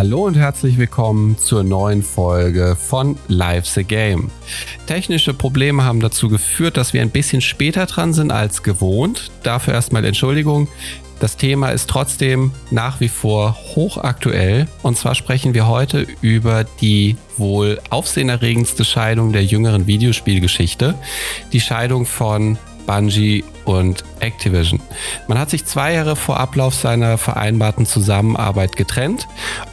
Hallo 0.00 0.24
und 0.24 0.34
herzlich 0.34 0.78
willkommen 0.78 1.36
zur 1.36 1.62
neuen 1.62 2.02
Folge 2.02 2.74
von 2.74 3.18
Live 3.28 3.66
the 3.66 3.84
Game. 3.84 4.30
Technische 4.86 5.34
Probleme 5.34 5.84
haben 5.84 6.00
dazu 6.00 6.30
geführt, 6.30 6.78
dass 6.78 6.94
wir 6.94 7.02
ein 7.02 7.10
bisschen 7.10 7.42
später 7.42 7.84
dran 7.84 8.14
sind 8.14 8.32
als 8.32 8.62
gewohnt. 8.62 9.30
Dafür 9.42 9.74
erstmal 9.74 10.06
Entschuldigung. 10.06 10.68
Das 11.18 11.36
Thema 11.36 11.68
ist 11.68 11.90
trotzdem 11.90 12.50
nach 12.70 13.00
wie 13.00 13.08
vor 13.08 13.58
hochaktuell. 13.76 14.68
Und 14.82 14.96
zwar 14.96 15.14
sprechen 15.14 15.52
wir 15.52 15.66
heute 15.66 16.06
über 16.22 16.64
die 16.64 17.18
wohl 17.36 17.78
aufsehenerregendste 17.90 18.86
Scheidung 18.86 19.34
der 19.34 19.44
jüngeren 19.44 19.86
Videospielgeschichte. 19.86 20.94
Die 21.52 21.60
Scheidung 21.60 22.06
von 22.06 22.56
Bungie 22.90 23.44
und 23.66 24.02
Activision. 24.18 24.80
Man 25.28 25.38
hat 25.38 25.48
sich 25.48 25.64
zwei 25.64 25.92
Jahre 25.92 26.16
vor 26.16 26.40
Ablauf 26.40 26.74
seiner 26.74 27.18
vereinbarten 27.18 27.86
Zusammenarbeit 27.86 28.74
getrennt. 28.74 29.28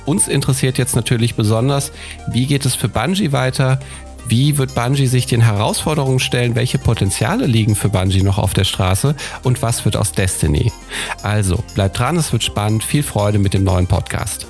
Uns 0.06 0.28
interessiert 0.28 0.78
jetzt 0.78 0.96
natürlich 0.96 1.34
besonders, 1.34 1.92
wie 2.28 2.46
geht 2.46 2.64
es 2.68 2.76
für 2.76 2.90
Bungie 2.90 3.32
weiter? 3.32 3.80
Wie 4.28 4.60
wird 4.60 4.76
Bungie 4.76 5.08
sich 5.08 5.26
den 5.26 5.42
Herausforderungen 5.42 6.20
stellen? 6.20 6.54
Welche 6.54 6.78
Potenziale 6.78 7.48
liegen 7.48 7.76
für 7.76 7.90
Bungie 7.90 8.22
noch 8.22 8.38
auf 8.38 8.54
der 8.54 8.66
Straße? 8.66 9.16
Und 9.42 9.64
was 9.64 9.84
wird 9.84 9.98
aus 9.98 10.12
Destiny? 10.12 10.72
Also, 11.24 11.64
bleibt 11.74 11.98
dran, 11.98 12.18
es 12.18 12.32
wird 12.32 12.44
spannend. 12.44 12.84
Viel 12.84 13.02
Freude 13.02 13.40
mit 13.40 13.56
dem 13.56 13.64
neuen 13.64 13.88
Podcast. 13.88 14.46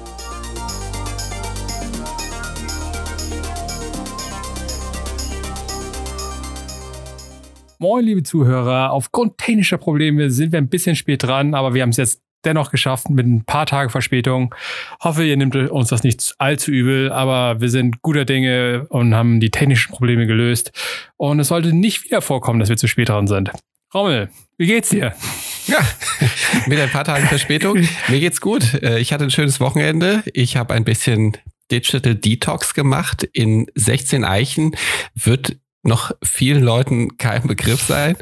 Moin, 7.79 8.03
liebe 8.03 8.23
Zuhörer. 8.23 8.91
Aufgrund 8.91 9.37
technischer 9.37 9.77
Probleme 9.77 10.31
sind 10.31 10.51
wir 10.51 10.57
ein 10.57 10.67
bisschen 10.67 10.95
spät 10.95 11.21
dran, 11.21 11.53
aber 11.53 11.75
wir 11.75 11.83
haben 11.83 11.91
es 11.91 11.97
jetzt 11.97 12.23
dennoch 12.43 12.71
geschafft 12.71 13.11
mit 13.11 13.27
ein 13.27 13.45
paar 13.45 13.67
Tagen 13.67 13.91
Verspätung. 13.91 14.55
Hoffe, 14.99 15.23
ihr 15.23 15.37
nehmt 15.37 15.55
uns 15.55 15.89
das 15.89 16.01
nicht 16.01 16.33
allzu 16.39 16.71
übel, 16.71 17.11
aber 17.11 17.61
wir 17.61 17.69
sind 17.69 18.01
guter 18.01 18.25
Dinge 18.25 18.87
und 18.89 19.13
haben 19.13 19.39
die 19.39 19.51
technischen 19.51 19.91
Probleme 19.91 20.25
gelöst. 20.25 20.71
Und 21.17 21.39
es 21.39 21.49
sollte 21.49 21.71
nicht 21.71 22.03
wieder 22.03 22.23
vorkommen, 22.23 22.59
dass 22.59 22.69
wir 22.69 22.77
zu 22.77 22.87
spät 22.87 23.09
dran 23.09 23.27
sind. 23.27 23.51
Rommel, 23.93 24.29
wie 24.57 24.65
geht's 24.65 24.89
dir? 24.89 25.13
Ja, 25.67 25.79
mit 26.65 26.79
ein 26.79 26.89
paar 26.89 27.03
Tagen 27.03 27.27
Verspätung. 27.27 27.77
Mir 28.07 28.19
geht's 28.19 28.41
gut. 28.41 28.73
Äh, 28.81 28.97
ich 28.97 29.13
hatte 29.13 29.25
ein 29.25 29.31
schönes 29.31 29.59
Wochenende. 29.59 30.23
Ich 30.33 30.57
habe 30.57 30.73
ein 30.73 30.83
bisschen 30.83 31.37
Digital 31.71 32.15
Detox 32.15 32.73
gemacht 32.73 33.23
in 33.33 33.67
16 33.75 34.25
Eichen. 34.25 34.75
Wird 35.13 35.57
noch 35.87 36.11
vielen 36.23 36.61
Leuten 36.61 37.17
kein 37.17 37.47
Begriff 37.47 37.81
sein. 37.81 38.15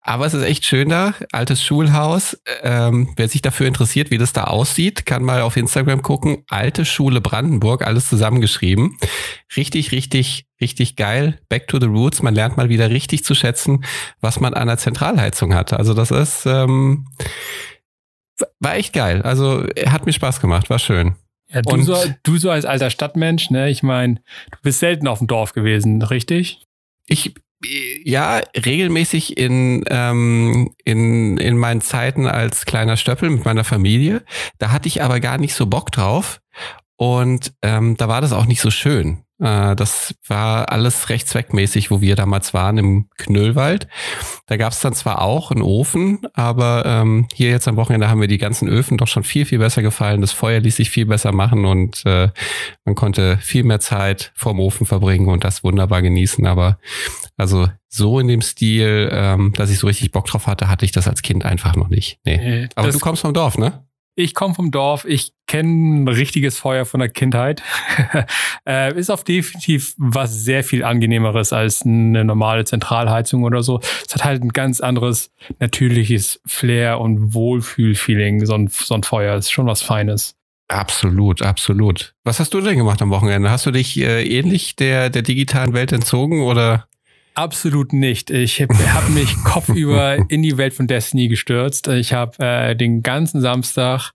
Aber 0.00 0.26
es 0.26 0.34
ist 0.34 0.42
echt 0.42 0.64
schön 0.64 0.88
da. 0.88 1.14
Altes 1.32 1.62
Schulhaus. 1.62 2.38
Ähm, 2.62 3.12
wer 3.16 3.28
sich 3.28 3.42
dafür 3.42 3.66
interessiert, 3.66 4.10
wie 4.10 4.18
das 4.18 4.32
da 4.32 4.44
aussieht, 4.44 5.06
kann 5.06 5.22
mal 5.22 5.40
auf 5.42 5.56
Instagram 5.56 6.02
gucken. 6.02 6.44
Alte 6.48 6.84
Schule 6.84 7.20
Brandenburg, 7.20 7.86
alles 7.86 8.08
zusammengeschrieben. 8.08 8.98
Richtig, 9.56 9.92
richtig, 9.92 10.46
richtig 10.60 10.96
geil. 10.96 11.38
Back 11.48 11.68
to 11.68 11.78
the 11.78 11.86
roots. 11.86 12.22
Man 12.22 12.34
lernt 12.34 12.56
mal 12.56 12.68
wieder 12.68 12.90
richtig 12.90 13.24
zu 13.24 13.34
schätzen, 13.34 13.84
was 14.20 14.40
man 14.40 14.54
an 14.54 14.68
der 14.68 14.78
Zentralheizung 14.78 15.54
hat. 15.54 15.72
Also 15.72 15.94
das 15.94 16.10
ist, 16.10 16.46
ähm, 16.46 17.06
war 18.60 18.74
echt 18.74 18.92
geil. 18.92 19.22
Also 19.22 19.64
hat 19.86 20.06
mir 20.06 20.12
Spaß 20.12 20.40
gemacht, 20.40 20.68
war 20.68 20.78
schön. 20.78 21.14
Ja, 21.52 21.60
du, 21.60 21.82
so, 21.82 21.96
du 22.22 22.38
so 22.38 22.50
als 22.50 22.64
alter 22.64 22.88
Stadtmensch, 22.88 23.50
ne? 23.50 23.68
Ich 23.68 23.82
meine, 23.82 24.14
du 24.50 24.58
bist 24.62 24.80
selten 24.80 25.06
auf 25.06 25.18
dem 25.18 25.26
Dorf 25.26 25.52
gewesen, 25.52 26.00
richtig? 26.00 26.62
Ich 27.06 27.34
ja, 28.04 28.40
regelmäßig 28.56 29.36
in, 29.36 29.84
ähm, 29.88 30.74
in, 30.84 31.36
in 31.38 31.56
meinen 31.56 31.80
Zeiten 31.80 32.26
als 32.26 32.64
kleiner 32.64 32.96
Stöppel 32.96 33.30
mit 33.30 33.44
meiner 33.44 33.64
Familie. 33.64 34.24
Da 34.58 34.72
hatte 34.72 34.88
ich 34.88 35.02
aber 35.02 35.20
gar 35.20 35.38
nicht 35.38 35.54
so 35.54 35.66
Bock 35.66 35.92
drauf. 35.92 36.40
Und 36.96 37.52
ähm, 37.62 37.96
da 37.96 38.08
war 38.08 38.20
das 38.20 38.32
auch 38.32 38.46
nicht 38.46 38.60
so 38.60 38.70
schön. 38.70 39.24
Äh, 39.42 39.74
das 39.74 40.14
war 40.26 40.70
alles 40.70 41.08
recht 41.08 41.28
zweckmäßig, 41.28 41.90
wo 41.90 42.00
wir 42.00 42.14
damals 42.14 42.54
waren 42.54 42.78
im 42.78 43.08
Knöllwald. 43.18 43.88
Da 44.46 44.56
gab 44.56 44.72
es 44.72 44.80
dann 44.80 44.94
zwar 44.94 45.20
auch 45.20 45.50
einen 45.50 45.62
Ofen, 45.62 46.20
aber 46.32 46.84
ähm, 46.86 47.26
hier 47.34 47.50
jetzt 47.50 47.66
am 47.66 47.76
Wochenende 47.76 48.08
haben 48.08 48.20
wir 48.20 48.28
die 48.28 48.38
ganzen 48.38 48.68
Öfen 48.68 48.98
doch 48.98 49.08
schon 49.08 49.24
viel, 49.24 49.44
viel 49.44 49.58
besser 49.58 49.82
gefallen. 49.82 50.20
Das 50.20 50.32
Feuer 50.32 50.60
ließ 50.60 50.76
sich 50.76 50.90
viel 50.90 51.06
besser 51.06 51.32
machen 51.32 51.64
und 51.64 52.06
äh, 52.06 52.28
man 52.84 52.94
konnte 52.94 53.38
viel 53.38 53.64
mehr 53.64 53.80
Zeit 53.80 54.32
vorm 54.36 54.60
Ofen 54.60 54.86
verbringen 54.86 55.28
und 55.28 55.42
das 55.42 55.64
wunderbar 55.64 56.02
genießen. 56.02 56.46
Aber 56.46 56.78
also 57.36 57.68
so 57.88 58.20
in 58.20 58.28
dem 58.28 58.42
Stil, 58.42 59.10
ähm, 59.12 59.52
dass 59.56 59.70
ich 59.70 59.78
so 59.78 59.88
richtig 59.88 60.12
Bock 60.12 60.26
drauf 60.26 60.46
hatte, 60.46 60.68
hatte 60.68 60.84
ich 60.84 60.92
das 60.92 61.08
als 61.08 61.22
Kind 61.22 61.44
einfach 61.44 61.74
noch 61.74 61.88
nicht. 61.88 62.18
Nee. 62.24 62.68
Aber 62.76 62.90
du 62.90 62.98
kommst 63.00 63.22
vom 63.22 63.34
Dorf, 63.34 63.58
ne? 63.58 63.84
Ich 64.14 64.34
komme 64.34 64.54
vom 64.54 64.70
Dorf, 64.70 65.06
ich 65.06 65.32
kenne 65.46 66.10
richtiges 66.10 66.58
Feuer 66.58 66.84
von 66.84 67.00
der 67.00 67.08
Kindheit. 67.08 67.62
äh, 68.68 68.94
ist 68.94 69.10
auf 69.10 69.24
definitiv 69.24 69.94
was 69.96 70.44
sehr 70.44 70.64
viel 70.64 70.84
angenehmeres 70.84 71.54
als 71.54 71.82
eine 71.86 72.22
normale 72.24 72.64
Zentralheizung 72.64 73.44
oder 73.44 73.62
so. 73.62 73.80
Es 74.06 74.14
hat 74.14 74.24
halt 74.24 74.42
ein 74.42 74.50
ganz 74.50 74.80
anderes 74.80 75.30
natürliches 75.60 76.40
Flair 76.46 77.00
und 77.00 77.32
Wohlfühlfeeling. 77.32 78.44
So 78.44 78.54
ein, 78.54 78.68
so 78.68 78.94
ein 78.94 79.02
Feuer 79.02 79.36
ist 79.36 79.50
schon 79.50 79.66
was 79.66 79.80
Feines. 79.80 80.34
Absolut, 80.68 81.42
absolut. 81.42 82.14
Was 82.24 82.38
hast 82.38 82.52
du 82.52 82.60
denn 82.60 82.76
gemacht 82.76 83.00
am 83.00 83.10
Wochenende? 83.10 83.50
Hast 83.50 83.64
du 83.64 83.70
dich 83.70 83.98
äh, 83.98 84.24
ähnlich 84.26 84.76
der, 84.76 85.10
der 85.10 85.22
digitalen 85.22 85.72
Welt 85.72 85.92
entzogen 85.92 86.42
oder? 86.42 86.86
Absolut 87.34 87.92
nicht. 87.92 88.30
Ich 88.30 88.60
habe 88.60 88.74
hab 88.92 89.08
mich 89.08 89.34
kopfüber 89.44 90.18
in 90.28 90.42
die 90.42 90.58
Welt 90.58 90.74
von 90.74 90.86
Destiny 90.86 91.28
gestürzt. 91.28 91.88
Ich 91.88 92.12
habe 92.12 92.44
äh, 92.44 92.76
den 92.76 93.02
ganzen 93.02 93.40
Samstag 93.40 94.12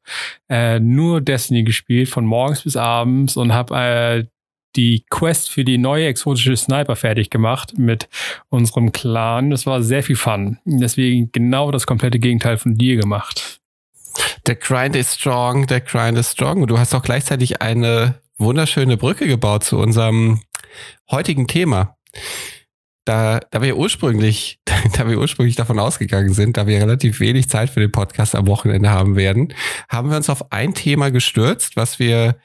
äh, 0.50 0.80
nur 0.80 1.22
Destiny 1.22 1.64
gespielt, 1.64 2.10
von 2.10 2.26
morgens 2.26 2.62
bis 2.62 2.76
abends 2.76 3.36
und 3.36 3.54
habe 3.54 3.76
äh, 3.76 4.26
die 4.76 5.04
Quest 5.10 5.50
für 5.50 5.66
die 5.66 5.80
neue 5.80 6.06
exotische 6.06 6.56
Sniper 6.56 6.96
fertig 6.96 7.32
gemacht 7.32 7.74
mit 7.78 8.08
unserem 8.50 8.92
Clan. 8.92 9.50
Das 9.50 9.66
war 9.66 9.82
sehr 9.82 10.04
viel 10.04 10.16
Fun. 10.16 10.60
Deswegen 10.66 11.32
genau 11.32 11.72
das 11.72 11.88
komplette 11.88 12.20
Gegenteil 12.20 12.58
von 12.58 12.76
dir 12.76 12.98
gemacht. 12.98 13.60
Der 14.46 14.56
Grind 14.56 14.96
is 14.96 15.16
strong, 15.16 15.66
der 15.66 15.82
Grind 15.82 16.18
is 16.18 16.32
strong. 16.32 16.62
Und 16.62 16.70
du 16.70 16.78
hast 16.78 16.94
auch 16.94 17.02
gleichzeitig 17.02 17.62
eine 17.62 18.22
wunderschöne 18.38 18.98
Brücke 18.98 19.28
gebaut 19.28 19.64
zu 19.64 19.80
unserem 19.80 20.42
heutigen 21.10 21.48
Thema 21.48 21.98
da, 23.08 23.40
da 23.52 23.62
wir 23.62 23.78
ursprünglich, 23.78 24.60
da 24.98 25.08
wir 25.08 25.18
ursprünglich 25.18 25.56
davon 25.56 25.80
ausgegangen 25.80 26.34
sind, 26.34 26.58
da 26.58 26.68
wir 26.68 26.80
relativ 26.80 27.20
wenig 27.20 27.50
Zeit 27.50 27.70
für 27.70 27.80
den 27.80 27.92
Podcast 27.92 28.36
am 28.36 28.48
Wochenende 28.48 28.90
haben 28.90 29.16
werden, 29.16 29.54
haben 29.90 30.10
wir 30.10 30.18
uns 30.18 30.30
auf 30.30 30.52
ein 30.52 30.74
Thema 30.74 31.10
gestürzt, 31.12 31.76
was 31.76 32.00
wir 32.00 32.38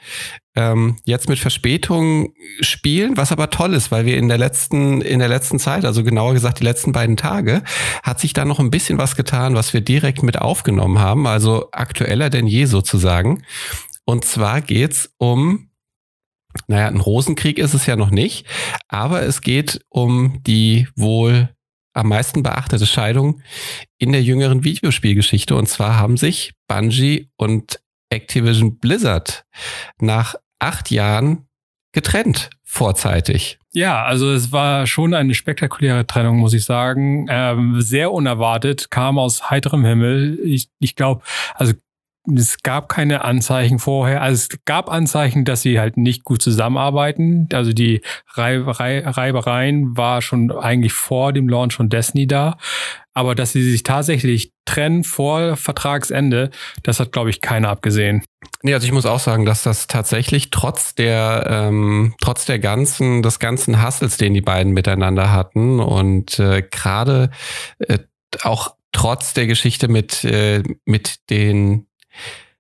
ähm, 0.55 0.97
jetzt 1.05 1.29
mit 1.29 1.39
Verspätung 1.39 2.35
spielen, 2.61 3.17
was 3.17 3.33
aber 3.33 3.51
toll 3.51 3.75
ist, 3.75 3.91
weil 3.91 4.05
wir 4.05 4.17
in 4.17 4.29
der 4.29 4.39
letzten, 4.39 5.01
in 5.01 5.19
der 5.19 5.29
letzten 5.29 5.59
Zeit, 5.59 5.85
also 5.85 6.05
genauer 6.05 6.35
gesagt 6.35 6.61
die 6.61 6.65
letzten 6.65 6.93
beiden 6.93 7.17
Tage, 7.17 7.63
hat 8.03 8.21
sich 8.21 8.33
da 8.33 8.45
noch 8.45 8.61
ein 8.61 8.71
bisschen 8.71 8.99
was 8.99 9.17
getan, 9.17 9.55
was 9.55 9.73
wir 9.73 9.81
direkt 9.81 10.23
mit 10.23 10.39
aufgenommen 10.39 10.99
haben, 10.99 11.27
also 11.27 11.69
aktueller 11.73 12.31
denn 12.31 12.47
je 12.47 12.67
sozusagen. 12.67 13.43
Und 14.05 14.25
zwar 14.25 14.61
geht's 14.61 15.11
um 15.17 15.71
naja, 16.67 16.89
ein 16.89 17.01
Rosenkrieg 17.01 17.59
ist 17.59 17.75
es 17.75 17.87
ja 17.87 17.97
noch 17.97 18.11
nicht, 18.11 18.47
aber 18.89 19.23
es 19.23 19.41
geht 19.41 19.81
um 19.89 20.43
die 20.43 20.89
wohl 20.97 21.49
am 21.95 22.09
meisten 22.09 22.43
beachtete 22.43 22.87
Scheidung 22.87 23.43
in 23.99 24.13
der 24.13 24.23
jüngeren 24.23 24.65
Videospielgeschichte. 24.65 25.55
Und 25.55 25.69
zwar 25.69 25.99
haben 25.99 26.17
sich 26.17 26.53
Bungie 26.67 27.31
und 27.37 27.81
Activision 28.11 28.79
Blizzard 28.79 29.45
nach 29.99 30.35
acht 30.59 30.91
Jahren 30.91 31.47
getrennt, 31.93 32.51
vorzeitig. 32.65 33.59
Ja, 33.75 34.05
also 34.05 34.31
es 34.31 34.53
war 34.53 34.87
schon 34.87 35.15
eine 35.15 35.35
spektakuläre 35.35 36.07
Trennung, 36.07 36.39
muss 36.39 36.55
ich 36.55 36.65
sagen. 36.65 37.27
Ähm, 37.29 37.81
sehr 37.81 38.13
unerwartet, 38.13 38.91
kam 38.91 39.19
aus 39.19 39.51
heiterem 39.51 39.85
Himmel. 39.85 40.39
Ich, 40.45 40.69
ich 40.79 40.95
glaube, 40.95 41.23
also 41.55 41.73
es 42.25 42.63
gab 42.63 42.89
keine 42.89 43.25
Anzeichen 43.25 43.79
vorher. 43.79 44.23
Also 44.23 44.47
es 44.51 44.65
gab 44.65 44.91
Anzeichen, 44.91 45.45
dass 45.45 45.63
sie 45.63 45.81
halt 45.81 45.97
nicht 45.97 46.25
gut 46.25 46.41
zusammenarbeiten. 46.41 47.49
Also 47.53 47.73
die 47.73 48.01
Reibereien 48.35 49.97
war 49.97 50.23
schon 50.23 50.53
eigentlich 50.53 50.93
vor 50.93 51.33
dem 51.33 51.49
Launch 51.49 51.75
von 51.75 51.89
Destiny 51.89 52.27
da. 52.27 52.59
Aber 53.15 53.35
dass 53.35 53.53
sie 53.53 53.69
sich 53.69 53.83
tatsächlich 53.83 54.53
trennen 54.65 55.05
vor 55.05 55.57
Vertragsende, 55.57 56.51
das 56.83 57.01
hat, 57.01 57.13
glaube 57.13 57.31
ich, 57.31 57.41
keiner 57.41 57.69
abgesehen. 57.69 58.25
Nee, 58.63 58.75
also 58.75 58.87
ich 58.87 58.93
muss 58.93 59.05
auch 59.05 59.19
sagen, 59.19 59.45
dass 59.45 59.65
das 59.65 59.87
tatsächlich 59.87 60.51
trotz 60.51 60.95
der, 60.95 61.47
ähm, 61.49 62.15
trotz 62.21 62.47
der 62.47 62.59
ganzen, 62.59 63.23
des 63.23 63.39
ganzen 63.39 63.83
Hassels, 63.83 64.17
den 64.17 64.33
die 64.33 64.41
beiden 64.41 64.73
miteinander 64.73 65.33
hatten 65.33 65.81
und 65.81 66.39
äh, 66.39 66.63
gerade 66.63 67.31
äh, 67.81 67.99
auch 68.43 68.77
trotz 68.93 69.35
der 69.35 69.47
Geschichte 69.47 69.89
mit, 69.89 70.25
äh, 70.25 70.63
mit 70.85 71.29
den 71.29 71.87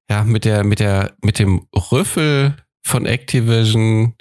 ja, 0.09 0.25
mit 0.25 0.45
der, 0.45 0.65
mit 0.65 0.81
der, 0.81 1.17
mit 1.23 1.39
dem 1.39 1.67
Rüffel 1.75 2.57
von 2.85 3.07
Activision, 3.07 4.15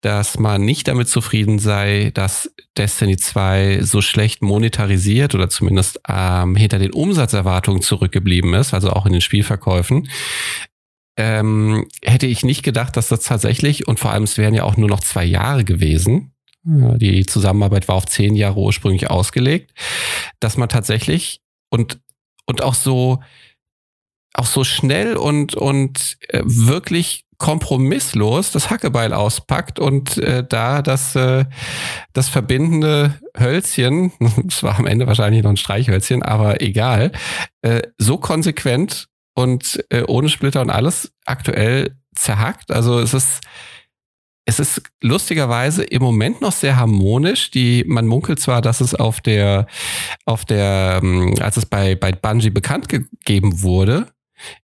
dass 0.00 0.38
man 0.38 0.64
nicht 0.64 0.88
damit 0.88 1.08
zufrieden 1.08 1.58
sei, 1.58 2.10
dass 2.14 2.52
Destiny 2.76 3.16
2 3.16 3.82
so 3.82 4.02
schlecht 4.02 4.42
monetarisiert 4.42 5.34
oder 5.34 5.48
zumindest 5.48 6.00
ähm, 6.08 6.56
hinter 6.56 6.78
den 6.78 6.92
Umsatzerwartungen 6.92 7.82
zurückgeblieben 7.82 8.54
ist, 8.54 8.74
also 8.74 8.90
auch 8.90 9.06
in 9.06 9.12
den 9.12 9.20
Spielverkäufen. 9.20 10.08
ähm, 11.16 11.86
hätte 12.02 12.26
ich 12.26 12.42
nicht 12.42 12.62
gedacht, 12.62 12.96
dass 12.96 13.08
das 13.08 13.20
tatsächlich, 13.22 13.86
und 13.86 14.00
vor 14.00 14.12
allem 14.12 14.24
es 14.24 14.38
wären 14.38 14.54
ja 14.54 14.64
auch 14.64 14.76
nur 14.76 14.88
noch 14.88 15.00
zwei 15.00 15.24
Jahre 15.24 15.64
gewesen, 15.64 16.32
die 16.64 17.26
Zusammenarbeit 17.26 17.88
war 17.88 17.96
auf 17.96 18.06
zehn 18.06 18.36
Jahre 18.36 18.60
ursprünglich 18.60 19.10
ausgelegt, 19.10 19.72
dass 20.38 20.56
man 20.56 20.68
tatsächlich 20.68 21.40
und, 21.70 21.98
und 22.46 22.62
auch 22.62 22.74
so, 22.74 23.20
auch 24.34 24.46
so 24.46 24.64
schnell 24.64 25.16
und, 25.16 25.54
und 25.54 26.16
äh, 26.28 26.42
wirklich 26.44 27.26
kompromisslos 27.42 28.52
das 28.52 28.70
Hackebeil 28.70 29.12
auspackt 29.12 29.80
und 29.80 30.16
äh, 30.18 30.44
da 30.48 30.80
das, 30.80 31.16
äh, 31.16 31.44
das 32.12 32.28
verbindende 32.28 33.18
Hölzchen, 33.36 34.12
es 34.48 34.62
war 34.62 34.78
am 34.78 34.86
Ende 34.86 35.08
wahrscheinlich 35.08 35.42
noch 35.42 35.50
ein 35.50 35.56
Streichhölzchen, 35.56 36.22
aber 36.22 36.62
egal, 36.62 37.10
äh, 37.62 37.82
so 37.98 38.16
konsequent 38.18 39.08
und 39.34 39.84
äh, 39.90 40.04
ohne 40.06 40.28
Splitter 40.28 40.60
und 40.60 40.70
alles 40.70 41.12
aktuell 41.24 41.96
zerhackt. 42.14 42.70
Also 42.70 43.00
es 43.00 43.12
ist, 43.12 43.40
es 44.44 44.60
ist 44.60 44.82
lustigerweise 45.00 45.82
im 45.82 46.02
Moment 46.02 46.40
noch 46.40 46.52
sehr 46.52 46.76
harmonisch. 46.76 47.50
Die, 47.50 47.84
man 47.88 48.06
munkelt 48.06 48.38
zwar, 48.38 48.62
dass 48.62 48.80
es 48.80 48.94
auf 48.94 49.20
der, 49.20 49.66
auf 50.26 50.44
der, 50.44 51.00
ähm, 51.02 51.34
als 51.40 51.56
es 51.56 51.66
bei, 51.66 51.96
bei 51.96 52.12
Bungie 52.12 52.50
bekannt 52.50 52.88
gegeben 52.88 53.62
wurde, 53.62 54.12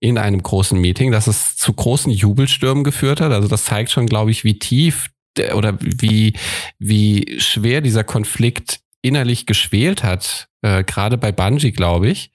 in 0.01 0.19
einem 0.19 0.43
großen 0.43 0.79
Meeting, 0.81 1.11
dass 1.11 1.27
es 1.27 1.57
zu 1.57 1.73
großen 1.73 2.13
Jubelstürmen 2.13 2.85
geführt 2.85 3.21
hat. 3.21 3.33
Also 3.33 3.49
das 3.49 3.65
zeigt 3.65 3.91
schon, 3.91 4.07
glaube 4.07 4.31
ich, 4.31 4.45
wie 4.45 4.59
tief 4.59 5.11
oder 5.55 5.79
wie, 5.81 6.35
wie 6.79 7.39
schwer 7.39 7.81
dieser 7.81 8.05
Konflikt 8.05 8.81
innerlich 9.03 9.47
geschwelt 9.47 10.03
hat, 10.03 10.49
äh, 10.63 10.83
gerade 10.83 11.19
bei 11.19 11.33
Bungie, 11.33 11.73
glaube 11.73 12.09
ich. 12.09 12.33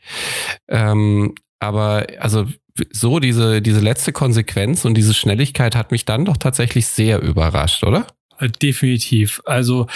Ähm, 0.69 1.35
aber 1.59 2.07
also 2.19 2.47
so 2.91 3.19
diese, 3.19 3.61
diese 3.61 3.79
letzte 3.79 4.11
Konsequenz 4.11 4.85
und 4.85 4.95
diese 4.95 5.13
Schnelligkeit 5.13 5.75
hat 5.75 5.91
mich 5.91 6.05
dann 6.05 6.25
doch 6.25 6.37
tatsächlich 6.37 6.87
sehr 6.87 7.21
überrascht, 7.21 7.83
oder? 7.83 8.07
Äh, 8.39 8.49
definitiv. 8.49 9.41
Also 9.45 9.87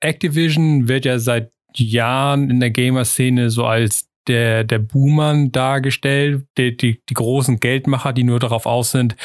Activision 0.00 0.88
wird 0.88 1.04
ja 1.04 1.18
seit 1.18 1.52
Jahren 1.74 2.50
in 2.50 2.60
der 2.60 2.70
Gamer-Szene 2.70 3.50
so 3.50 3.66
als 3.66 4.08
der, 4.28 4.64
der 4.64 4.78
Boomern 4.78 5.52
dargestellt, 5.52 6.46
die, 6.58 6.76
die, 6.76 7.00
die 7.08 7.14
großen 7.14 7.60
Geldmacher, 7.60 8.12
die 8.12 8.24
nur 8.24 8.40
darauf 8.40 8.66
aus 8.66 8.90
sind, 8.90 9.16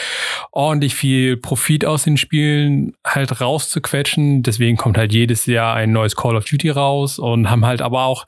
ordentlich 0.52 0.96
viel 0.96 1.38
Profit 1.38 1.86
aus 1.86 2.04
den 2.04 2.18
Spielen 2.18 2.94
halt 3.06 3.42
rauszuquetschen. 3.42 4.44
Deswegen 4.44 4.78
kommt 4.78 4.98
halt 4.98 5.14
jedes 5.14 5.46
Jahr 5.46 5.76
ein 5.76 5.92
neues 5.92 6.16
Call 6.16 6.36
of 6.36 6.46
Duty 6.46 6.70
raus 6.70 7.20
und 7.20 7.50
haben 7.50 7.66
halt 7.66 7.82
aber 7.82 8.06
auch 8.06 8.26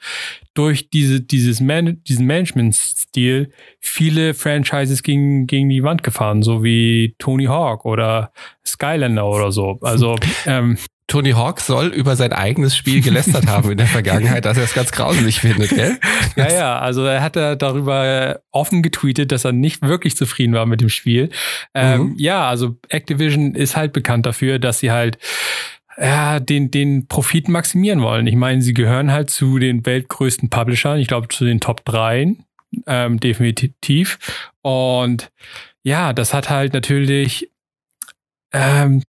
durch 0.54 0.90
diese, 0.90 1.22
dieses 1.22 1.62
Man 1.62 2.04
diesen 2.04 2.28
Management-Stil 2.28 3.52
viele 3.80 4.34
Franchises 4.34 5.04
gegen, 5.04 5.48
gegen 5.48 5.70
die 5.70 5.84
Wand 5.84 6.04
gefahren, 6.04 6.44
so 6.44 6.64
wie 6.64 7.16
Tony 7.18 7.46
Hawk 7.46 7.86
oder 7.86 8.32
Skylander 8.66 9.26
oder 9.26 9.52
so. 9.52 9.80
Also 9.82 10.18
ähm, 10.46 10.78
Tony 11.14 11.34
Hawk 11.34 11.60
soll 11.60 11.90
über 11.90 12.16
sein 12.16 12.34
eigenes 12.34 12.76
Spiel 12.76 13.00
gelästert 13.00 13.46
haben 13.46 13.70
in 13.70 13.78
der 13.78 13.86
Vergangenheit, 13.86 14.46
dass 14.46 14.58
er 14.58 14.64
es 14.64 14.74
ganz 14.74 14.92
grauselig 14.92 15.42
findet, 15.42 15.70
gell? 15.70 16.00
Ja, 16.36 16.52
ja, 16.52 16.80
also 16.80 17.06
er 17.06 17.22
hat 17.22 17.36
darüber 17.36 18.40
offen 18.50 18.82
getweetet, 18.82 19.32
dass 19.32 19.46
er 19.46 19.52
nicht 19.52 19.84
wirklich 19.84 20.18
zufrieden 20.18 20.56
war 20.56 20.66
mit 20.66 20.82
dem 20.82 20.90
Spiel. 20.90 21.30
Ähm, 21.76 22.02
mhm. 22.02 22.16
Ja, 22.18 22.50
also 22.50 22.78
Activision 22.90 23.54
ist 23.54 23.76
halt 23.76 23.94
bekannt 23.94 24.26
dafür, 24.26 24.58
dass 24.58 24.80
sie 24.80 24.90
halt 24.90 25.20
ja, 26.00 26.40
den, 26.40 26.72
den 26.72 27.08
Profit 27.08 27.48
maximieren 27.48 28.02
wollen. 28.02 28.26
Ich 28.26 28.36
meine, 28.36 28.64
sie 28.64 28.74
gehören 28.74 29.12
halt 29.12 29.30
zu 29.30 29.60
den 29.60 29.86
weltgrößten 29.86 30.50
Publishern, 30.50 30.98
ich 30.98 31.08
glaube 31.08 31.28
zu 31.28 31.46
den 31.46 31.60
Top 31.60 31.86
3, 31.86 32.38
ähm, 32.88 33.20
definitiv. 33.20 34.18
Und 34.64 35.30
ja, 35.84 36.12
das 36.12 36.34
hat 36.34 36.50
halt 36.50 36.74
natürlich 36.74 37.52
ähm, 38.52 39.04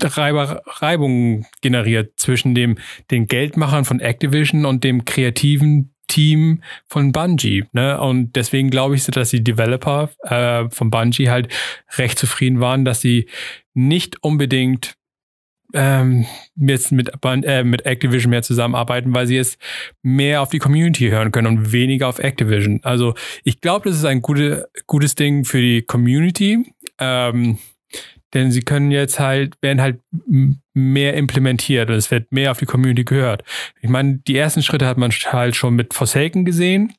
Reiber, 0.00 0.62
Reibung 0.66 1.46
generiert 1.60 2.12
zwischen 2.18 2.54
dem, 2.54 2.78
den 3.10 3.26
Geldmachern 3.26 3.84
von 3.84 4.00
Activision 4.00 4.64
und 4.64 4.84
dem 4.84 5.04
kreativen 5.04 5.92
Team 6.06 6.62
von 6.86 7.12
Bungie. 7.12 7.64
Ne? 7.72 8.00
Und 8.00 8.34
deswegen 8.34 8.70
glaube 8.70 8.94
ich, 8.94 9.04
dass 9.04 9.30
die 9.30 9.44
Developer 9.44 10.10
äh, 10.22 10.68
von 10.70 10.90
Bungie 10.90 11.28
halt 11.28 11.52
recht 11.96 12.18
zufrieden 12.18 12.60
waren, 12.60 12.84
dass 12.84 13.00
sie 13.00 13.28
nicht 13.74 14.22
unbedingt 14.22 14.94
ähm, 15.74 16.24
jetzt 16.56 16.92
mit, 16.92 17.12
äh, 17.22 17.62
mit 17.62 17.84
Activision 17.84 18.30
mehr 18.30 18.42
zusammenarbeiten, 18.42 19.14
weil 19.14 19.26
sie 19.26 19.36
jetzt 19.36 19.58
mehr 20.02 20.40
auf 20.40 20.48
die 20.48 20.58
Community 20.58 21.10
hören 21.10 21.30
können 21.30 21.46
und 21.46 21.72
weniger 21.72 22.08
auf 22.08 22.18
Activision. 22.18 22.80
Also 22.82 23.14
ich 23.44 23.60
glaube, 23.60 23.88
das 23.88 23.98
ist 23.98 24.06
ein 24.06 24.22
gute, 24.22 24.70
gutes 24.86 25.14
Ding 25.14 25.44
für 25.44 25.60
die 25.60 25.82
Community. 25.82 26.64
Ähm, 26.98 27.58
denn 28.34 28.50
sie 28.52 28.60
können 28.60 28.90
jetzt 28.90 29.18
halt, 29.20 29.54
werden 29.62 29.80
halt 29.80 30.00
mehr 30.74 31.14
implementiert 31.14 31.90
und 31.90 31.96
es 31.96 32.10
wird 32.10 32.30
mehr 32.32 32.50
auf 32.50 32.58
die 32.58 32.66
Community 32.66 33.04
gehört. 33.04 33.42
Ich 33.80 33.88
meine, 33.88 34.18
die 34.26 34.36
ersten 34.36 34.62
Schritte 34.62 34.86
hat 34.86 34.98
man 34.98 35.10
halt 35.10 35.56
schon 35.56 35.74
mit 35.74 35.94
Forsaken 35.94 36.44
gesehen, 36.44 36.94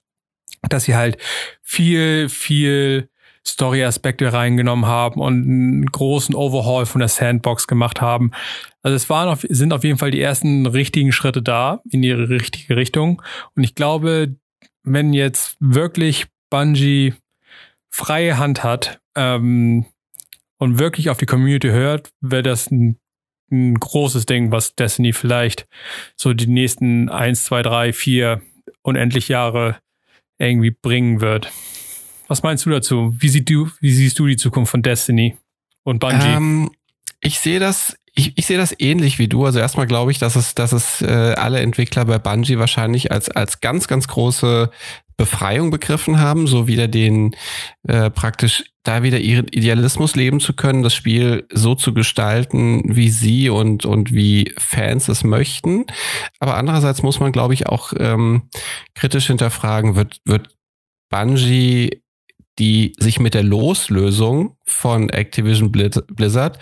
dass 0.69 0.85
sie 0.85 0.95
halt 0.95 1.17
viel, 1.61 2.29
viel 2.29 3.09
Story-Aspekte 3.45 4.33
reingenommen 4.33 4.85
haben 4.85 5.21
und 5.21 5.43
einen 5.43 5.85
großen 5.85 6.35
Overhaul 6.35 6.85
von 6.85 6.99
der 6.99 7.07
Sandbox 7.07 7.67
gemacht 7.67 8.01
haben. 8.01 8.31
Also 8.81 8.95
es 8.95 9.09
waren 9.09 9.29
auf, 9.29 9.45
sind 9.49 9.73
auf 9.73 9.83
jeden 9.83 9.97
Fall 9.97 10.11
die 10.11 10.21
ersten 10.21 10.65
richtigen 10.65 11.11
Schritte 11.11 11.41
da 11.41 11.81
in 11.89 12.01
die 12.01 12.11
richtige 12.11 12.75
Richtung. 12.75 13.21
Und 13.55 13.63
ich 13.63 13.75
glaube, 13.75 14.35
wenn 14.83 15.13
jetzt 15.13 15.57
wirklich 15.59 16.27
Bungie 16.49 17.13
freie 17.89 18.37
Hand 18.37 18.63
hat, 18.63 18.99
ähm, 19.15 19.85
und 20.59 20.77
wirklich 20.77 21.09
auf 21.09 21.17
die 21.17 21.25
Community 21.25 21.69
hört, 21.69 22.11
wäre 22.21 22.43
das 22.43 22.69
ein, 22.69 22.99
ein, 23.51 23.75
großes 23.75 24.27
Ding, 24.27 24.51
was 24.51 24.75
Destiny 24.75 25.13
vielleicht 25.13 25.67
so 26.15 26.33
die 26.33 26.47
nächsten 26.47 27.09
eins, 27.09 27.45
zwei, 27.45 27.63
drei, 27.63 27.93
vier 27.93 28.41
unendlich 28.83 29.29
Jahre 29.29 29.79
irgendwie 30.37 30.71
bringen 30.71 31.21
wird. 31.21 31.51
Was 32.27 32.43
meinst 32.43 32.65
du 32.65 32.69
dazu? 32.69 33.15
Wie, 33.17 33.29
siehst 33.29 33.49
du, 33.49 33.69
wie 33.79 33.91
siehst 33.91 34.19
du 34.19 34.27
die 34.27 34.37
Zukunft 34.37 34.71
von 34.71 34.83
Destiny 34.83 35.35
und 35.83 35.99
Bungie? 35.99 36.27
Ähm, 36.27 36.71
ich 37.21 37.39
sehe 37.39 37.59
das, 37.59 37.97
ich, 38.13 38.37
ich 38.37 38.45
sehe 38.45 38.57
das 38.57 38.75
ähnlich 38.79 39.17
wie 39.17 39.27
du. 39.27 39.45
Also 39.45 39.59
erstmal 39.59 39.87
glaube 39.87 40.11
ich, 40.11 40.19
dass 40.19 40.35
es, 40.35 40.53
dass 40.55 40.71
es 40.71 41.01
äh, 41.01 41.07
alle 41.07 41.59
Entwickler 41.59 42.05
bei 42.05 42.19
Bungie 42.19 42.59
wahrscheinlich 42.59 43.11
als, 43.11 43.29
als 43.29 43.61
ganz, 43.61 43.87
ganz 43.87 44.07
große 44.07 44.69
Befreiung 45.19 45.69
begriffen 45.69 46.17
haben, 46.17 46.47
so 46.47 46.65
wieder 46.65 46.87
den 46.87 47.35
äh, 47.85 48.09
praktisch 48.09 48.71
da 48.83 49.03
wieder 49.03 49.19
ihren 49.19 49.49
Idealismus 49.49 50.15
leben 50.15 50.39
zu 50.39 50.53
können, 50.53 50.81
das 50.81 50.95
Spiel 50.95 51.45
so 51.51 51.75
zu 51.75 51.93
gestalten, 51.93 52.95
wie 52.95 53.09
sie 53.09 53.49
und, 53.49 53.85
und 53.85 54.13
wie 54.13 54.53
Fans 54.57 55.09
es 55.09 55.25
möchten. 55.25 55.85
Aber 56.39 56.55
andererseits 56.55 57.03
muss 57.03 57.19
man, 57.19 57.33
glaube 57.33 57.53
ich, 57.53 57.67
auch 57.67 57.91
ähm, 57.99 58.43
kritisch 58.95 59.27
hinterfragen, 59.27 59.97
wird, 59.97 60.21
wird 60.23 60.55
Bungie 61.09 62.01
die 62.59 62.93
sich 62.97 63.19
mit 63.21 63.33
der 63.33 63.43
Loslösung 63.43 64.57
von 64.65 65.09
Activision 65.09 65.71
Blizzard 65.71 66.59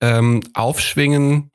ähm, 0.00 0.42
aufschwingen, 0.54 1.49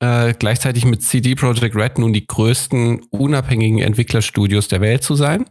äh, 0.00 0.34
gleichzeitig 0.34 0.84
mit 0.84 1.02
CD 1.02 1.34
Projekt 1.34 1.76
Red 1.76 1.98
nun 1.98 2.12
die 2.12 2.26
größten 2.26 3.02
unabhängigen 3.10 3.78
Entwicklerstudios 3.78 4.68
der 4.68 4.80
Welt 4.80 5.02
zu 5.02 5.14
sein. 5.14 5.44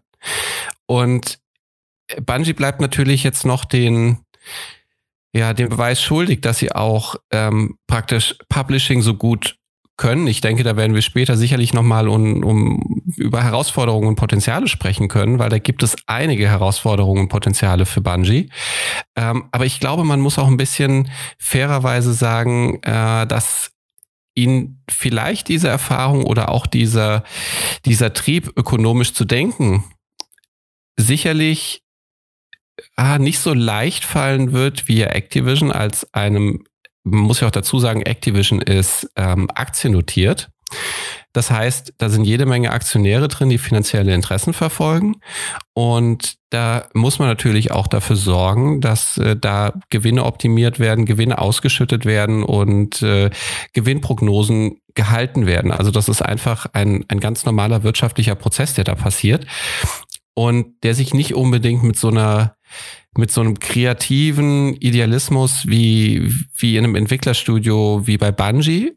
Und 0.85 1.39
Bungie 2.25 2.53
bleibt 2.53 2.81
natürlich 2.81 3.23
jetzt 3.23 3.45
noch 3.45 3.65
den, 3.65 4.19
ja, 5.33 5.53
den 5.53 5.69
Beweis 5.69 6.01
schuldig, 6.01 6.41
dass 6.41 6.57
sie 6.57 6.71
auch 6.71 7.15
ähm, 7.31 7.77
praktisch 7.87 8.35
Publishing 8.49 9.01
so 9.01 9.13
gut 9.13 9.59
können. 9.99 10.27
Ich 10.27 10.41
denke, 10.41 10.63
da 10.63 10.77
werden 10.77 10.95
wir 10.95 11.01
später 11.01 11.35
sicherlich 11.35 11.73
nochmal 11.73 12.07
um, 12.07 12.43
um 12.43 13.03
über 13.17 13.43
Herausforderungen 13.43 14.07
und 14.07 14.15
Potenziale 14.15 14.67
sprechen 14.67 15.09
können, 15.09 15.39
weil 15.39 15.49
da 15.49 15.59
gibt 15.59 15.83
es 15.83 15.97
einige 16.07 16.47
Herausforderungen 16.47 17.23
und 17.23 17.27
Potenziale 17.27 17.85
für 17.85 17.99
Bungie. 17.99 18.49
Ähm, 19.17 19.49
aber 19.51 19.65
ich 19.65 19.79
glaube, 19.81 20.05
man 20.05 20.21
muss 20.21 20.39
auch 20.39 20.47
ein 20.47 20.57
bisschen 20.57 21.11
fairerweise 21.37 22.13
sagen, 22.13 22.81
äh, 22.81 23.27
dass 23.27 23.71
ihnen 24.43 24.83
vielleicht 24.89 25.47
diese 25.47 25.67
Erfahrung 25.67 26.23
oder 26.23 26.49
auch 26.49 26.67
dieser, 26.67 27.23
dieser 27.85 28.13
Trieb, 28.13 28.51
ökonomisch 28.55 29.13
zu 29.13 29.25
denken, 29.25 29.83
sicherlich 30.97 31.83
ah, 32.95 33.17
nicht 33.17 33.39
so 33.39 33.53
leicht 33.53 34.05
fallen 34.05 34.51
wird 34.51 34.87
wie 34.87 35.01
Activision 35.01 35.71
als 35.71 36.13
einem, 36.13 36.65
man 37.03 37.21
muss 37.21 37.39
ja 37.39 37.47
auch 37.47 37.51
dazu 37.51 37.79
sagen, 37.79 38.01
Activision 38.01 38.61
ist 38.61 39.09
ähm, 39.15 39.49
aktiennotiert. 39.53 40.49
Das 41.33 41.51
heißt, 41.51 41.93
da 41.97 42.09
sind 42.09 42.23
jede 42.23 42.45
Menge 42.45 42.71
Aktionäre 42.71 43.27
drin, 43.27 43.49
die 43.49 43.57
finanzielle 43.57 44.13
Interessen 44.13 44.53
verfolgen. 44.53 45.15
Und 45.73 46.35
da 46.49 46.87
muss 46.93 47.19
man 47.19 47.27
natürlich 47.27 47.71
auch 47.71 47.87
dafür 47.87 48.15
sorgen, 48.15 48.81
dass 48.81 49.17
äh, 49.17 49.35
da 49.35 49.73
Gewinne 49.89 50.25
optimiert 50.25 50.79
werden, 50.79 51.05
Gewinne 51.05 51.37
ausgeschüttet 51.37 52.05
werden 52.05 52.43
und 52.43 53.01
äh, 53.03 53.29
Gewinnprognosen 53.73 54.81
gehalten 54.95 55.45
werden. 55.45 55.71
Also 55.71 55.91
das 55.91 56.09
ist 56.09 56.21
einfach 56.23 56.65
ein, 56.73 57.05
ein 57.07 57.19
ganz 57.19 57.45
normaler 57.45 57.83
wirtschaftlicher 57.83 58.35
Prozess, 58.35 58.73
der 58.73 58.83
da 58.83 58.95
passiert. 58.95 59.45
und 60.33 60.83
der 60.83 60.95
sich 60.95 61.13
nicht 61.13 61.35
unbedingt 61.35 61.83
mit 61.83 61.97
so 61.97 62.07
einer 62.07 62.55
mit 63.17 63.31
so 63.31 63.41
einem 63.41 63.59
kreativen 63.59 64.75
Idealismus 64.75 65.67
wie, 65.67 66.31
wie 66.55 66.77
in 66.77 66.85
einem 66.85 66.95
Entwicklerstudio 66.95 68.03
wie 68.05 68.17
bei 68.17 68.31
Bungie 68.31 68.93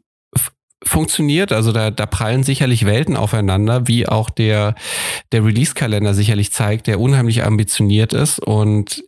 funktioniert. 0.83 1.51
Also 1.51 1.71
da, 1.71 1.91
da 1.91 2.05
prallen 2.05 2.43
sicherlich 2.43 2.85
Welten 2.85 3.15
aufeinander, 3.15 3.87
wie 3.87 4.07
auch 4.07 4.29
der, 4.29 4.75
der 5.31 5.45
Release-Kalender 5.45 6.13
sicherlich 6.13 6.51
zeigt, 6.51 6.87
der 6.87 6.99
unheimlich 6.99 7.43
ambitioniert 7.43 8.13
ist 8.13 8.39
und 8.39 9.03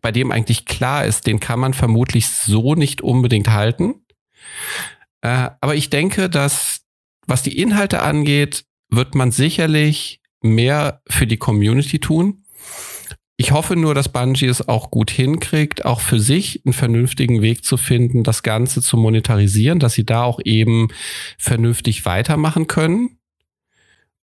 bei 0.00 0.10
dem 0.10 0.32
eigentlich 0.32 0.64
klar 0.64 1.04
ist, 1.04 1.26
den 1.26 1.38
kann 1.40 1.60
man 1.60 1.74
vermutlich 1.74 2.28
so 2.28 2.74
nicht 2.74 3.02
unbedingt 3.02 3.50
halten. 3.50 4.06
Äh, 5.20 5.50
aber 5.60 5.74
ich 5.74 5.90
denke, 5.90 6.30
dass 6.30 6.82
was 7.26 7.42
die 7.42 7.58
Inhalte 7.58 8.02
angeht, 8.02 8.64
wird 8.90 9.14
man 9.14 9.30
sicherlich 9.30 10.20
mehr 10.42 11.02
für 11.06 11.26
die 11.26 11.36
Community 11.36 12.00
tun. 12.00 12.39
Ich 13.40 13.52
hoffe 13.52 13.74
nur, 13.74 13.94
dass 13.94 14.10
Bungie 14.10 14.48
es 14.48 14.68
auch 14.68 14.90
gut 14.90 15.10
hinkriegt, 15.10 15.86
auch 15.86 16.02
für 16.02 16.20
sich 16.20 16.60
einen 16.66 16.74
vernünftigen 16.74 17.40
Weg 17.40 17.64
zu 17.64 17.78
finden, 17.78 18.22
das 18.22 18.42
Ganze 18.42 18.82
zu 18.82 18.98
monetarisieren, 18.98 19.78
dass 19.78 19.94
sie 19.94 20.04
da 20.04 20.24
auch 20.24 20.40
eben 20.44 20.88
vernünftig 21.38 22.04
weitermachen 22.04 22.66
können. 22.66 23.18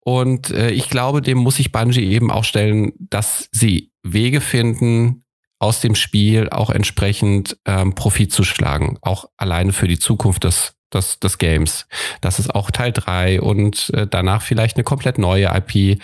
Und 0.00 0.50
äh, 0.52 0.70
ich 0.70 0.88
glaube, 0.88 1.20
dem 1.20 1.36
muss 1.36 1.56
sich 1.56 1.72
Bungie 1.72 2.10
eben 2.10 2.30
auch 2.30 2.44
stellen, 2.44 2.94
dass 2.98 3.50
sie 3.52 3.92
Wege 4.02 4.40
finden, 4.40 5.24
aus 5.58 5.82
dem 5.82 5.94
Spiel 5.94 6.48
auch 6.48 6.70
entsprechend 6.70 7.58
ähm, 7.66 7.94
Profit 7.94 8.32
zu 8.32 8.44
schlagen, 8.44 8.96
auch 9.02 9.26
alleine 9.36 9.74
für 9.74 9.88
die 9.88 9.98
Zukunft 9.98 10.44
des 10.44 10.74
des, 10.92 11.20
des 11.20 11.38
Games. 11.38 11.86
Dass 12.20 12.38
es 12.38 12.50
auch 12.50 12.70
Teil 12.70 12.92
3 12.92 13.40
und 13.40 13.90
äh, 13.94 14.06
danach 14.06 14.42
vielleicht 14.42 14.76
eine 14.76 14.84
komplett 14.84 15.18
neue 15.18 15.50
IP 15.54 16.00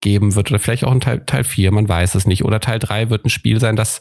geben 0.00 0.34
wird 0.34 0.50
oder 0.50 0.58
vielleicht 0.58 0.84
auch 0.84 0.92
ein 0.92 1.00
Teil, 1.00 1.24
Teil 1.26 1.44
4, 1.44 1.72
man 1.72 1.88
weiß 1.88 2.14
es 2.14 2.26
nicht. 2.26 2.44
Oder 2.44 2.60
Teil 2.60 2.78
3 2.78 3.10
wird 3.10 3.24
ein 3.24 3.30
Spiel 3.30 3.60
sein, 3.60 3.76
das 3.76 4.00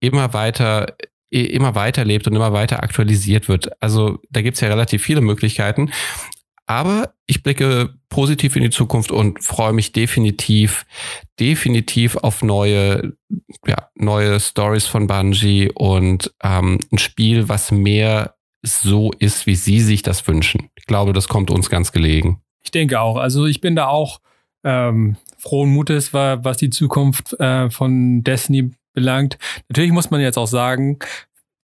immer 0.00 0.32
weiter 0.32 0.94
immer 1.30 1.74
weiter 1.74 2.06
lebt 2.06 2.26
und 2.26 2.34
immer 2.34 2.54
weiter 2.54 2.82
aktualisiert 2.82 3.48
wird. 3.48 3.70
Also 3.82 4.18
da 4.30 4.40
gibt's 4.40 4.62
ja 4.62 4.68
relativ 4.68 5.02
viele 5.02 5.20
Möglichkeiten. 5.20 5.90
Aber 6.68 7.14
ich 7.26 7.42
blicke 7.42 7.94
positiv 8.10 8.54
in 8.54 8.62
die 8.62 8.70
Zukunft 8.70 9.10
und 9.10 9.42
freue 9.42 9.72
mich 9.72 9.92
definitiv, 9.92 10.84
definitiv 11.40 12.16
auf 12.16 12.42
neue, 12.42 13.14
ja, 13.66 13.88
neue 13.94 14.38
Stories 14.38 14.86
von 14.86 15.06
Bungie 15.06 15.70
und 15.74 16.30
ähm, 16.42 16.78
ein 16.92 16.98
Spiel, 16.98 17.48
was 17.48 17.70
mehr 17.70 18.34
so 18.62 19.12
ist, 19.18 19.46
wie 19.46 19.54
Sie 19.54 19.80
sich 19.80 20.02
das 20.02 20.26
wünschen. 20.26 20.70
Ich 20.76 20.86
glaube, 20.86 21.12
das 21.12 21.28
kommt 21.28 21.50
uns 21.50 21.70
ganz 21.70 21.92
gelegen. 21.92 22.42
Ich 22.62 22.70
denke 22.70 23.00
auch. 23.00 23.16
Also 23.16 23.46
ich 23.46 23.60
bin 23.60 23.76
da 23.76 23.88
auch 23.88 24.20
ähm, 24.64 25.16
frohen 25.38 25.70
Mutes, 25.70 26.12
was 26.12 26.56
die 26.56 26.70
Zukunft 26.70 27.38
äh, 27.38 27.70
von 27.70 28.22
Destiny 28.24 28.72
belangt. 28.92 29.38
Natürlich 29.68 29.92
muss 29.92 30.10
man 30.10 30.20
jetzt 30.20 30.38
auch 30.38 30.46
sagen, 30.46 30.98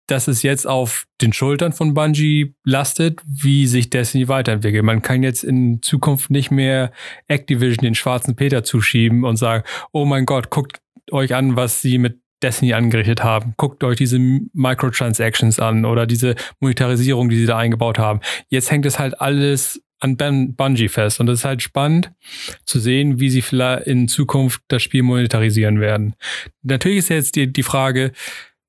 dass 0.07 0.29
es 0.29 0.43
jetzt 0.43 0.67
auf 0.67 1.07
den 1.21 1.33
Schultern 1.33 1.73
von 1.73 1.95
Bungie 1.95 2.55
lastet, 2.65 3.21
wie 3.27 3.67
sich 3.67 3.91
Destiny 3.91 4.29
weiterentwickelt. 4.29 4.85
Man 4.85 5.03
kann 5.03 5.23
jetzt 5.23 5.45
in 5.45 5.81
Zukunft 5.83 6.31
nicht 6.31 6.51
mehr 6.51 6.93
Activision 7.27 7.85
den 7.85 7.95
schwarzen 7.95 8.37
Peter 8.37 8.65
zuschieben 8.65 9.25
und 9.25 9.37
sagen, 9.37 9.65
oh 9.93 10.05
mein 10.05 10.27
Gott, 10.27 10.51
guckt 10.51 10.81
euch 11.11 11.35
an, 11.35 11.57
was 11.57 11.81
sie 11.81 11.99
mit 11.99 12.21
Destiny 12.45 12.75
angerichtet 12.75 13.25
haben. 13.25 13.55
Guckt 13.57 13.83
euch 13.83 13.97
diese 13.97 14.19
Microtransactions 14.19 15.59
an 15.59 15.85
oder 15.85 16.07
diese 16.07 16.35
Monetarisierung, 16.61 17.31
die 17.31 17.37
sie 17.37 17.47
da 17.47 17.57
eingebaut 17.59 17.99
haben. 17.99 18.21
Jetzt 18.49 18.71
hängt 18.71 18.85
es 18.85 18.99
halt 18.99 19.21
alles 19.21 19.83
an 20.01 20.55
Bungie 20.55 20.89
fest. 20.89 21.19
Und 21.21 21.29
es 21.29 21.41
ist 21.41 21.45
halt 21.45 21.63
spannend 21.63 22.13
zu 22.67 22.79
sehen, 22.79 23.21
wie 23.21 23.31
sie 23.31 23.43
vielleicht 23.43 23.87
in 23.87 24.09
Zukunft 24.09 24.61
das 24.69 24.83
Spiel 24.83 25.03
monetarisieren 25.03 25.81
werden. 25.81 26.15
Natürlich 26.63 26.99
ist 26.99 27.09
jetzt 27.09 27.37
die, 27.37 27.51
die 27.51 27.63
Frage, 27.63 28.13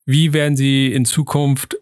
wie 0.05 0.33
werden 0.33 0.55
sie 0.55 0.93
in 0.93 1.03
Zukunft 1.03 1.77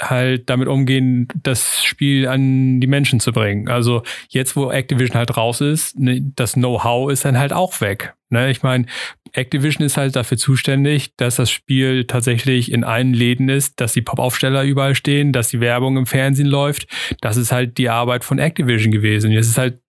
halt 0.00 0.50
damit 0.50 0.68
umgehen, 0.68 1.28
das 1.42 1.84
Spiel 1.84 2.26
an 2.26 2.80
die 2.80 2.86
Menschen 2.86 3.20
zu 3.20 3.32
bringen. 3.32 3.68
Also 3.68 4.02
jetzt, 4.28 4.56
wo 4.56 4.70
Activision 4.70 5.16
halt 5.16 5.36
raus 5.36 5.60
ist, 5.60 5.98
ne, 5.98 6.20
das 6.34 6.54
Know-how 6.54 7.10
ist 7.10 7.24
dann 7.24 7.38
halt 7.38 7.52
auch 7.52 7.80
weg. 7.80 8.14
Ne? 8.30 8.50
Ich 8.50 8.62
meine, 8.62 8.86
Activision 9.32 9.86
ist 9.86 9.96
halt 9.96 10.16
dafür 10.16 10.36
zuständig, 10.36 11.14
dass 11.16 11.36
das 11.36 11.50
Spiel 11.50 12.06
tatsächlich 12.06 12.72
in 12.72 12.84
allen 12.84 13.14
Läden 13.14 13.48
ist, 13.48 13.80
dass 13.80 13.92
die 13.92 14.02
Pop-Aufsteller 14.02 14.64
überall 14.64 14.94
stehen, 14.94 15.32
dass 15.32 15.48
die 15.48 15.60
Werbung 15.60 15.96
im 15.96 16.06
Fernsehen 16.06 16.48
läuft. 16.48 16.88
Das 17.20 17.36
ist 17.36 17.52
halt 17.52 17.78
die 17.78 17.88
Arbeit 17.88 18.24
von 18.24 18.38
Activision 18.38 18.92
gewesen. 18.92 19.30
Jetzt 19.30 19.48
ist 19.48 19.58
halt, 19.58 19.80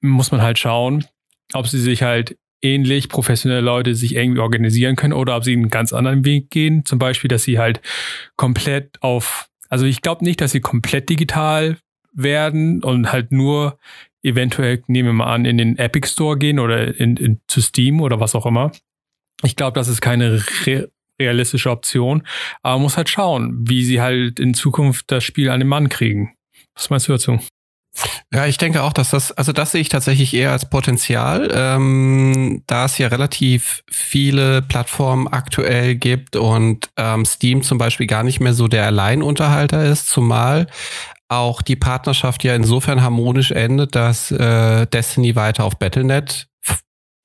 muss 0.00 0.30
man 0.30 0.42
halt 0.42 0.58
schauen, 0.58 1.04
ob 1.54 1.66
sie 1.66 1.80
sich 1.80 2.02
halt 2.02 2.36
ähnlich 2.62 3.08
professionelle 3.08 3.60
Leute 3.60 3.94
sich 3.94 4.14
irgendwie 4.14 4.40
organisieren 4.40 4.96
können 4.96 5.12
oder 5.12 5.36
ob 5.36 5.44
sie 5.44 5.52
einen 5.52 5.70
ganz 5.70 5.92
anderen 5.92 6.24
Weg 6.24 6.50
gehen. 6.50 6.84
Zum 6.84 6.98
Beispiel, 6.98 7.28
dass 7.28 7.44
sie 7.44 7.58
halt 7.58 7.80
komplett 8.36 9.02
auf, 9.02 9.48
also 9.68 9.86
ich 9.86 10.02
glaube 10.02 10.24
nicht, 10.24 10.40
dass 10.40 10.52
sie 10.52 10.60
komplett 10.60 11.08
digital 11.08 11.78
werden 12.12 12.82
und 12.82 13.12
halt 13.12 13.32
nur 13.32 13.78
eventuell, 14.22 14.82
nehmen 14.86 15.10
wir 15.10 15.12
mal 15.12 15.32
an, 15.32 15.44
in 15.44 15.58
den 15.58 15.78
Epic 15.78 16.08
Store 16.08 16.36
gehen 16.36 16.58
oder 16.58 16.98
in, 16.98 17.16
in 17.16 17.40
zu 17.46 17.60
Steam 17.60 18.00
oder 18.00 18.20
was 18.20 18.34
auch 18.34 18.46
immer. 18.46 18.72
Ich 19.42 19.56
glaube, 19.56 19.74
das 19.74 19.88
ist 19.88 20.00
keine 20.00 20.42
re 20.66 20.90
realistische 21.20 21.72
Option, 21.72 22.22
aber 22.62 22.76
man 22.76 22.82
muss 22.82 22.96
halt 22.96 23.08
schauen, 23.08 23.68
wie 23.68 23.84
sie 23.84 24.00
halt 24.00 24.38
in 24.38 24.54
Zukunft 24.54 25.10
das 25.10 25.24
Spiel 25.24 25.50
an 25.50 25.58
den 25.58 25.68
Mann 25.68 25.88
kriegen. 25.88 26.36
Was 26.76 26.90
meinst 26.90 27.08
du 27.08 27.12
dazu? 27.12 27.40
Ja, 28.32 28.46
ich 28.46 28.58
denke 28.58 28.82
auch, 28.82 28.92
dass 28.92 29.10
das, 29.10 29.32
also 29.32 29.52
das 29.52 29.72
sehe 29.72 29.80
ich 29.80 29.88
tatsächlich 29.88 30.34
eher 30.34 30.52
als 30.52 30.68
Potenzial, 30.68 31.50
ähm, 31.52 32.62
da 32.66 32.84
es 32.84 32.98
ja 32.98 33.08
relativ 33.08 33.82
viele 33.90 34.62
Plattformen 34.62 35.28
aktuell 35.28 35.94
gibt 35.94 36.36
und 36.36 36.90
ähm, 36.96 37.24
Steam 37.24 37.62
zum 37.62 37.78
Beispiel 37.78 38.06
gar 38.06 38.22
nicht 38.22 38.40
mehr 38.40 38.54
so 38.54 38.68
der 38.68 38.86
Alleinunterhalter 38.86 39.84
ist, 39.84 40.08
zumal 40.08 40.66
auch 41.28 41.62
die 41.62 41.76
Partnerschaft 41.76 42.44
ja 42.44 42.54
insofern 42.54 43.02
harmonisch 43.02 43.50
endet, 43.50 43.94
dass 43.94 44.30
äh, 44.30 44.86
Destiny 44.86 45.36
weiter 45.36 45.64
auf 45.64 45.78
Battlenet 45.78 46.48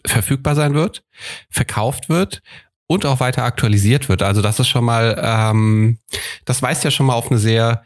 verfügbar 0.05 0.55
sein 0.55 0.73
wird, 0.73 1.03
verkauft 1.49 2.09
wird 2.09 2.41
und 2.87 3.05
auch 3.05 3.19
weiter 3.19 3.43
aktualisiert 3.43 4.09
wird. 4.09 4.21
Also 4.21 4.41
das 4.41 4.59
ist 4.59 4.67
schon 4.67 4.83
mal, 4.83 5.19
ähm, 5.21 5.99
das 6.45 6.61
weist 6.61 6.83
ja 6.83 6.91
schon 6.91 7.05
mal 7.05 7.13
auf 7.13 7.31
eine 7.31 7.39
sehr, 7.39 7.83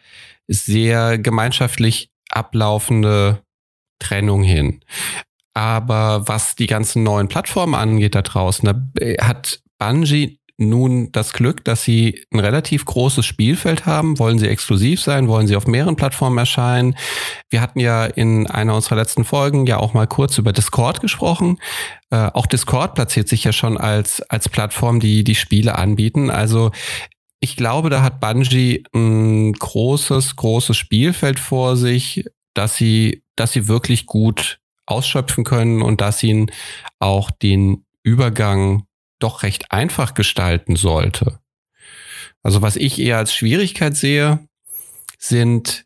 sehr 0.47 1.19
gemeinschaftlich 1.19 2.09
ablaufende 2.29 3.41
Trennung 3.99 4.43
hin. 4.43 4.81
Aber 5.53 6.27
was 6.27 6.55
die 6.55 6.67
ganzen 6.67 7.03
neuen 7.03 7.29
Plattformen 7.29 7.73
angeht 7.73 8.13
da 8.13 8.21
draußen, 8.21 8.65
da 8.65 9.03
äh, 9.03 9.17
hat 9.17 9.61
Bungie 9.79 10.39
nun 10.59 11.11
das 11.11 11.33
Glück, 11.33 11.63
dass 11.65 11.83
sie 11.83 12.23
ein 12.31 12.39
relativ 12.39 12.83
großes 12.85 13.25
Spielfeld 13.25 13.85
haben. 13.85 14.17
Wollen 14.17 14.39
sie 14.39 14.47
exklusiv 14.47 15.01
sein? 15.01 15.27
Wollen 15.27 15.47
sie 15.47 15.55
auf 15.55 15.67
mehreren 15.67 15.95
Plattformen 15.95 16.37
erscheinen? 16.37 16.95
Wir 17.51 17.61
hatten 17.61 17.79
ja 17.79 18.05
in 18.05 18.47
einer 18.47 18.73
unserer 18.73 18.95
letzten 18.95 19.23
Folgen 19.23 19.67
ja 19.67 19.77
auch 19.77 19.93
mal 19.93 20.07
kurz 20.07 20.37
über 20.39 20.53
Discord 20.53 20.99
gesprochen. 20.99 21.59
Äh, 22.09 22.29
auch 22.33 22.47
Discord 22.47 22.95
platziert 22.95 23.27
sich 23.27 23.43
ja 23.43 23.51
schon 23.51 23.77
als, 23.77 24.21
als 24.29 24.49
Plattform, 24.49 24.99
die 24.99 25.23
die 25.23 25.35
Spiele 25.35 25.77
anbieten. 25.77 26.31
Also 26.31 26.71
ich 27.39 27.55
glaube, 27.55 27.89
da 27.89 28.01
hat 28.01 28.19
Bungie 28.19 28.83
ein 28.93 29.53
großes, 29.53 30.35
großes 30.35 30.75
Spielfeld 30.75 31.39
vor 31.39 31.77
sich, 31.77 32.25
dass 32.53 32.75
sie, 32.75 33.23
dass 33.35 33.53
sie 33.53 33.67
wirklich 33.67 34.07
gut 34.07 34.59
ausschöpfen 34.85 35.43
können 35.43 35.81
und 35.81 36.01
dass 36.01 36.23
ihnen 36.23 36.51
auch 36.99 37.29
den 37.29 37.85
Übergang 38.03 38.85
doch 39.19 39.43
recht 39.43 39.71
einfach 39.71 40.13
gestalten 40.13 40.75
sollte. 40.75 41.39
Also 42.41 42.61
was 42.61 42.75
ich 42.75 42.99
eher 42.99 43.17
als 43.17 43.33
Schwierigkeit 43.33 43.95
sehe, 43.95 44.39
sind, 45.19 45.85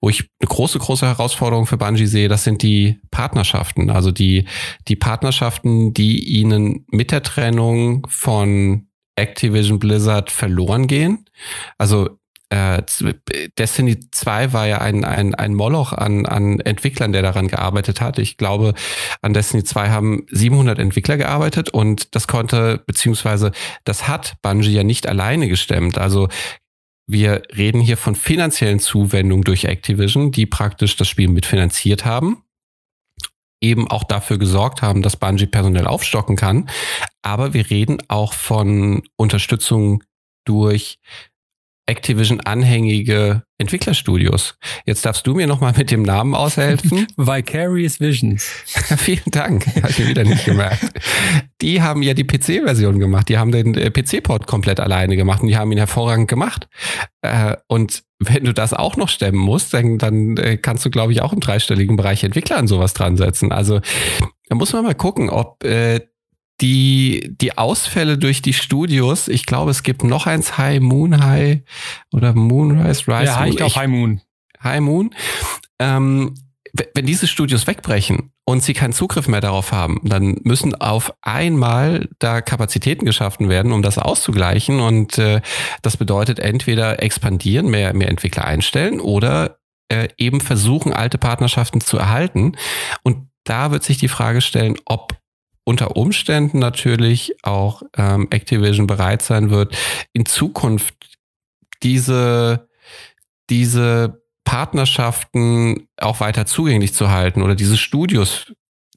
wo 0.00 0.10
ich 0.10 0.28
eine 0.40 0.48
große, 0.48 0.78
große 0.78 1.06
Herausforderung 1.06 1.66
für 1.66 1.76
Bungie 1.76 2.06
sehe, 2.06 2.28
das 2.28 2.44
sind 2.44 2.62
die 2.62 3.00
Partnerschaften. 3.10 3.90
Also 3.90 4.10
die, 4.10 4.46
die 4.88 4.96
Partnerschaften, 4.96 5.94
die 5.94 6.24
ihnen 6.24 6.84
mit 6.90 7.12
der 7.12 7.22
Trennung 7.22 8.06
von 8.10 8.85
Activision 9.16 9.78
Blizzard 9.78 10.30
verloren 10.30 10.86
gehen. 10.86 11.24
Also 11.78 12.18
äh, 12.48 12.82
Destiny 13.58 14.08
2 14.10 14.52
war 14.52 14.66
ja 14.68 14.78
ein, 14.78 15.04
ein, 15.04 15.34
ein 15.34 15.54
Moloch 15.54 15.92
an, 15.92 16.26
an 16.26 16.60
Entwicklern, 16.60 17.12
der 17.12 17.22
daran 17.22 17.48
gearbeitet 17.48 18.00
hat. 18.00 18.18
Ich 18.18 18.36
glaube, 18.36 18.74
an 19.20 19.34
Destiny 19.34 19.64
2 19.64 19.90
haben 19.90 20.26
700 20.30 20.78
Entwickler 20.78 21.16
gearbeitet 21.16 21.70
und 21.70 22.14
das 22.14 22.28
konnte, 22.28 22.84
beziehungsweise 22.86 23.50
das 23.84 24.06
hat 24.06 24.34
Bungie 24.42 24.72
ja 24.72 24.84
nicht 24.84 25.08
alleine 25.08 25.48
gestemmt. 25.48 25.98
Also 25.98 26.28
wir 27.08 27.42
reden 27.56 27.80
hier 27.80 27.96
von 27.96 28.14
finanziellen 28.14 28.80
Zuwendungen 28.80 29.44
durch 29.44 29.64
Activision, 29.64 30.30
die 30.30 30.46
praktisch 30.46 30.96
das 30.96 31.08
Spiel 31.08 31.28
mitfinanziert 31.28 32.04
haben 32.04 32.42
eben 33.60 33.90
auch 33.90 34.04
dafür 34.04 34.38
gesorgt 34.38 34.82
haben, 34.82 35.02
dass 35.02 35.16
Bungie 35.16 35.46
personell 35.46 35.86
aufstocken 35.86 36.36
kann. 36.36 36.68
Aber 37.22 37.54
wir 37.54 37.70
reden 37.70 37.98
auch 38.08 38.32
von 38.32 39.02
Unterstützung 39.16 40.02
durch 40.44 40.98
Activision-anhängige 41.86 43.44
Entwicklerstudios. 43.58 44.58
Jetzt 44.84 45.06
darfst 45.06 45.26
du 45.26 45.34
mir 45.34 45.46
nochmal 45.46 45.72
mit 45.76 45.90
dem 45.90 46.02
Namen 46.02 46.34
aushelfen. 46.34 47.06
Vicarious 47.16 48.00
Visions. 48.00 48.44
Vielen 48.98 49.30
Dank, 49.30 49.66
habe 49.66 49.90
ich 49.90 50.06
wieder 50.06 50.24
nicht 50.24 50.44
gemerkt. 50.44 50.84
Die 51.60 51.80
haben 51.80 52.02
ja 52.02 52.14
die 52.14 52.24
PC-Version 52.24 52.98
gemacht. 52.98 53.28
Die 53.28 53.38
haben 53.38 53.52
den 53.52 53.74
äh, 53.76 53.90
PC-Port 53.90 54.46
komplett 54.46 54.80
alleine 54.80 55.16
gemacht 55.16 55.42
und 55.42 55.48
die 55.48 55.56
haben 55.56 55.70
ihn 55.70 55.78
hervorragend 55.78 56.28
gemacht. 56.28 56.68
Äh, 57.22 57.56
und 57.68 58.02
wenn 58.18 58.44
du 58.44 58.52
das 58.52 58.74
auch 58.74 58.96
noch 58.96 59.08
stemmen 59.08 59.38
musst, 59.38 59.72
dann, 59.72 59.98
dann 59.98 60.36
äh, 60.38 60.56
kannst 60.56 60.84
du, 60.84 60.90
glaube 60.90 61.12
ich, 61.12 61.22
auch 61.22 61.32
im 61.32 61.40
dreistelligen 61.40 61.96
Bereich 61.96 62.24
Entwickler 62.24 62.56
an 62.56 62.66
sowas 62.66 62.94
dran 62.94 63.16
setzen. 63.16 63.52
Also 63.52 63.80
da 64.48 64.56
muss 64.56 64.72
man 64.72 64.84
mal 64.84 64.94
gucken, 64.94 65.30
ob 65.30 65.62
die, 66.60 67.34
die 67.40 67.58
Ausfälle 67.58 68.18
durch 68.18 68.42
die 68.42 68.52
Studios, 68.52 69.28
ich 69.28 69.46
glaube, 69.46 69.70
es 69.70 69.82
gibt 69.82 70.04
noch 70.04 70.26
eins, 70.26 70.56
High 70.56 70.80
Moon 70.80 71.22
High 71.22 71.60
oder 72.12 72.34
Moonrise 72.34 73.06
Rise. 73.06 73.24
Ja, 73.24 73.46
ich 73.46 73.56
glaube 73.56 73.74
High 73.74 73.88
Moon. 73.88 74.20
High 74.62 74.80
Moon. 74.80 75.14
Ähm, 75.78 76.34
wenn 76.94 77.06
diese 77.06 77.26
Studios 77.26 77.66
wegbrechen 77.66 78.32
und 78.44 78.62
sie 78.62 78.74
keinen 78.74 78.92
Zugriff 78.92 79.28
mehr 79.28 79.40
darauf 79.40 79.72
haben, 79.72 80.00
dann 80.04 80.36
müssen 80.44 80.74
auf 80.74 81.12
einmal 81.22 82.08
da 82.18 82.40
Kapazitäten 82.40 83.04
geschaffen 83.04 83.48
werden, 83.48 83.72
um 83.72 83.82
das 83.82 83.98
auszugleichen. 83.98 84.80
Und 84.80 85.18
äh, 85.18 85.40
das 85.82 85.96
bedeutet 85.96 86.38
entweder 86.38 87.02
expandieren, 87.02 87.68
mehr, 87.68 87.94
mehr 87.94 88.08
Entwickler 88.08 88.44
einstellen 88.44 89.00
oder 89.00 89.58
äh, 89.88 90.08
eben 90.18 90.40
versuchen, 90.40 90.92
alte 90.92 91.18
Partnerschaften 91.18 91.80
zu 91.80 91.96
erhalten. 91.96 92.56
Und 93.02 93.28
da 93.44 93.70
wird 93.70 93.84
sich 93.84 93.98
die 93.98 94.08
Frage 94.08 94.40
stellen, 94.40 94.76
ob 94.84 95.16
unter 95.66 95.96
Umständen 95.96 96.60
natürlich 96.60 97.34
auch 97.42 97.82
ähm, 97.96 98.28
Activision 98.30 98.86
bereit 98.86 99.22
sein 99.22 99.50
wird, 99.50 99.76
in 100.12 100.24
Zukunft 100.24 100.94
diese, 101.82 102.68
diese 103.50 104.22
Partnerschaften 104.44 105.88
auch 106.00 106.20
weiter 106.20 106.46
zugänglich 106.46 106.94
zu 106.94 107.10
halten 107.10 107.42
oder 107.42 107.56
diese 107.56 107.76
Studios 107.76 108.52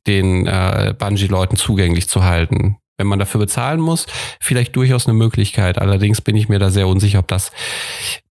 den 0.06 0.46
äh, 0.46 0.94
Bungie-Leuten 0.98 1.58
zugänglich 1.58 2.08
zu 2.08 2.24
halten. 2.24 2.78
Wenn 2.98 3.08
man 3.08 3.20
dafür 3.20 3.40
bezahlen 3.40 3.80
muss, 3.80 4.06
vielleicht 4.40 4.76
durchaus 4.76 5.08
eine 5.08 5.18
Möglichkeit. 5.18 5.80
Allerdings 5.80 6.22
bin 6.22 6.36
ich 6.36 6.50
mir 6.50 6.60
da 6.60 6.70
sehr 6.70 6.88
unsicher, 6.88 7.20
ob 7.20 7.28
das 7.30 7.52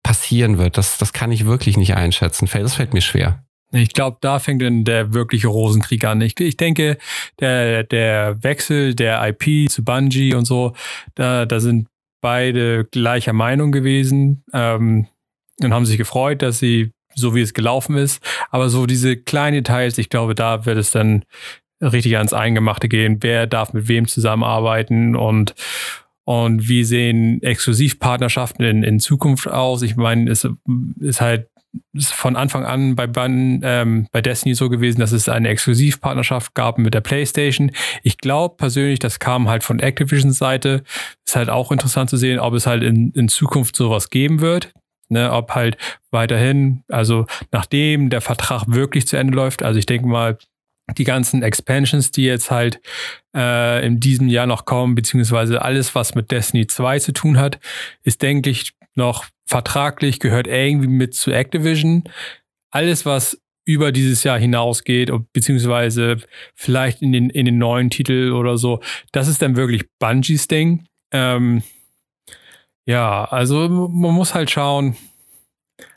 passieren 0.02 0.58
wird. 0.58 0.76
Das, 0.76 0.98
das 0.98 1.12
kann 1.12 1.32
ich 1.32 1.46
wirklich 1.46 1.78
nicht 1.78 1.94
einschätzen. 1.94 2.48
Das 2.52 2.74
fällt 2.74 2.92
mir 2.92 3.00
schwer. 3.00 3.45
Ich 3.72 3.92
glaube, 3.92 4.18
da 4.20 4.38
fängt 4.38 4.62
dann 4.62 4.84
der 4.84 5.12
wirkliche 5.12 5.48
Rosenkrieg 5.48 6.04
an. 6.04 6.20
Ich, 6.20 6.38
ich 6.38 6.56
denke, 6.56 6.98
der, 7.40 7.82
der 7.84 8.42
Wechsel 8.42 8.94
der 8.94 9.26
IP 9.28 9.70
zu 9.70 9.84
Bungie 9.84 10.34
und 10.34 10.44
so, 10.44 10.74
da, 11.14 11.46
da 11.46 11.60
sind 11.60 11.88
beide 12.20 12.84
gleicher 12.84 13.32
Meinung 13.32 13.72
gewesen 13.72 14.44
ähm, 14.52 15.08
und 15.62 15.74
haben 15.74 15.86
sich 15.86 15.98
gefreut, 15.98 16.42
dass 16.42 16.58
sie 16.58 16.92
so 17.14 17.34
wie 17.34 17.40
es 17.40 17.54
gelaufen 17.54 17.96
ist. 17.96 18.22
Aber 18.50 18.68
so 18.68 18.86
diese 18.86 19.16
kleinen 19.16 19.56
Details, 19.56 19.98
ich 19.98 20.10
glaube, 20.10 20.34
da 20.34 20.66
wird 20.66 20.78
es 20.78 20.90
dann 20.90 21.24
richtig 21.80 22.16
ans 22.16 22.32
Eingemachte 22.32 22.88
gehen. 22.88 23.18
Wer 23.20 23.46
darf 23.46 23.72
mit 23.72 23.88
wem 23.88 24.06
zusammenarbeiten 24.06 25.16
und 25.16 25.54
und 26.24 26.68
wie 26.68 26.82
sehen 26.82 27.40
Exklusivpartnerschaften 27.40 28.64
in, 28.64 28.82
in 28.82 28.98
Zukunft 28.98 29.46
aus? 29.46 29.82
Ich 29.82 29.94
meine, 29.94 30.28
es 30.28 30.46
ist 30.98 31.20
halt 31.20 31.48
ist 31.92 32.12
von 32.12 32.36
Anfang 32.36 32.64
an 32.64 32.96
bei, 32.96 33.08
ähm, 33.16 34.06
bei 34.12 34.22
Destiny 34.22 34.54
so 34.54 34.68
gewesen, 34.68 35.00
dass 35.00 35.12
es 35.12 35.28
eine 35.28 35.48
Exklusivpartnerschaft 35.48 36.54
gab 36.54 36.78
mit 36.78 36.94
der 36.94 37.00
PlayStation. 37.00 37.72
Ich 38.02 38.18
glaube 38.18 38.56
persönlich, 38.56 38.98
das 38.98 39.18
kam 39.18 39.48
halt 39.48 39.64
von 39.64 39.80
Activisions 39.80 40.38
Seite. 40.38 40.82
Ist 41.26 41.36
halt 41.36 41.50
auch 41.50 41.72
interessant 41.72 42.10
zu 42.10 42.16
sehen, 42.16 42.38
ob 42.38 42.54
es 42.54 42.66
halt 42.66 42.82
in, 42.82 43.10
in 43.12 43.28
Zukunft 43.28 43.76
sowas 43.76 44.10
geben 44.10 44.40
wird. 44.40 44.72
Ne, 45.08 45.30
ob 45.30 45.52
halt 45.54 45.76
weiterhin, 46.10 46.82
also 46.88 47.26
nachdem 47.52 48.10
der 48.10 48.20
Vertrag 48.20 48.64
wirklich 48.66 49.06
zu 49.06 49.16
Ende 49.16 49.36
läuft, 49.36 49.62
also 49.62 49.78
ich 49.78 49.86
denke 49.86 50.08
mal, 50.08 50.36
die 50.94 51.04
ganzen 51.04 51.42
Expansions, 51.42 52.10
die 52.10 52.24
jetzt 52.24 52.50
halt 52.50 52.80
äh, 53.36 53.84
in 53.84 53.98
diesem 53.98 54.28
Jahr 54.28 54.46
noch 54.46 54.64
kommen, 54.64 54.94
beziehungsweise 54.94 55.62
alles, 55.62 55.94
was 55.94 56.14
mit 56.14 56.30
Destiny 56.30 56.66
2 56.66 57.00
zu 57.00 57.12
tun 57.12 57.38
hat, 57.38 57.58
ist, 58.02 58.22
denke 58.22 58.50
ich, 58.50 58.72
noch 58.96 59.26
vertraglich, 59.46 60.20
gehört 60.20 60.46
irgendwie 60.46 60.88
mit 60.88 61.14
zu 61.14 61.30
Activision. 61.30 62.04
Alles, 62.70 63.06
was 63.06 63.40
über 63.66 63.90
dieses 63.90 64.22
Jahr 64.22 64.38
hinausgeht, 64.38 65.10
beziehungsweise 65.32 66.18
vielleicht 66.54 67.02
in 67.02 67.12
den, 67.12 67.30
in 67.30 67.46
den 67.46 67.58
neuen 67.58 67.90
Titel 67.90 68.32
oder 68.32 68.58
so, 68.58 68.80
das 69.12 69.28
ist 69.28 69.42
dann 69.42 69.56
wirklich 69.56 69.84
Bungies 69.98 70.46
Ding. 70.46 70.86
Ähm, 71.10 71.62
ja, 72.86 73.24
also 73.24 73.68
man 73.68 74.14
muss 74.14 74.34
halt 74.34 74.50
schauen. 74.50 74.96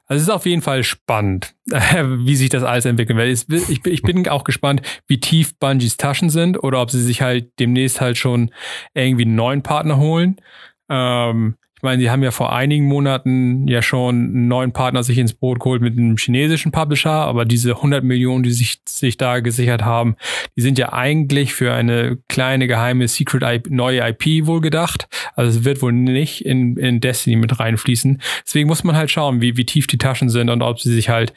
Also 0.07 0.21
es 0.21 0.27
ist 0.27 0.33
auf 0.33 0.47
jeden 0.47 0.63
Fall 0.63 0.83
spannend, 0.83 1.53
wie 1.67 2.35
sich 2.35 2.49
das 2.49 2.63
alles 2.63 2.85
entwickeln 2.85 3.17
wird. 3.17 3.45
Ich, 3.85 4.01
bin 4.01 4.27
auch 4.27 4.43
gespannt, 4.43 4.81
wie 5.07 5.19
tief 5.19 5.55
Bungies 5.59 5.97
Taschen 5.97 6.31
sind 6.31 6.61
oder 6.63 6.81
ob 6.81 6.89
sie 6.89 7.01
sich 7.01 7.21
halt 7.21 7.51
demnächst 7.59 8.01
halt 8.01 8.17
schon 8.17 8.51
irgendwie 8.95 9.25
einen 9.25 9.35
neuen 9.35 9.61
Partner 9.61 9.97
holen. 9.97 10.41
Ähm, 10.89 11.55
ich 11.79 11.83
meine, 11.83 12.01
sie 12.01 12.11
haben 12.11 12.23
ja 12.23 12.31
vor 12.31 12.51
einigen 12.51 12.87
Monaten 12.87 13.65
ja 13.69 13.81
schon 13.81 14.15
einen 14.15 14.47
neuen 14.49 14.73
Partner 14.73 15.01
sich 15.01 15.17
ins 15.17 15.33
Boot 15.33 15.61
geholt 15.61 15.81
mit 15.81 15.97
einem 15.97 16.17
chinesischen 16.17 16.73
Publisher, 16.73 17.09
aber 17.09 17.45
diese 17.45 17.77
100 17.77 18.03
Millionen, 18.03 18.43
die 18.43 18.51
sich, 18.51 18.81
sich 18.85 19.15
da 19.15 19.39
gesichert 19.39 19.85
haben, 19.85 20.17
die 20.57 20.61
sind 20.61 20.77
ja 20.77 20.91
eigentlich 20.91 21.53
für 21.53 21.71
eine 21.71 22.17
kleine 22.27 22.67
geheime 22.67 23.07
Secret 23.07 23.43
IP, 23.43 23.69
neue 23.69 24.05
IP 24.09 24.45
wohl 24.45 24.59
gedacht. 24.59 25.07
Also 25.37 25.59
es 25.59 25.63
wird 25.63 25.81
wohl 25.81 25.93
nicht 25.93 26.43
in, 26.43 26.75
in 26.75 26.99
Destiny 26.99 27.37
mit 27.37 27.61
reinfließen. 27.61 28.21
Deswegen 28.45 28.67
muss 28.67 28.83
man 28.83 28.97
halt 28.97 29.09
schauen, 29.09 29.39
wie, 29.39 29.55
wie 29.55 29.65
tief 29.65 29.87
die 29.87 29.97
Taschen 29.97 30.27
sind 30.27 30.49
und 30.49 30.61
ob 30.61 30.81
sie 30.81 30.93
sich 30.93 31.07
halt 31.07 31.33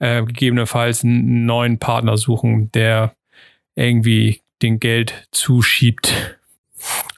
äh, 0.00 0.24
gegebenenfalls 0.24 1.04
einen 1.04 1.46
neuen 1.46 1.78
Partner 1.78 2.16
suchen, 2.16 2.72
der 2.72 3.14
irgendwie 3.76 4.40
den 4.62 4.80
Geld 4.80 5.28
zuschiebt. 5.30 6.35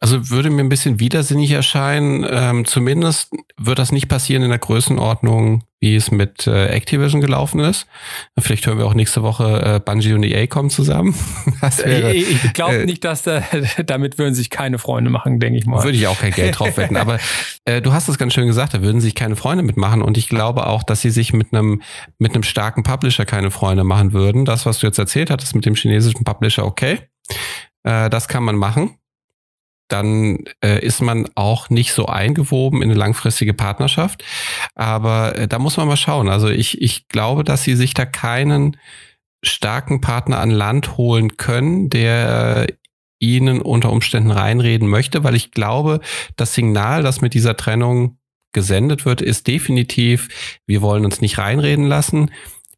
Also 0.01 0.31
würde 0.31 0.51
mir 0.51 0.63
ein 0.63 0.69
bisschen 0.69 1.01
widersinnig 1.01 1.51
erscheinen. 1.51 2.25
Ähm, 2.29 2.65
zumindest 2.65 3.33
wird 3.57 3.79
das 3.79 3.91
nicht 3.91 4.09
passieren 4.09 4.43
in 4.43 4.51
der 4.51 4.59
Größenordnung, 4.59 5.65
wie 5.81 5.97
es 5.97 6.13
mit 6.13 6.47
äh, 6.47 6.69
Activision 6.69 7.21
gelaufen 7.21 7.59
ist. 7.61 7.87
Vielleicht 8.39 8.67
hören 8.67 8.79
wir 8.79 8.87
auch 8.87 8.95
nächste 8.95 9.23
Woche 9.23 9.77
äh, 9.77 9.81
Bungie 9.81 10.13
und 10.13 10.23
EA 10.23 10.47
kommen 10.47 10.71
zusammen. 10.71 11.15
Wäre, 11.85 12.15
ich, 12.15 12.45
ich 12.45 12.53
glaube 12.53 12.83
äh, 12.83 12.87
nicht, 12.87 13.05
dass 13.05 13.23
da, 13.23 13.43
damit 13.85 14.19
würden 14.19 14.35
sich 14.35 14.51
keine 14.51 14.79
Freunde 14.79 15.11
machen, 15.11 15.41
denke 15.41 15.59
ich 15.59 15.67
mal. 15.67 15.83
Würde 15.83 15.99
ich 15.99 16.07
auch 16.07 16.19
kein 16.19 16.33
Geld 16.33 16.59
drauf 16.59 16.77
wetten. 16.77 16.97
Aber 16.97 17.19
äh, 17.65 17.83
du 17.83 17.93
hast 17.93 18.09
es 18.09 18.19
ganz 18.19 18.35
schön 18.35 18.47
gesagt, 18.47 18.75
da 18.75 18.83
würden 18.83 19.01
sich 19.01 19.17
keine 19.17 19.35
Freunde 19.35 19.65
mitmachen. 19.65 20.03
Und 20.03 20.17
ich 20.17 20.29
glaube 20.29 20.69
auch, 20.69 20.85
dass 20.85 21.01
sie 21.01 21.11
sich 21.11 21.33
mit 21.33 21.53
einem 21.53 21.83
mit 22.19 22.35
einem 22.35 22.45
starken 22.45 22.85
Publisher 22.85 23.25
keine 23.25 23.51
Freunde 23.51 23.83
machen 23.83 24.13
würden. 24.13 24.45
Das, 24.45 24.65
was 24.65 24.79
du 24.79 24.87
jetzt 24.87 24.99
erzählt 24.99 25.31
hattest 25.31 25.57
mit 25.57 25.67
dem 25.67 25.75
chinesischen 25.75 26.23
Publisher, 26.25 26.65
okay. 26.65 27.01
Äh, 27.83 28.11
das 28.11 28.29
kann 28.29 28.45
man 28.45 28.57
machen 28.57 28.99
dann 29.89 30.45
äh, 30.63 30.85
ist 30.85 31.01
man 31.01 31.29
auch 31.35 31.71
nicht 31.71 31.93
so 31.93 32.07
eingewoben 32.07 32.83
in 32.83 32.91
eine 32.91 32.99
langfristige 32.99 33.55
Partnerschaft. 33.55 34.25
Aber 34.75 35.37
äh, 35.37 35.49
da 35.49 35.59
muss 35.59 35.77
man 35.77 35.89
mal 35.89 35.97
schauen. 35.97 36.29
Also 36.29 36.49
ich, 36.49 36.81
ich 36.81 37.09
glaube, 37.09 37.45
dass 37.45 37.65
sie 37.65 37.75
sich 37.75 37.95
da 37.95 38.05
keinen 38.05 38.77
starken 39.43 40.01
Partner 40.01 40.41
an 40.41 40.51
Land 40.51 40.97
holen 40.97 41.37
können, 41.37 41.91
der 41.91 42.67
ihnen 43.21 43.61
unter 43.61 43.91
Umständen 43.91 44.31
reinreden 44.31 44.89
möchte, 44.89 45.25
weil 45.25 45.35
ich 45.35 45.51
glaube, 45.51 46.01
das 46.37 46.55
Signal, 46.55 47.03
das 47.03 47.21
mit 47.21 47.35
dieser 47.35 47.57
Trennung 47.57 48.19
gesendet 48.53 49.05
wird, 49.05 49.21
ist 49.21 49.47
definitiv, 49.47 50.61
wir 50.67 50.83
wollen 50.83 51.05
uns 51.05 51.21
nicht 51.21 51.39
reinreden 51.39 51.87
lassen. 51.87 52.31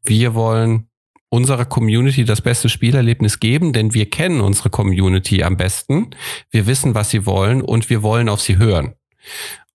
Wir 0.03 0.35
wollen 0.35 0.90
unserer 1.31 1.65
Community 1.65 2.25
das 2.25 2.43
beste 2.43 2.69
Spielerlebnis 2.69 3.41
geben, 3.41 3.73
denn 3.73 3.95
wir 3.95 4.11
kennen 4.11 4.41
unsere 4.41 4.69
Community 4.69 5.43
am 5.43 5.57
besten. 5.57 6.11
Wir 6.51 6.67
wissen, 6.67 6.95
was 6.95 7.11
sie 7.11 7.25
wollen 7.25 7.63
und 7.63 7.89
wir 7.89 8.03
wollen 8.03 8.29
auf 8.29 8.41
sie 8.41 8.59
hören. 8.59 8.95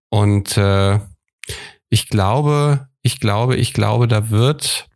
Und 0.09 0.57
äh, 0.57 0.99
ich 1.89 2.09
glaube, 2.09 2.89
ich 3.01 3.19
glaube, 3.19 3.55
ich 3.55 3.73
glaube, 3.73 4.07
da 4.07 4.29
wird, 4.29 4.87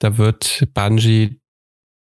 da 0.00 0.18
wird 0.18 0.68
Bungie 0.74 1.40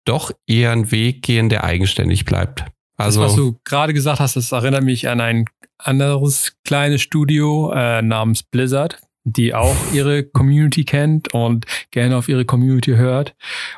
doch 0.04 0.32
eher 0.46 0.72
einen 0.72 0.90
Weg 0.90 1.22
gehen, 1.22 1.48
der 1.48 1.64
eigenständig 1.64 2.24
bleibt. 2.24 2.64
Also, 2.96 3.20
das, 3.20 3.30
was 3.30 3.36
du 3.36 3.58
gerade 3.64 3.94
gesagt 3.94 4.18
hast, 4.18 4.34
das 4.34 4.50
erinnert 4.50 4.82
mich 4.82 5.08
an 5.08 5.20
ein 5.20 5.44
anderes 5.78 6.56
kleines 6.64 7.00
Studio 7.00 7.70
äh, 7.72 8.02
namens 8.02 8.42
Blizzard, 8.42 9.00
die 9.32 9.54
auch 9.54 9.76
ihre 9.92 10.24
Community 10.24 10.84
kennt 10.84 11.32
und 11.34 11.66
gerne 11.90 12.16
auf 12.16 12.28
ihre 12.28 12.44
Community 12.44 12.92
hört. 12.92 13.34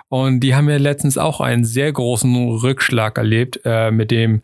Und 0.08 0.40
die 0.40 0.54
haben 0.54 0.68
ja 0.68 0.76
letztens 0.76 1.18
auch 1.18 1.40
einen 1.40 1.64
sehr 1.64 1.92
großen 1.92 2.34
Rückschlag 2.58 3.18
erlebt 3.18 3.60
äh, 3.64 3.90
mit 3.90 4.10
dem 4.10 4.42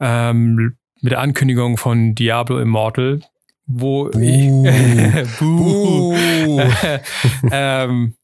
ähm, 0.00 0.76
mit 1.02 1.12
der 1.12 1.20
Ankündigung 1.20 1.76
von 1.76 2.14
Diablo 2.14 2.58
Immortal, 2.58 3.20
wo 3.66 4.10
Buh. 5.38 6.14
ähm, 7.50 8.14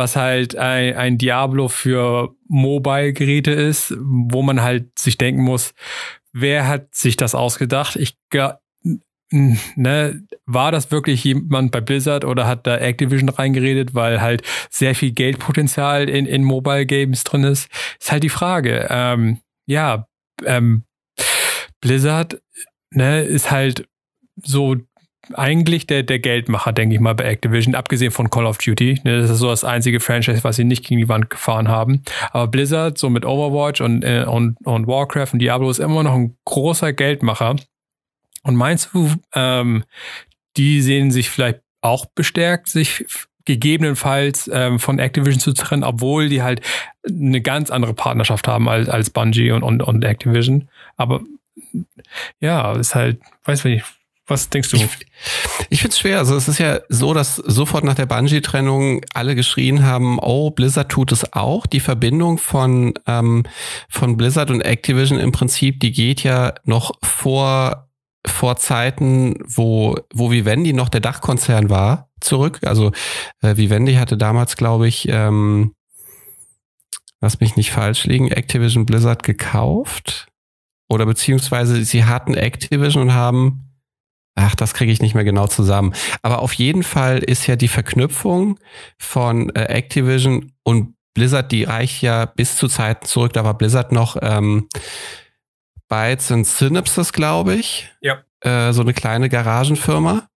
was 0.00 0.16
halt 0.16 0.56
ein, 0.56 0.96
ein 0.96 1.18
Diablo 1.18 1.68
für 1.68 2.34
Mobile-Geräte 2.48 3.50
ist, 3.50 3.94
wo 4.00 4.42
man 4.42 4.62
halt 4.62 4.98
sich 4.98 5.18
denken 5.18 5.42
muss, 5.42 5.74
wer 6.32 6.66
hat 6.66 6.94
sich 6.94 7.16
das 7.16 7.34
ausgedacht? 7.34 7.96
Ich 7.96 8.16
ne, 9.30 10.22
war 10.46 10.72
das 10.72 10.90
wirklich 10.90 11.24
jemand 11.24 11.70
bei 11.70 11.80
Blizzard 11.80 12.24
oder 12.24 12.46
hat 12.46 12.66
da 12.66 12.76
Activision 12.76 13.28
reingeredet, 13.28 13.94
weil 13.94 14.20
halt 14.20 14.42
sehr 14.70 14.94
viel 14.94 15.12
Geldpotenzial 15.12 16.08
in, 16.08 16.26
in 16.26 16.44
Mobile 16.44 16.86
Games 16.86 17.24
drin 17.24 17.44
ist? 17.44 17.68
Ist 18.00 18.12
halt 18.12 18.22
die 18.22 18.28
Frage. 18.28 18.88
Ähm, 18.90 19.38
ja, 19.66 20.06
ähm, 20.44 20.84
Blizzard 21.80 22.40
ne, 22.90 23.22
ist 23.22 23.50
halt 23.50 23.86
so 24.42 24.76
eigentlich 25.34 25.86
der, 25.86 26.02
der 26.02 26.18
Geldmacher, 26.18 26.72
denke 26.72 26.94
ich 26.94 27.00
mal, 27.00 27.14
bei 27.14 27.24
Activision, 27.24 27.74
abgesehen 27.74 28.10
von 28.10 28.30
Call 28.30 28.46
of 28.46 28.58
Duty. 28.58 29.00
Ne, 29.04 29.20
das 29.20 29.30
ist 29.30 29.38
so 29.38 29.48
das 29.48 29.64
einzige 29.64 30.00
Franchise, 30.00 30.42
was 30.44 30.56
sie 30.56 30.64
nicht 30.64 30.84
gegen 30.84 31.00
die 31.00 31.08
Wand 31.08 31.30
gefahren 31.30 31.68
haben. 31.68 32.02
Aber 32.32 32.48
Blizzard, 32.48 32.98
so 32.98 33.10
mit 33.10 33.24
Overwatch 33.24 33.80
und, 33.80 34.02
äh, 34.02 34.24
und, 34.26 34.56
und 34.64 34.86
Warcraft 34.86 35.34
und 35.34 35.38
Diablo, 35.38 35.70
ist 35.70 35.78
immer 35.78 36.02
noch 36.02 36.14
ein 36.14 36.36
großer 36.44 36.92
Geldmacher. 36.92 37.56
Und 38.42 38.56
meinst 38.56 38.90
du, 38.92 39.12
ähm, 39.34 39.84
die 40.56 40.82
sehen 40.82 41.10
sich 41.10 41.30
vielleicht 41.30 41.60
auch 41.82 42.06
bestärkt, 42.06 42.68
sich 42.68 43.04
gegebenenfalls 43.44 44.50
ähm, 44.52 44.78
von 44.78 44.98
Activision 44.98 45.40
zu 45.40 45.52
trennen, 45.52 45.82
obwohl 45.82 46.28
die 46.28 46.42
halt 46.42 46.60
eine 47.08 47.40
ganz 47.40 47.70
andere 47.70 47.94
Partnerschaft 47.94 48.46
haben 48.46 48.68
als, 48.68 48.88
als 48.88 49.10
Bungie 49.10 49.50
und, 49.50 49.62
und, 49.62 49.82
und 49.82 50.04
Activision. 50.04 50.68
Aber 50.96 51.20
ja, 52.40 52.72
ist 52.72 52.94
halt, 52.94 53.20
weiß 53.44 53.64
nicht, 53.64 53.84
was 54.26 54.48
denkst 54.48 54.70
du? 54.70 54.76
Ich, 54.76 54.88
ich 55.70 55.80
finde 55.80 55.92
es 55.92 55.98
schwer. 55.98 56.18
Also 56.18 56.36
es 56.36 56.46
ist 56.46 56.58
ja 56.58 56.80
so, 56.88 57.12
dass 57.12 57.36
sofort 57.36 57.82
nach 57.82 57.94
der 57.94 58.06
Bungie-Trennung 58.06 59.00
alle 59.12 59.34
geschrien 59.34 59.82
haben, 59.84 60.18
oh, 60.20 60.50
Blizzard 60.50 60.88
tut 60.88 61.10
es 61.10 61.32
auch. 61.32 61.66
Die 61.66 61.80
Verbindung 61.80 62.38
von, 62.38 62.94
ähm, 63.06 63.42
von 63.88 64.16
Blizzard 64.16 64.50
und 64.50 64.60
Activision 64.60 65.18
im 65.18 65.32
Prinzip, 65.32 65.80
die 65.80 65.90
geht 65.90 66.22
ja 66.22 66.54
noch 66.64 66.92
vor 67.02 67.89
vor 68.26 68.56
Zeiten, 68.56 69.34
wo, 69.44 69.96
wo 70.12 70.30
Vivendi 70.30 70.72
noch 70.72 70.88
der 70.88 71.00
Dachkonzern 71.00 71.70
war, 71.70 72.10
zurück. 72.20 72.60
Also 72.62 72.92
äh, 73.42 73.56
Vivendi 73.56 73.94
hatte 73.94 74.16
damals, 74.16 74.56
glaube 74.56 74.88
ich, 74.88 75.08
ähm, 75.08 75.74
lass 77.20 77.40
mich 77.40 77.56
nicht 77.56 77.70
falsch 77.70 78.04
liegen, 78.04 78.30
Activision 78.30 78.86
Blizzard 78.86 79.22
gekauft. 79.22 80.26
Oder 80.88 81.06
beziehungsweise 81.06 81.84
sie 81.84 82.04
hatten 82.04 82.34
Activision 82.34 83.04
und 83.04 83.14
haben, 83.14 83.70
ach, 84.34 84.56
das 84.56 84.74
kriege 84.74 84.90
ich 84.90 85.00
nicht 85.00 85.14
mehr 85.14 85.24
genau 85.24 85.46
zusammen. 85.46 85.94
Aber 86.22 86.40
auf 86.40 86.52
jeden 86.54 86.82
Fall 86.82 87.18
ist 87.18 87.46
ja 87.46 87.56
die 87.56 87.68
Verknüpfung 87.68 88.58
von 88.98 89.50
äh, 89.50 89.64
Activision 89.66 90.52
und 90.64 90.94
Blizzard, 91.14 91.52
die 91.52 91.64
reicht 91.64 92.02
ja 92.02 92.24
bis 92.24 92.56
zu 92.56 92.68
Zeiten 92.68 93.06
zurück. 93.06 93.32
Da 93.32 93.44
war 93.44 93.56
Blizzard 93.56 93.92
noch 93.92 94.16
ähm, 94.20 94.68
Bytes 95.90 96.30
und 96.30 96.46
Synapses, 96.46 97.12
glaube 97.12 97.54
ich. 97.54 97.90
Ja. 98.00 98.22
Äh, 98.40 98.72
so 98.72 98.80
eine 98.80 98.94
kleine 98.94 99.28
Garagenfirma. 99.28 100.28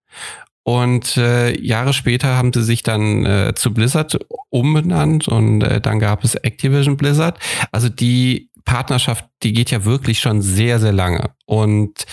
Und 0.64 1.16
äh, 1.16 1.58
Jahre 1.60 1.92
später 1.92 2.36
haben 2.36 2.52
sie 2.52 2.62
sich 2.62 2.82
dann 2.82 3.24
äh, 3.24 3.54
zu 3.54 3.72
Blizzard 3.72 4.18
umbenannt 4.50 5.28
und 5.28 5.62
äh, 5.62 5.80
dann 5.80 6.00
gab 6.00 6.24
es 6.24 6.34
Activision 6.34 6.96
Blizzard. 6.96 7.38
Also 7.70 7.90
die 7.90 8.50
Partnerschaft, 8.64 9.26
die 9.42 9.52
geht 9.52 9.70
ja 9.70 9.84
wirklich 9.84 10.20
schon 10.20 10.40
sehr, 10.40 10.80
sehr 10.80 10.92
lange. 10.92 11.34
Und 11.44 12.06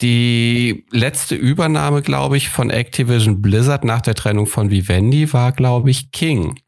die 0.00 0.86
letzte 0.90 1.34
Übernahme, 1.34 2.00
glaube 2.00 2.38
ich, 2.38 2.48
von 2.48 2.70
Activision 2.70 3.42
Blizzard 3.42 3.84
nach 3.84 4.00
der 4.00 4.14
Trennung 4.14 4.46
von 4.46 4.70
Vivendi 4.70 5.32
war, 5.32 5.52
glaube 5.52 5.90
ich, 5.90 6.10
King. 6.10 6.58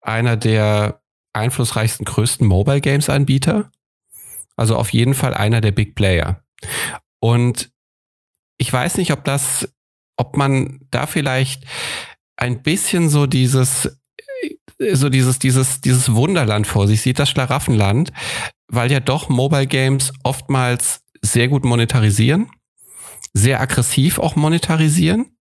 Einer 0.00 0.36
der 0.36 1.02
einflussreichsten, 1.34 2.06
größten 2.06 2.46
Mobile 2.46 2.80
Games 2.80 3.08
Anbieter. 3.08 3.70
Also 4.60 4.76
auf 4.76 4.92
jeden 4.92 5.14
Fall 5.14 5.32
einer 5.32 5.62
der 5.62 5.72
Big 5.72 5.94
Player. 5.94 6.44
Und 7.18 7.70
ich 8.58 8.70
weiß 8.70 8.98
nicht, 8.98 9.10
ob 9.10 9.24
das, 9.24 9.74
ob 10.18 10.36
man 10.36 10.80
da 10.90 11.06
vielleicht 11.06 11.64
ein 12.36 12.62
bisschen 12.62 13.08
so 13.08 13.26
dieses, 13.26 13.98
so 14.92 15.08
dieses, 15.08 15.38
dieses, 15.38 15.80
dieses 15.80 16.14
Wunderland 16.14 16.66
vor 16.66 16.86
sich 16.86 17.00
sieht, 17.00 17.18
das 17.18 17.30
Schlaraffenland, 17.30 18.12
weil 18.70 18.92
ja 18.92 19.00
doch 19.00 19.30
Mobile 19.30 19.66
Games 19.66 20.12
oftmals 20.24 21.00
sehr 21.22 21.48
gut 21.48 21.64
monetarisieren, 21.64 22.50
sehr 23.32 23.62
aggressiv 23.62 24.18
auch 24.18 24.36
monetarisieren 24.36 25.38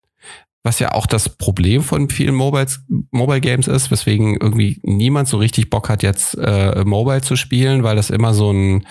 was 0.63 0.79
ja 0.79 0.93
auch 0.93 1.05
das 1.05 1.29
Problem 1.29 1.83
von 1.83 2.09
vielen 2.09 2.35
Mobiles, 2.35 2.81
Mobile 3.11 3.41
Games 3.41 3.67
ist, 3.67 3.91
weswegen 3.91 4.37
irgendwie 4.39 4.79
niemand 4.81 5.27
so 5.27 5.37
richtig 5.37 5.69
Bock 5.69 5.89
hat, 5.89 6.03
jetzt 6.03 6.37
äh, 6.37 6.83
Mobile 6.85 7.21
zu 7.21 7.35
spielen, 7.35 7.83
weil 7.83 7.97
das 7.97 8.09
immer 8.09 8.33
so 8.33 8.51
ein, 8.51 8.87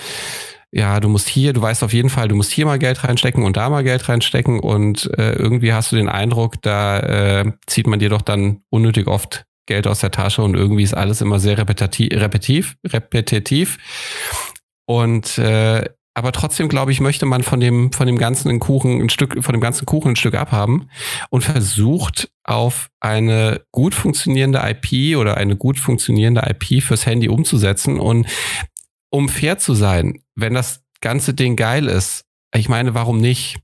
ja, 0.71 1.01
du 1.01 1.09
musst 1.09 1.29
hier, 1.29 1.55
du 1.55 1.63
weißt 1.63 1.83
auf 1.83 1.95
jeden 1.95 2.11
Fall, 2.11 2.29
du 2.29 2.35
musst 2.35 2.53
hier 2.53 2.67
mal 2.67 2.79
Geld 2.79 3.03
reinstecken 3.05 3.43
und 3.43 3.57
da 3.57 3.71
mal 3.71 3.85
Geld 3.85 4.07
reinstecken 4.09 4.61
und 4.61 5.11
äh, 5.19 5.33
irgendwie 5.33 5.73
hast 5.73 5.93
du 5.93 5.97
den 5.97 6.11
Eindruck, 6.11 6.61
da 6.61 7.01
äh, 7.01 7.53
zieht 7.67 7.87
man 7.87 7.99
dir 7.99 8.11
doch 8.11 8.23
dann 8.23 8.61
unnötig 8.69 9.07
oft 9.07 9.47
Geld 9.67 9.87
aus 9.87 10.01
der 10.01 10.11
Tasche 10.11 10.43
und 10.43 10.55
irgendwie 10.55 10.83
ist 10.83 10.95
alles 10.95 11.21
immer 11.23 11.39
sehr 11.39 11.57
repetitiv, 11.57 12.11
repetitiv, 12.13 12.77
repetitiv. 12.87 13.79
Und 14.87 15.39
äh, 15.39 15.89
aber 16.15 16.33
trotzdem 16.33 16.69
glaube 16.69 16.93
ich, 16.93 17.01
möchte 17.01 17.27
man 17.27 17.43
von 17.43 17.61
dem, 17.61 17.93
von 17.93 18.07
dem 18.07 18.19
ganzen 18.19 18.59
Kuchen 18.61 19.01
ein 19.01 19.09
Stück, 19.09 19.43
von 19.43 19.53
dem 19.55 19.61
ganzen 19.61 19.87
Kuchen 19.87 20.13
ein 20.13 20.17
Stück 20.17 20.35
abhaben 20.35 20.89
und 21.31 21.43
versucht 21.43 22.31
auf 22.45 22.91
eine 23.01 23.63
gut 23.73 23.95
funktionierende 23.95 24.61
IP 24.63 25.17
oder 25.17 25.37
eine 25.37 25.57
gut 25.57 25.79
funktionierende 25.79 26.43
IP 26.49 26.83
fürs 26.83 27.07
Handy 27.07 27.29
umzusetzen. 27.29 27.99
Und 27.99 28.27
um 29.11 29.29
fair 29.29 29.59
zu 29.59 29.75
sein, 29.75 30.21
wenn 30.35 30.55
das 30.55 30.83
ganze 31.01 31.35
Ding 31.35 31.57
geil 31.57 31.87
ist, 31.87 32.25
ich 32.55 32.69
meine, 32.69 32.95
warum 32.95 33.19
nicht? 33.19 33.59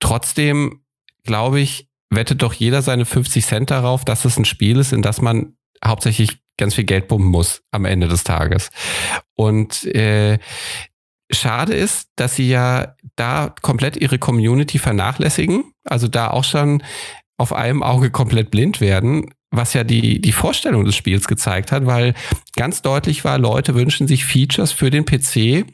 Trotzdem 0.00 0.80
glaube 1.24 1.60
ich, 1.60 1.88
wettet 2.10 2.42
doch 2.42 2.52
jeder 2.52 2.82
seine 2.82 3.04
50 3.04 3.44
Cent 3.44 3.70
darauf, 3.70 4.04
dass 4.04 4.24
es 4.24 4.36
ein 4.36 4.44
Spiel 4.44 4.78
ist, 4.78 4.92
in 4.92 5.02
das 5.02 5.20
man 5.20 5.56
hauptsächlich 5.84 6.40
ganz 6.56 6.74
viel 6.74 6.84
Geld 6.84 7.08
pumpen 7.08 7.30
muss 7.30 7.62
am 7.70 7.84
Ende 7.84 8.08
des 8.08 8.24
Tages. 8.24 8.70
Und 9.34 9.84
äh, 9.94 10.38
Schade 11.30 11.74
ist, 11.74 12.08
dass 12.16 12.36
sie 12.36 12.48
ja 12.48 12.94
da 13.16 13.54
komplett 13.62 13.96
ihre 13.96 14.18
Community 14.18 14.78
vernachlässigen, 14.78 15.72
also 15.84 16.08
da 16.08 16.30
auch 16.30 16.44
schon 16.44 16.82
auf 17.38 17.52
einem 17.52 17.82
Auge 17.82 18.10
komplett 18.10 18.50
blind 18.50 18.80
werden, 18.80 19.32
was 19.50 19.74
ja 19.74 19.84
die, 19.84 20.20
die 20.20 20.32
Vorstellung 20.32 20.84
des 20.84 20.94
Spiels 20.96 21.26
gezeigt 21.26 21.72
hat, 21.72 21.86
weil 21.86 22.14
ganz 22.54 22.82
deutlich 22.82 23.24
war, 23.24 23.38
Leute 23.38 23.74
wünschen 23.74 24.06
sich 24.06 24.24
Features 24.24 24.72
für 24.72 24.90
den 24.90 25.04
PC, 25.04 25.66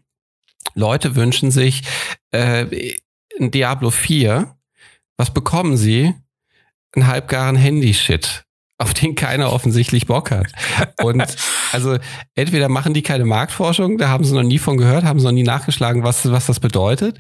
Leute 0.75 1.17
wünschen 1.17 1.51
sich 1.51 1.83
äh, 2.33 2.95
ein 3.39 3.51
Diablo 3.51 3.91
4. 3.91 4.57
Was 5.17 5.33
bekommen 5.33 5.77
sie? 5.77 6.15
Ein 6.95 7.07
halbgaren 7.07 7.57
Handy-Shit 7.57 8.46
auf 8.79 8.95
den 8.95 9.15
keiner 9.15 9.53
offensichtlich 9.53 10.07
Bock 10.07 10.31
hat. 10.31 10.49
Und 11.03 11.25
also 11.73 11.99
entweder 12.35 12.69
machen 12.69 12.95
die 12.95 13.03
keine 13.03 13.25
Marktforschung, 13.25 13.99
da 13.99 14.09
haben 14.09 14.25
sie 14.25 14.35
noch 14.35 14.43
nie 14.43 14.59
von 14.59 14.77
gehört, 14.77 15.05
haben 15.05 15.19
sie 15.19 15.25
noch 15.25 15.33
nie 15.33 15.43
nachgeschlagen, 15.43 16.03
was, 16.03 16.31
was 16.31 16.47
das 16.47 16.61
bedeutet, 16.61 17.19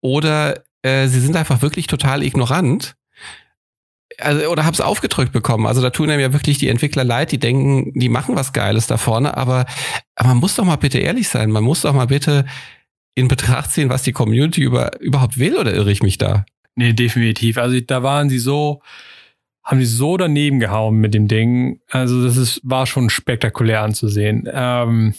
oder 0.00 0.62
äh, 0.82 1.06
sie 1.08 1.20
sind 1.20 1.36
einfach 1.36 1.62
wirklich 1.62 1.86
total 1.86 2.22
ignorant. 2.22 2.94
Also, 4.18 4.48
oder 4.48 4.64
haben 4.64 4.74
es 4.74 4.80
aufgedrückt 4.80 5.32
bekommen. 5.32 5.66
Also 5.66 5.82
da 5.82 5.90
tun 5.90 6.08
einem 6.08 6.20
ja 6.20 6.32
wirklich 6.32 6.58
die 6.58 6.68
Entwickler 6.68 7.02
leid, 7.02 7.32
die 7.32 7.38
denken, 7.38 7.92
die 7.98 8.08
machen 8.08 8.36
was 8.36 8.52
Geiles 8.52 8.86
da 8.86 8.96
vorne, 8.96 9.36
aber, 9.36 9.66
aber 10.14 10.28
man 10.28 10.38
muss 10.38 10.54
doch 10.54 10.64
mal 10.64 10.76
bitte 10.76 10.98
ehrlich 10.98 11.28
sein, 11.28 11.50
man 11.50 11.64
muss 11.64 11.82
doch 11.82 11.92
mal 11.92 12.06
bitte 12.06 12.44
in 13.16 13.28
Betracht 13.28 13.72
ziehen, 13.72 13.90
was 13.90 14.02
die 14.02 14.12
Community 14.12 14.62
über, 14.62 15.00
überhaupt 15.00 15.38
will, 15.38 15.56
oder 15.56 15.74
irre 15.74 15.90
ich 15.90 16.02
mich 16.02 16.18
da? 16.18 16.44
Nee, 16.76 16.92
definitiv. 16.92 17.58
Also 17.58 17.78
da 17.80 18.02
waren 18.02 18.28
sie 18.28 18.38
so, 18.38 18.82
haben 19.64 19.78
die 19.78 19.86
so 19.86 20.16
daneben 20.16 20.60
gehauen 20.60 20.96
mit 20.96 21.14
dem 21.14 21.26
Ding. 21.26 21.80
Also 21.88 22.22
das 22.22 22.36
ist, 22.36 22.60
war 22.62 22.86
schon 22.86 23.08
spektakulär 23.08 23.82
anzusehen. 23.82 24.48
Ähm, 24.52 25.14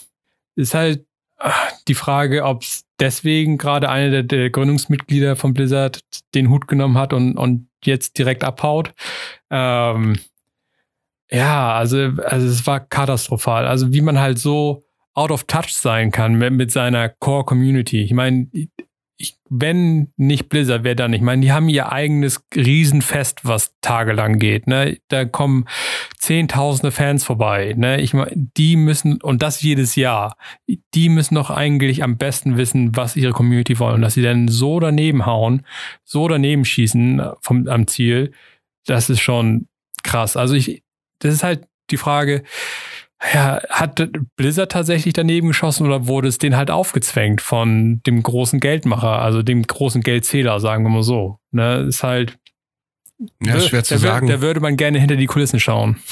ist 0.54 0.74
halt 0.74 1.04
äh, 1.38 1.50
die 1.88 1.94
Frage, 1.94 2.44
ob 2.44 2.62
es 2.62 2.84
deswegen 3.00 3.58
gerade 3.58 3.88
eine 3.88 4.10
der, 4.10 4.22
der, 4.22 4.50
Gründungsmitglieder 4.50 5.36
von 5.36 5.52
Blizzard 5.52 6.00
den 6.34 6.48
Hut 6.48 6.68
genommen 6.68 6.96
hat 6.96 7.12
und, 7.12 7.36
und 7.36 7.68
jetzt 7.84 8.18
direkt 8.18 8.44
abhaut. 8.44 8.94
Ähm, 9.50 10.18
ja, 11.30 11.74
also, 11.74 11.98
also 12.24 12.46
es 12.46 12.66
war 12.66 12.80
katastrophal. 12.80 13.66
Also 13.66 13.92
wie 13.92 14.00
man 14.00 14.18
halt 14.20 14.38
so 14.38 14.84
out 15.14 15.30
of 15.30 15.44
touch 15.44 15.74
sein 15.74 16.12
kann 16.12 16.34
mit, 16.34 16.52
mit 16.52 16.70
seiner 16.70 17.08
Core 17.08 17.44
Community. 17.44 18.02
Ich 18.02 18.12
meine, 18.12 18.48
ich, 19.18 19.38
wenn 19.48 20.12
nicht 20.16 20.48
Blizzard, 20.48 20.84
wer 20.84 20.94
dann? 20.94 21.12
Ich 21.14 21.22
meine, 21.22 21.40
die 21.40 21.52
haben 21.52 21.68
ihr 21.68 21.90
eigenes 21.90 22.44
Riesenfest, 22.54 23.40
was 23.44 23.74
tagelang 23.80 24.38
geht. 24.38 24.66
Ne? 24.66 24.98
Da 25.08 25.24
kommen 25.24 25.66
zehntausende 26.18 26.92
Fans 26.92 27.24
vorbei. 27.24 27.74
Ne? 27.76 28.00
Ich 28.00 28.12
meine, 28.12 28.32
die 28.34 28.76
müssen, 28.76 29.22
und 29.22 29.42
das 29.42 29.62
jedes 29.62 29.96
Jahr, 29.96 30.36
die 30.94 31.08
müssen 31.08 31.34
doch 31.34 31.50
eigentlich 31.50 32.02
am 32.02 32.18
besten 32.18 32.58
wissen, 32.58 32.94
was 32.94 33.16
ihre 33.16 33.32
Community 33.32 33.78
wollen. 33.78 33.96
Und 33.96 34.02
dass 34.02 34.14
sie 34.14 34.22
dann 34.22 34.48
so 34.48 34.80
daneben 34.80 35.24
hauen, 35.24 35.64
so 36.04 36.28
daneben 36.28 36.66
schießen 36.66 37.22
vom, 37.40 37.66
am 37.68 37.86
Ziel, 37.86 38.32
das 38.84 39.08
ist 39.08 39.20
schon 39.20 39.68
krass. 40.02 40.36
Also 40.36 40.54
ich, 40.54 40.82
das 41.20 41.32
ist 41.32 41.42
halt 41.42 41.66
die 41.90 41.96
Frage, 41.96 42.42
ja, 43.32 43.60
hat 43.70 44.10
Blizzard 44.36 44.72
tatsächlich 44.72 45.14
daneben 45.14 45.48
geschossen 45.48 45.86
oder 45.86 46.06
wurde 46.06 46.28
es 46.28 46.38
denen 46.38 46.56
halt 46.56 46.70
aufgezwängt 46.70 47.40
von 47.40 48.02
dem 48.06 48.22
großen 48.22 48.60
Geldmacher, 48.60 49.20
also 49.22 49.42
dem 49.42 49.62
großen 49.62 50.02
Geldzähler, 50.02 50.60
sagen 50.60 50.84
wir 50.84 50.90
mal 50.90 51.02
so. 51.02 51.38
Ne, 51.50 51.86
ist 51.88 52.02
halt. 52.02 52.38
Ja, 53.42 53.58
schwer 53.60 53.82
zu 53.82 53.94
da, 53.94 54.00
sagen. 54.00 54.26
Da 54.26 54.42
würde 54.42 54.60
man 54.60 54.76
gerne 54.76 54.98
hinter 54.98 55.16
die 55.16 55.26
Kulissen 55.26 55.60
schauen. 55.60 55.96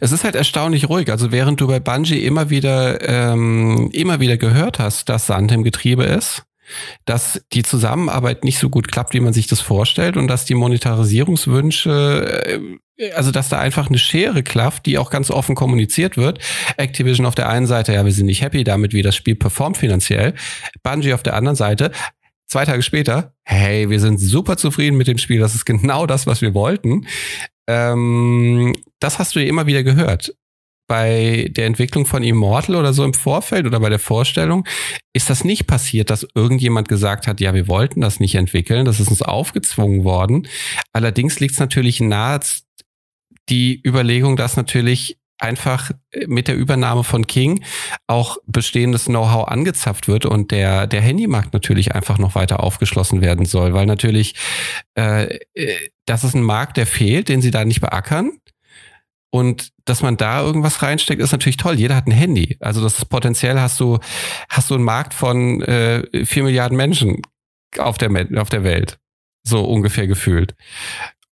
Es 0.00 0.12
ist 0.12 0.22
halt 0.22 0.36
erstaunlich 0.36 0.88
ruhig. 0.88 1.10
Also 1.10 1.32
während 1.32 1.60
du 1.60 1.66
bei 1.66 1.80
Bungie 1.80 2.20
immer 2.20 2.50
wieder, 2.50 3.00
ähm, 3.08 3.90
immer 3.92 4.20
wieder 4.20 4.36
gehört 4.36 4.78
hast, 4.78 5.08
dass 5.08 5.26
Sand 5.26 5.50
im 5.50 5.64
Getriebe 5.64 6.04
ist, 6.04 6.44
dass 7.04 7.42
die 7.52 7.62
Zusammenarbeit 7.62 8.44
nicht 8.44 8.58
so 8.58 8.68
gut 8.68 8.90
klappt, 8.90 9.14
wie 9.14 9.20
man 9.20 9.32
sich 9.32 9.46
das 9.46 9.60
vorstellt 9.60 10.16
und 10.16 10.28
dass 10.28 10.44
die 10.44 10.54
Monetarisierungswünsche, 10.54 12.78
äh, 12.98 13.12
also 13.14 13.30
dass 13.30 13.48
da 13.48 13.58
einfach 13.58 13.88
eine 13.88 13.98
Schere 13.98 14.42
klafft, 14.42 14.86
die 14.86 14.98
auch 14.98 15.10
ganz 15.10 15.30
offen 15.30 15.54
kommuniziert 15.54 16.16
wird. 16.16 16.38
Activision 16.76 17.26
auf 17.26 17.34
der 17.34 17.48
einen 17.48 17.66
Seite, 17.66 17.92
ja, 17.92 18.04
wir 18.04 18.12
sind 18.12 18.26
nicht 18.26 18.42
happy 18.42 18.64
damit, 18.64 18.92
wie 18.92 19.02
das 19.02 19.16
Spiel 19.16 19.34
performt 19.34 19.76
finanziell. 19.76 20.34
Bungie 20.82 21.14
auf 21.14 21.22
der 21.22 21.34
anderen 21.34 21.56
Seite, 21.56 21.92
zwei 22.46 22.64
Tage 22.64 22.82
später, 22.82 23.34
hey, 23.44 23.90
wir 23.90 24.00
sind 24.00 24.18
super 24.18 24.56
zufrieden 24.56 24.96
mit 24.96 25.08
dem 25.08 25.18
Spiel, 25.18 25.40
das 25.40 25.54
ist 25.54 25.66
genau 25.66 26.06
das, 26.06 26.26
was 26.26 26.40
wir 26.40 26.54
wollten. 26.54 27.06
Ähm, 27.68 28.76
das 29.00 29.18
hast 29.18 29.34
du 29.34 29.40
ja 29.40 29.48
immer 29.48 29.66
wieder 29.66 29.82
gehört 29.82 30.32
bei 30.86 31.48
der 31.50 31.66
Entwicklung 31.66 32.06
von 32.06 32.22
Immortal 32.22 32.76
oder 32.76 32.92
so 32.92 33.04
im 33.04 33.14
Vorfeld 33.14 33.66
oder 33.66 33.80
bei 33.80 33.88
der 33.88 33.98
Vorstellung, 33.98 34.66
ist 35.12 35.30
das 35.30 35.44
nicht 35.44 35.66
passiert, 35.66 36.10
dass 36.10 36.26
irgendjemand 36.34 36.88
gesagt 36.88 37.26
hat, 37.26 37.40
ja, 37.40 37.54
wir 37.54 37.68
wollten 37.68 38.00
das 38.00 38.20
nicht 38.20 38.34
entwickeln, 38.34 38.84
das 38.84 39.00
ist 39.00 39.08
uns 39.08 39.22
aufgezwungen 39.22 40.04
worden. 40.04 40.46
Allerdings 40.92 41.40
liegt 41.40 41.54
es 41.54 41.60
natürlich 41.60 42.00
nahe 42.00 42.40
die 43.48 43.80
Überlegung, 43.84 44.36
dass 44.36 44.56
natürlich 44.56 45.18
einfach 45.38 45.90
mit 46.26 46.48
der 46.48 46.56
Übernahme 46.56 47.04
von 47.04 47.26
King 47.26 47.62
auch 48.06 48.38
bestehendes 48.46 49.04
Know-how 49.04 49.48
angezapft 49.48 50.08
wird 50.08 50.24
und 50.24 50.50
der, 50.50 50.86
der 50.86 51.02
Handymarkt 51.02 51.52
natürlich 51.52 51.94
einfach 51.94 52.18
noch 52.18 52.34
weiter 52.34 52.62
aufgeschlossen 52.62 53.20
werden 53.20 53.44
soll, 53.44 53.74
weil 53.74 53.86
natürlich 53.86 54.34
äh, 54.96 55.38
äh 55.54 55.76
das 56.06 56.22
ist 56.22 56.34
ein 56.34 56.42
Markt, 56.42 56.76
der 56.76 56.86
fehlt, 56.86 57.28
den 57.28 57.42
sie 57.42 57.50
da 57.50 57.64
nicht 57.64 57.80
beackern. 57.80 58.38
Und 59.36 59.68
dass 59.84 60.00
man 60.00 60.16
da 60.16 60.40
irgendwas 60.40 60.80
reinsteckt, 60.80 61.20
ist 61.20 61.32
natürlich 61.32 61.58
toll. 61.58 61.78
Jeder 61.78 61.94
hat 61.94 62.06
ein 62.06 62.12
Handy. 62.12 62.56
Also 62.58 62.82
das 62.82 62.96
ist 62.96 63.10
potenziell 63.10 63.60
hast 63.60 63.78
du, 63.78 63.98
hast 64.48 64.70
du 64.70 64.76
einen 64.76 64.84
Markt 64.84 65.12
von 65.12 65.60
äh, 65.60 66.24
4 66.24 66.44
Milliarden 66.44 66.74
Menschen 66.74 67.20
auf 67.76 67.98
der, 67.98 68.10
auf 68.40 68.48
der 68.48 68.64
Welt. 68.64 68.98
So 69.46 69.62
ungefähr 69.62 70.06
gefühlt. 70.06 70.54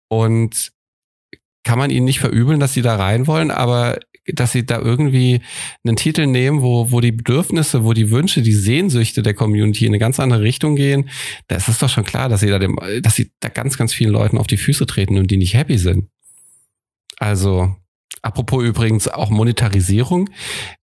Und 0.08 0.70
kann 1.64 1.78
man 1.78 1.88
ihnen 1.88 2.04
nicht 2.04 2.20
verübeln, 2.20 2.60
dass 2.60 2.74
sie 2.74 2.82
da 2.82 2.96
rein 2.96 3.26
wollen, 3.26 3.50
aber 3.50 3.98
dass 4.26 4.52
sie 4.52 4.66
da 4.66 4.78
irgendwie 4.80 5.40
einen 5.82 5.96
Titel 5.96 6.26
nehmen, 6.26 6.60
wo, 6.60 6.90
wo 6.90 7.00
die 7.00 7.12
Bedürfnisse, 7.12 7.84
wo 7.84 7.94
die 7.94 8.10
Wünsche, 8.10 8.42
die 8.42 8.52
Sehnsüchte 8.52 9.22
der 9.22 9.32
Community 9.32 9.86
in 9.86 9.92
eine 9.92 9.98
ganz 9.98 10.20
andere 10.20 10.42
Richtung 10.42 10.76
gehen, 10.76 11.08
da 11.48 11.56
ist 11.56 11.68
es 11.68 11.78
doch 11.78 11.88
schon 11.88 12.04
klar, 12.04 12.28
dass 12.28 12.40
sie 12.40 12.48
da, 12.48 12.58
dem, 12.58 12.78
dass 13.00 13.14
sie 13.14 13.30
da 13.40 13.48
ganz, 13.48 13.78
ganz 13.78 13.94
vielen 13.94 14.12
Leuten 14.12 14.36
auf 14.36 14.46
die 14.46 14.58
Füße 14.58 14.84
treten 14.84 15.16
und 15.16 15.30
die 15.30 15.38
nicht 15.38 15.54
happy 15.54 15.78
sind. 15.78 16.10
Also, 17.16 17.74
Apropos 18.24 18.64
übrigens 18.64 19.06
auch 19.06 19.28
Monetarisierung. 19.28 20.30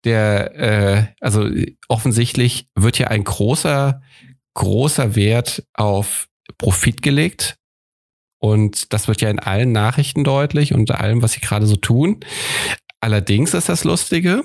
Der, 0.03 0.55
äh, 0.55 1.07
also 1.19 1.49
offensichtlich 1.87 2.67
wird 2.75 2.99
ja 2.99 3.07
ein 3.07 3.23
großer, 3.23 4.01
großer 4.53 5.15
Wert 5.15 5.63
auf 5.73 6.27
Profit 6.59 7.01
gelegt. 7.01 7.57
Und 8.39 8.93
das 8.93 9.07
wird 9.07 9.21
ja 9.21 9.29
in 9.31 9.39
allen 9.39 9.71
Nachrichten 9.71 10.23
deutlich 10.23 10.75
und 10.75 10.91
allem, 10.91 11.23
was 11.23 11.31
sie 11.31 11.39
gerade 11.39 11.65
so 11.65 11.77
tun. 11.77 12.19
Allerdings 12.99 13.55
ist 13.55 13.69
das 13.69 13.85
Lustige, 13.85 14.43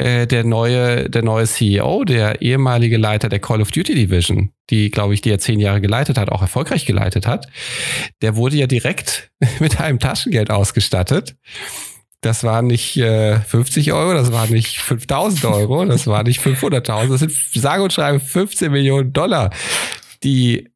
äh, 0.00 0.26
der 0.26 0.44
neue, 0.44 1.10
der 1.10 1.22
neue 1.22 1.46
CEO, 1.46 2.04
der 2.04 2.40
ehemalige 2.40 2.96
Leiter 2.96 3.28
der 3.28 3.38
Call 3.38 3.60
of 3.60 3.70
Duty 3.70 3.94
Division, 3.94 4.50
die, 4.70 4.90
glaube 4.90 5.12
ich, 5.12 5.20
die 5.20 5.30
er 5.30 5.38
zehn 5.38 5.60
Jahre 5.60 5.82
geleitet 5.82 6.16
hat, 6.16 6.30
auch 6.30 6.40
erfolgreich 6.40 6.86
geleitet 6.86 7.26
hat, 7.26 7.48
der 8.22 8.34
wurde 8.34 8.56
ja 8.56 8.66
direkt 8.66 9.30
mit 9.60 9.78
einem 9.78 9.98
Taschengeld 9.98 10.50
ausgestattet. 10.50 11.36
Das 12.22 12.44
waren 12.44 12.66
nicht 12.66 12.96
äh, 12.96 13.40
50 13.40 13.92
Euro, 13.92 14.14
das 14.14 14.32
waren 14.32 14.50
nicht 14.50 14.78
5000 14.78 15.44
Euro, 15.44 15.84
das 15.84 16.06
waren 16.06 16.26
nicht 16.26 16.40
500.000, 16.40 17.08
das 17.10 17.20
sind 17.20 17.32
sage 17.32 17.82
und 17.82 17.92
schreibe 17.92 18.20
15 18.20 18.72
Millionen 18.72 19.12
Dollar, 19.12 19.50
die 20.22 20.70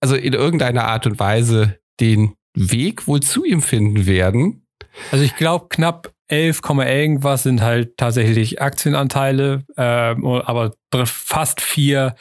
also 0.00 0.14
in 0.14 0.34
irgendeiner 0.34 0.84
Art 0.84 1.06
und 1.06 1.18
Weise 1.18 1.78
den 2.00 2.34
Weg 2.54 3.06
wohl 3.06 3.20
zu 3.20 3.44
ihm 3.44 3.62
finden 3.62 4.04
werden. 4.04 4.66
Also 5.10 5.24
ich 5.24 5.36
glaube, 5.36 5.66
knapp 5.70 6.12
11, 6.30 6.60
irgendwas 6.86 7.42
sind 7.42 7.62
halt 7.62 7.96
tatsächlich 7.96 8.60
Aktienanteile, 8.60 9.64
äh, 9.76 9.82
aber 9.82 10.72
fast 11.04 11.60
vier 11.60 12.14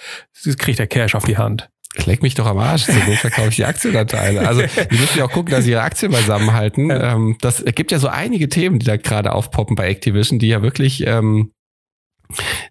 kriegt 0.57 0.79
der 0.79 0.87
Cash 0.87 1.15
auf 1.15 1.25
die 1.25 1.37
Hand. 1.37 1.69
Leck 2.05 2.21
mich 2.21 2.35
doch 2.35 2.45
am 2.45 2.59
Arsch, 2.59 2.83
so 2.83 2.93
verkaufe 2.93 3.49
ich 3.49 3.55
die 3.57 3.65
Aktienanteile. 3.65 4.47
Also 4.47 4.61
die 4.91 4.97
müssen 4.97 5.17
ja 5.17 5.25
auch 5.25 5.31
gucken, 5.31 5.51
dass 5.51 5.63
sie 5.63 5.71
ihre 5.71 5.81
Aktien 5.81 6.11
beisammenhalten. 6.11 6.89
Ja. 6.89 7.13
Ähm, 7.13 7.37
das 7.41 7.63
gibt 7.65 7.91
ja 7.91 7.99
so 7.99 8.07
einige 8.07 8.47
Themen, 8.47 8.79
die 8.79 8.85
da 8.85 8.97
gerade 8.97 9.33
aufpoppen 9.33 9.75
bei 9.75 9.89
Activision, 9.89 10.39
die 10.39 10.47
ja 10.47 10.61
wirklich 10.61 11.05
ähm, 11.07 11.51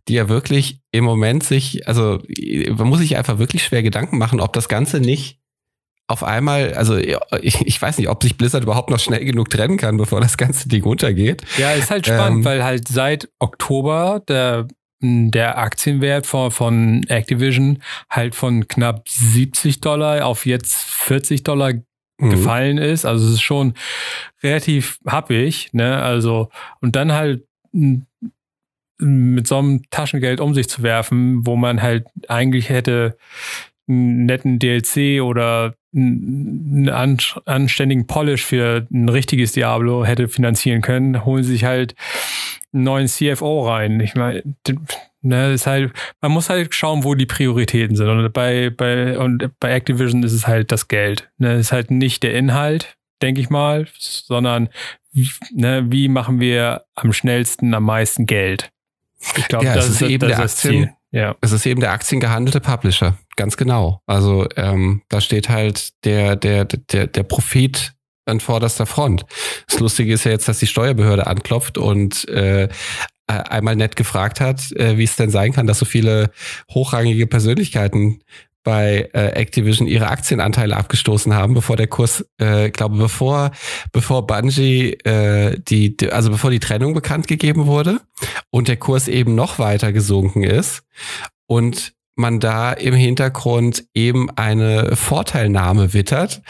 die 0.07 0.14
ja 0.14 0.29
wirklich 0.29 0.81
im 0.92 1.05
Moment 1.05 1.42
sich, 1.42 1.88
also 1.88 2.22
man 2.70 2.88
muss 2.88 3.01
sich 3.01 3.16
einfach 3.16 3.38
wirklich 3.38 3.64
schwer 3.64 3.83
Gedanken 3.83 4.18
machen, 4.18 4.40
ob 4.40 4.53
das 4.53 4.68
Ganze 4.68 5.01
nicht 5.01 5.40
auf 6.09 6.25
einmal, 6.25 6.73
also 6.73 6.97
ich, 6.97 7.61
ich, 7.61 7.81
weiß 7.81 7.99
nicht, 7.99 8.09
ob 8.09 8.23
sich 8.23 8.37
Blizzard 8.38 8.62
überhaupt 8.62 8.90
noch 8.90 8.99
schnell 8.99 9.25
genug 9.25 9.51
trennen 9.51 9.77
kann, 9.77 9.99
bevor 9.99 10.21
das 10.23 10.38
ganze 10.38 10.68
Ding 10.68 10.83
untergeht. 10.85 11.42
Ja, 11.59 11.73
ist 11.73 11.90
halt 11.90 12.07
spannend, 12.07 12.38
ähm, 12.38 12.44
weil 12.47 12.64
halt 12.64 12.88
seit 12.88 13.29
Oktober 13.38 14.23
der, 14.27 14.66
der 15.01 15.59
Aktienwert 15.59 16.27
von, 16.27 16.51
von 16.51 17.05
Activision 17.09 17.83
halt 18.09 18.35
von 18.35 18.66
knapp 18.68 19.07
70 19.07 19.81
Dollar 19.81 20.25
auf 20.25 20.47
jetzt 20.47 20.77
40 20.77 21.44
Dollar 21.44 21.75
mhm. 22.18 22.31
gefallen 22.31 22.79
ist. 22.79 23.05
Also 23.05 23.27
es 23.27 23.35
ist 23.35 23.42
schon 23.42 23.75
relativ 24.42 24.99
happig, 25.07 25.68
ne? 25.73 26.01
Also, 26.03 26.49
und 26.81 26.97
dann 26.97 27.12
halt 27.12 27.44
mit 29.01 29.47
so 29.47 29.59
einem 29.59 29.83
Taschengeld 29.90 30.40
um 30.40 30.55
sich 30.55 30.68
zu 30.68 30.83
werfen, 30.83 31.47
wo 31.47 31.55
man 31.55 31.83
halt 31.83 32.07
eigentlich 32.29 32.71
hätte 32.71 33.16
einen 33.88 34.27
netten 34.27 34.59
DLC 34.59 35.22
oder 35.22 35.74
einen 35.94 36.88
anständigen 36.88 38.07
Polish 38.07 38.44
für 38.44 38.87
ein 38.92 39.09
richtiges 39.09 39.53
Diablo 39.53 40.05
hätte 40.05 40.29
finanzieren 40.29 40.83
können, 40.83 41.24
holen 41.24 41.42
sie 41.42 41.53
sich 41.53 41.64
halt 41.64 41.94
einen 42.72 42.85
neuen 42.85 43.09
CFO 43.09 43.66
rein. 43.66 44.01
Ich 44.01 44.14
meine, 44.14 44.42
ne, 45.22 45.53
ist 45.53 45.66
halt, 45.66 45.92
man 46.20 46.33
muss 46.33 46.51
halt 46.51 46.74
schauen, 46.74 47.05
wo 47.05 47.14
die 47.14 47.27
Prioritäten 47.27 47.96
sind. 47.96 48.09
Und 48.09 48.33
bei, 48.33 48.70
bei, 48.70 49.18
und 49.18 49.51
bei 49.61 49.72
Activision 49.72 50.22
ist 50.22 50.33
es 50.33 50.46
halt 50.46 50.70
das 50.72 50.88
Geld. 50.88 51.31
Ne, 51.38 51.57
ist 51.57 51.72
halt 51.72 51.90
nicht 51.90 52.22
der 52.22 52.35
Inhalt, 52.35 52.96
denke 53.22 53.40
ich 53.40 53.51
mal, 53.51 53.87
sondern 53.98 54.68
ne, 55.53 55.85
wie 55.88 56.09
machen 56.09 56.40
wir 56.40 56.85
am 56.94 57.12
schnellsten, 57.12 57.74
am 57.74 57.85
meisten 57.85 58.27
Geld? 58.27 58.70
Ich 59.37 59.48
glaube, 59.48 59.64
ja, 59.64 59.74
das 59.74 59.88
ist, 59.88 60.03
eben 60.03 60.29
das 60.29 60.37
der 60.37 60.44
Aktien, 60.44 60.92
ja. 61.11 61.35
Es 61.40 61.53
ist 61.53 61.66
eben 61.66 61.81
der 61.81 61.92
aktiengehandelte 61.92 62.61
Publisher, 62.61 63.16
ganz 63.38 63.57
genau. 63.57 64.03
Also 64.07 64.46
ähm, 64.57 65.01
da 65.09 65.22
steht 65.22 65.48
halt 65.48 66.05
der, 66.05 66.37
der, 66.37 66.66
der, 66.66 67.07
der 67.07 67.22
Profit 67.22 67.94
an 68.27 68.40
vorderster 68.40 68.85
Front. 68.85 69.24
Das 69.68 69.81
Lustige 69.81 70.12
ist 70.12 70.24
ja 70.24 70.33
jetzt, 70.33 70.48
dass 70.48 70.59
die 70.59 70.66
Steuerbehörde 70.66 71.27
anklopft 71.27 71.79
und 71.79 72.29
äh, 72.29 72.68
einmal 73.27 73.77
nett 73.77 73.96
gefragt 73.96 74.40
hat, 74.40 74.70
äh, 74.72 74.98
wie 74.98 75.05
es 75.05 75.16
denn 75.16 75.31
sein 75.31 75.53
kann, 75.53 75.66
dass 75.66 75.79
so 75.79 75.87
viele 75.87 76.31
hochrangige 76.70 77.27
Persönlichkeiten 77.27 78.20
bei 78.64 79.09
äh, 79.14 79.29
Activision 79.29 79.87
ihre 79.87 80.09
Aktienanteile 80.09 80.77
abgestoßen 80.77 81.33
haben, 81.33 81.55
bevor 81.55 81.77
der 81.77 81.87
Kurs, 81.87 82.24
äh, 82.38 82.70
glaube 82.70 82.98
bevor 82.98 83.53
bevor 83.92 84.27
Bungie 84.27 84.92
äh, 85.05 85.59
die, 85.59 85.96
die 85.96 86.12
also 86.12 86.31
bevor 86.31 86.51
die 86.51 86.59
Trennung 86.59 86.92
bekannt 86.92 87.29
gegeben 87.29 87.66
wurde 87.66 88.01
und 88.51 88.68
der 88.68 88.77
Kurs 88.77 89.09
eben 89.09 89.35
noch 89.35 89.59
weiter 89.59 89.92
gesunken 89.92 90.42
ist 90.42 90.83
und 91.46 91.94
man 92.18 92.40
da 92.40 92.72
im 92.72 92.94
Hintergrund 92.94 93.85
eben 93.94 94.28
eine 94.31 94.96
Vorteilnahme 94.96 95.94
wittert 95.94 96.42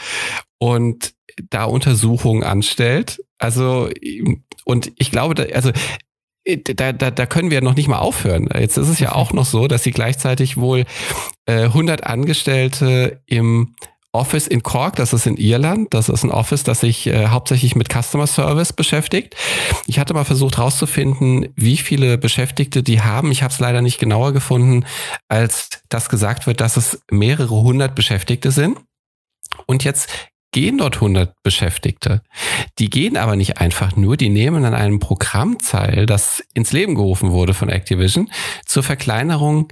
und 0.57 1.13
da 1.49 1.65
Untersuchungen 1.65 2.43
anstellt. 2.43 3.21
Also 3.37 3.89
und 4.65 4.91
ich 4.97 5.11
glaube, 5.11 5.35
da, 5.35 5.43
also 5.55 5.71
da, 6.45 6.91
da, 6.91 7.11
da 7.11 7.25
können 7.25 7.51
wir 7.51 7.61
noch 7.61 7.75
nicht 7.75 7.87
mal 7.87 7.99
aufhören. 7.99 8.49
Jetzt 8.57 8.77
ist 8.77 8.89
es 8.89 8.99
ja 8.99 9.13
auch 9.13 9.31
noch 9.33 9.45
so, 9.45 9.67
dass 9.67 9.83
sie 9.83 9.91
gleichzeitig 9.91 10.57
wohl 10.57 10.85
äh, 11.45 11.65
100 11.65 12.03
Angestellte 12.03 13.21
im 13.27 13.75
Office 14.11 14.47
in 14.47 14.63
Cork, 14.63 14.95
das 14.95 15.13
ist 15.13 15.27
in 15.27 15.37
Irland. 15.37 15.93
Das 15.93 16.09
ist 16.09 16.23
ein 16.23 16.31
Office, 16.31 16.63
das 16.63 16.79
sich 16.79 17.05
äh, 17.07 17.27
hauptsächlich 17.27 17.75
mit 17.75 17.89
Customer 17.93 18.25
Service 18.25 18.73
beschäftigt. 18.73 19.35
Ich 19.85 19.99
hatte 19.99 20.13
mal 20.13 20.23
versucht 20.23 20.57
herauszufinden, 20.57 21.49
wie 21.55 21.77
viele 21.77 22.17
Beschäftigte 22.17 22.81
die 22.81 23.01
haben. 23.01 23.31
Ich 23.31 23.43
habe 23.43 23.53
es 23.53 23.59
leider 23.59 23.81
nicht 23.81 23.99
genauer 23.99 24.33
gefunden, 24.33 24.85
als 25.27 25.69
das 25.89 26.09
gesagt 26.09 26.47
wird, 26.47 26.59
dass 26.59 26.75
es 26.75 27.01
mehrere 27.11 27.55
hundert 27.61 27.93
Beschäftigte 27.93 28.51
sind. 28.51 28.79
Und 29.67 29.83
jetzt 29.83 30.09
gehen 30.51 30.79
dort 30.79 30.95
100 30.95 31.35
Beschäftigte. 31.43 32.23
Die 32.79 32.89
gehen 32.89 33.17
aber 33.17 33.35
nicht 33.35 33.59
einfach 33.59 33.95
nur, 33.95 34.17
die 34.17 34.29
nehmen 34.29 34.65
an 34.65 34.73
einem 34.73 34.99
Programm 34.99 35.59
teil, 35.59 36.05
das 36.05 36.43
ins 36.53 36.71
Leben 36.71 36.95
gerufen 36.95 37.31
wurde 37.31 37.53
von 37.53 37.69
Activision, 37.69 38.31
zur 38.65 38.81
Verkleinerung 38.81 39.67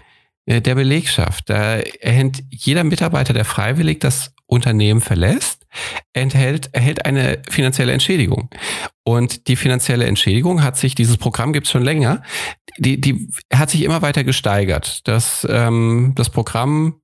der 0.48 0.76
Belegschaft. 0.76 1.50
Da 1.50 1.78
erhält 1.78 2.44
jeder 2.50 2.84
Mitarbeiter, 2.84 3.34
der 3.34 3.46
freiwillig 3.46 4.00
das 4.00 4.34
Unternehmen 4.46 5.02
verlässt, 5.02 5.66
enthält, 6.14 6.74
erhält 6.74 7.06
eine 7.06 7.42
finanzielle 7.50 7.92
Entschädigung. 7.92 8.50
Und 9.04 9.48
die 9.48 9.58
finanzielle 9.58 10.06
Entschädigung 10.06 10.64
hat 10.64 10.78
sich, 10.78 10.96
dieses 10.96 11.18
Programm 11.18 11.54
gibt 11.54 11.68
es 11.68 11.72
schon 11.72 11.84
länger, 11.84 12.24
die, 12.78 13.00
die 13.00 13.30
hat 13.54 13.70
sich 13.70 13.84
immer 13.84 14.02
weiter 14.02 14.24
gesteigert. 14.24 15.08
Das, 15.08 15.46
ähm, 15.50 16.14
das 16.16 16.30
Programm 16.30 17.02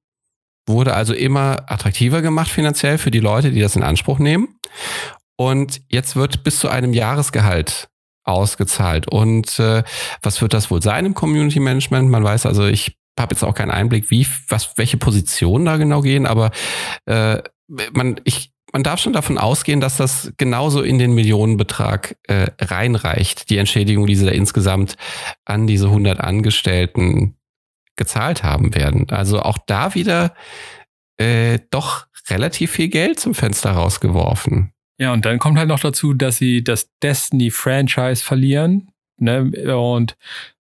wurde 0.65 0.93
also 0.93 1.13
immer 1.13 1.65
attraktiver 1.67 2.21
gemacht 2.21 2.49
finanziell 2.49 2.97
für 2.97 3.12
die 3.12 3.19
Leute, 3.19 3.51
die 3.51 3.60
das 3.60 3.75
in 3.75 3.84
Anspruch 3.84 4.19
nehmen. 4.19 4.60
Und 5.36 5.82
jetzt 5.89 6.15
wird 6.15 6.43
bis 6.45 6.60
zu 6.60 6.69
einem 6.69 6.93
Jahresgehalt 6.93 7.89
ausgezahlt. 8.23 9.10
Und 9.10 9.60
äh, 9.60 9.84
was 10.21 10.41
wird 10.41 10.53
das 10.53 10.71
wohl 10.71 10.82
sein 10.82 11.06
im 11.06 11.13
Community 11.13 11.60
Management? 11.60 12.10
Man 12.10 12.23
weiß 12.23 12.45
also, 12.45 12.65
ich 12.65 12.95
habe 13.19 13.34
jetzt 13.34 13.43
auch 13.43 13.54
keinen 13.54 13.71
Einblick, 13.71 14.10
wie, 14.10 14.26
was, 14.47 14.78
welche 14.78 14.97
Positionen 14.97 15.65
da 15.65 15.78
genau 15.78 16.02
gehen, 16.02 16.26
aber 16.26 16.52
äh, 17.06 17.41
man, 17.67 18.19
ich, 18.23 18.52
man 18.71 18.84
darf 18.84 18.99
schon 18.99 19.13
davon 19.13 19.38
ausgehen, 19.38 19.80
dass 19.80 19.97
das 19.97 20.34
genauso 20.38 20.82
in 20.82 20.97
den 20.97 21.13
Millionenbetrag 21.13 22.17
äh, 22.28 22.47
reinreicht, 22.60 23.49
die 23.49 23.58
Entschädigung, 23.58 24.08
die 24.08 24.15
sie 24.15 24.26
da 24.26 24.32
insgesamt 24.32 24.95
an 25.45 25.67
diese 25.67 25.86
100 25.86 26.19
Angestellten 26.19 27.36
gezahlt 27.95 28.43
haben 28.43 28.73
werden. 28.73 29.10
Also 29.10 29.41
auch 29.41 29.60
da 29.67 29.93
wieder 29.93 30.34
äh, 31.17 31.60
doch 31.69 32.08
relativ 32.30 32.71
viel 32.71 32.88
Geld 32.88 33.19
zum 33.19 33.36
Fenster 33.36 33.71
rausgeworfen. 33.71 34.73
Ja, 34.97 35.13
und 35.13 35.26
dann 35.26 35.39
kommt 35.39 35.58
halt 35.58 35.67
noch 35.67 35.80
dazu, 35.80 36.13
dass 36.13 36.38
sie 36.38 36.63
das 36.63 36.89
Destiny-Franchise 37.02 38.23
verlieren. 38.23 38.91
Ne? 39.17 39.76
Und 39.76 40.15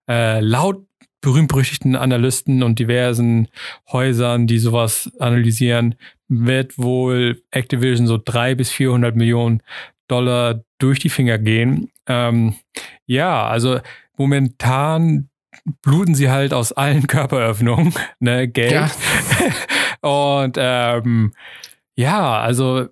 äh, 0.07 0.39
laut 0.39 0.85
berühmt-berüchtigten 1.23 1.95
Analysten 1.95 2.61
und 2.61 2.77
diversen 2.77 3.47
Häusern, 3.91 4.45
die 4.45 4.59
sowas 4.59 5.09
analysieren, 5.19 5.95
wird 6.27 6.77
wohl 6.77 7.41
Activision 7.49 8.05
so 8.05 8.19
drei 8.23 8.53
bis 8.55 8.69
400 8.71 9.15
Millionen 9.15 9.63
Dollar 10.07 10.61
durch 10.79 10.99
die 10.99 11.09
Finger 11.09 11.39
gehen. 11.39 11.89
Ähm, 12.07 12.55
ja, 13.05 13.47
also 13.47 13.79
momentan 14.17 15.29
bluten 15.81 16.13
sie 16.13 16.29
halt 16.29 16.53
aus 16.53 16.73
allen 16.73 17.07
Körperöffnungen, 17.07 17.93
ne, 18.19 18.47
Geld. 18.47 18.71
Ja. 18.71 18.91
Und 20.01 20.57
ähm, 20.59 21.33
ja, 21.95 22.39
also 22.39 22.89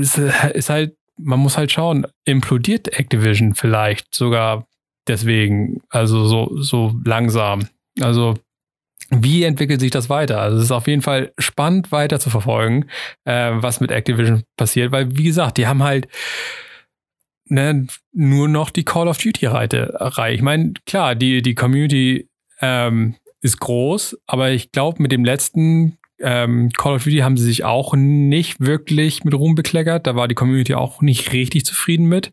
es 0.00 0.18
ist 0.18 0.70
halt, 0.70 0.96
man 1.18 1.40
muss 1.40 1.58
halt 1.58 1.72
schauen, 1.72 2.06
implodiert 2.24 2.96
Activision 2.96 3.54
vielleicht 3.54 4.14
sogar 4.14 4.68
deswegen, 5.08 5.82
also 5.88 6.26
so, 6.26 6.60
so 6.60 6.94
langsam. 7.04 7.68
Also 8.00 8.34
wie 9.10 9.44
entwickelt 9.44 9.80
sich 9.80 9.90
das 9.90 10.08
weiter? 10.08 10.40
Also 10.40 10.58
es 10.58 10.64
ist 10.64 10.70
auf 10.70 10.86
jeden 10.86 11.02
Fall 11.02 11.32
spannend 11.38 11.92
weiter 11.92 12.18
zu 12.18 12.30
verfolgen, 12.30 12.86
äh, 13.24 13.50
was 13.54 13.80
mit 13.80 13.90
Activision 13.90 14.42
passiert, 14.56 14.90
weil 14.90 15.16
wie 15.16 15.24
gesagt, 15.24 15.58
die 15.58 15.66
haben 15.66 15.82
halt 15.82 16.08
ne, 17.44 17.86
nur 18.12 18.48
noch 18.48 18.70
die 18.70 18.84
Call 18.84 19.08
of 19.08 19.18
Duty-Reihe. 19.18 20.32
Ich 20.32 20.42
meine, 20.42 20.72
klar, 20.86 21.14
die, 21.14 21.42
die 21.42 21.54
Community 21.54 22.28
ähm, 22.60 23.16
ist 23.42 23.60
groß, 23.60 24.18
aber 24.26 24.50
ich 24.50 24.72
glaube, 24.72 25.02
mit 25.02 25.12
dem 25.12 25.24
letzten 25.24 25.98
ähm, 26.20 26.70
Call 26.70 26.94
of 26.94 27.04
Duty 27.04 27.18
haben 27.18 27.36
sie 27.36 27.44
sich 27.44 27.64
auch 27.64 27.94
nicht 27.94 28.60
wirklich 28.60 29.24
mit 29.24 29.34
Ruhm 29.34 29.54
bekleckert. 29.54 30.06
Da 30.06 30.16
war 30.16 30.28
die 30.28 30.34
Community 30.34 30.74
auch 30.74 31.02
nicht 31.02 31.32
richtig 31.32 31.66
zufrieden 31.66 32.06
mit. 32.06 32.32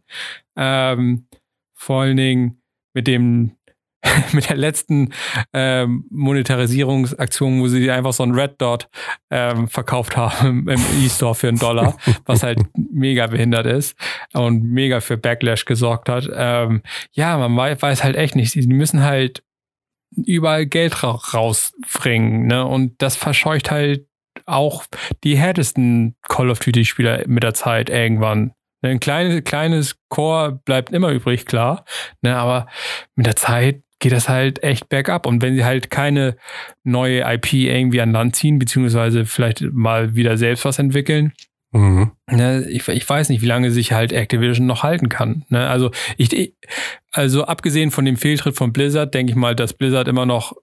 Ähm, 0.55 1.27
vor 1.73 2.01
allen 2.01 2.17
Dingen 2.17 2.58
mit 2.93 3.07
dem 3.07 3.55
mit 4.33 4.49
der 4.49 4.57
letzten 4.57 5.13
ähm, 5.53 6.05
Monetarisierungsaktion, 6.09 7.61
wo 7.61 7.67
sie 7.67 7.91
einfach 7.91 8.13
so 8.13 8.23
ein 8.23 8.31
Red 8.31 8.61
Dot 8.61 8.87
ähm, 9.29 9.67
verkauft 9.67 10.15
haben 10.15 10.69
im 10.69 10.79
E-Store 11.03 11.35
für 11.35 11.49
einen 11.49 11.59
Dollar, 11.59 11.97
was 12.25 12.43
halt 12.43 12.59
mega 12.77 13.27
behindert 13.27 13.65
ist 13.65 13.97
und 14.33 14.63
mega 14.63 15.01
für 15.01 15.17
Backlash 15.17 15.65
gesorgt 15.65 16.09
hat. 16.09 16.29
Ähm, 16.33 16.81
ja, 17.11 17.37
man 17.37 17.55
weiß, 17.55 17.81
weiß 17.81 18.03
halt 18.03 18.15
echt 18.15 18.35
nicht. 18.35 18.51
Sie 18.51 18.67
müssen 18.67 19.03
halt 19.03 19.43
überall 20.15 20.65
Geld 20.65 21.03
ra 21.03 21.11
rausbringen, 21.33 22.47
ne? 22.47 22.65
Und 22.65 23.01
das 23.01 23.15
verscheucht 23.15 23.69
halt 23.69 24.07
auch 24.45 24.85
die 25.23 25.37
härtesten 25.37 26.15
Call 26.27 26.49
of 26.49 26.59
Duty-Spieler 26.59 27.27
mit 27.27 27.43
der 27.43 27.53
Zeit 27.53 27.89
irgendwann. 27.89 28.53
Ein 28.81 28.99
kleines, 28.99 29.43
kleines 29.43 29.95
Core 30.09 30.59
bleibt 30.63 30.91
immer 30.91 31.11
übrig, 31.11 31.45
klar. 31.45 31.85
Ne, 32.21 32.35
aber 32.35 32.67
mit 33.15 33.25
der 33.25 33.35
Zeit 33.35 33.81
geht 33.99 34.13
das 34.13 34.29
halt 34.29 34.63
echt 34.63 34.89
bergab. 34.89 35.25
Und 35.25 35.41
wenn 35.41 35.55
sie 35.55 35.65
halt 35.65 35.89
keine 35.89 36.37
neue 36.83 37.21
IP 37.21 37.53
irgendwie 37.53 38.01
an 38.01 38.13
Land 38.13 38.35
ziehen, 38.35 38.57
beziehungsweise 38.57 39.25
vielleicht 39.25 39.61
mal 39.61 40.15
wieder 40.15 40.37
selbst 40.37 40.65
was 40.65 40.79
entwickeln, 40.79 41.33
mhm. 41.71 42.11
ne, 42.31 42.65
ich, 42.69 42.87
ich 42.87 43.07
weiß 43.07 43.29
nicht, 43.29 43.41
wie 43.41 43.47
lange 43.47 43.71
sich 43.71 43.91
halt 43.91 44.13
Activision 44.13 44.65
noch 44.65 44.83
halten 44.83 45.09
kann. 45.09 45.45
Ne? 45.49 45.67
Also 45.67 45.91
ich, 46.17 46.53
also 47.11 47.43
abgesehen 47.43 47.91
von 47.91 48.05
dem 48.05 48.17
Fehltritt 48.17 48.55
von 48.55 48.71
Blizzard, 48.71 49.13
denke 49.13 49.31
ich 49.31 49.35
mal, 49.35 49.55
dass 49.55 49.73
Blizzard 49.73 50.07
immer 50.07 50.25
noch 50.25 50.55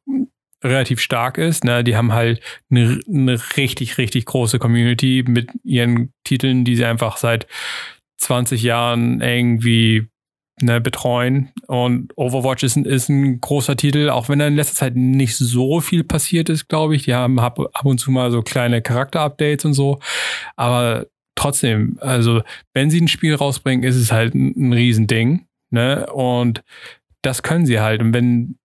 relativ 0.65 1.01
stark 1.01 1.37
ist. 1.37 1.65
Ne? 1.65 1.85
Die 1.85 1.97
haben 1.97 2.13
halt 2.15 2.41
eine, 2.71 3.01
eine 3.07 3.39
richtig, 3.57 3.99
richtig 3.99 4.25
große 4.25 4.59
Community 4.59 5.25
mit 5.27 5.51
ihren 5.63 6.13
Titeln, 6.25 6.65
die 6.65 6.77
sie 6.77 6.87
einfach 6.87 7.19
seit 7.19 7.47
20 8.19 8.63
Jahren 8.63 9.21
irgendwie 9.21 10.09
ne, 10.61 10.81
betreuen. 10.81 11.53
Und 11.67 12.13
Overwatch 12.17 12.63
ist, 12.63 12.77
ist 12.77 13.09
ein 13.09 13.41
großer 13.41 13.77
Titel, 13.77 14.11
auch 14.11 14.29
wenn 14.29 14.39
da 14.39 14.47
in 14.47 14.57
letzter 14.57 14.77
Zeit 14.77 14.97
nicht 14.97 15.37
so 15.37 15.81
viel 15.81 16.05
passiert 16.05 16.49
ist, 16.49 16.69
glaube 16.69 16.97
ich. 16.97 17.05
Die 17.05 17.15
haben 17.15 17.39
ab, 17.39 17.59
ab 17.59 17.85
und 17.85 17.99
zu 17.99 18.11
mal 18.11 18.31
so 18.31 18.43
kleine 18.43 18.83
Charakter-Updates 18.83 19.65
und 19.65 19.75
so. 19.75 19.99
Aber 20.57 21.07
trotzdem, 21.35 21.99
also 22.01 22.43
wenn 22.73 22.91
sie 22.91 23.01
ein 23.01 23.09
Spiel 23.09 23.35
rausbringen, 23.35 23.85
ist 23.85 23.97
es 23.97 24.13
halt 24.13 24.35
ein, 24.35 24.55
ein 24.57 24.73
Riesending. 24.73 25.47
Ne? 25.71 26.07
Und 26.13 26.63
das 27.23 27.43
können 27.43 27.67
sie 27.67 27.81
halt. 27.81 28.01
Und 28.01 28.15
wenn, 28.15 28.59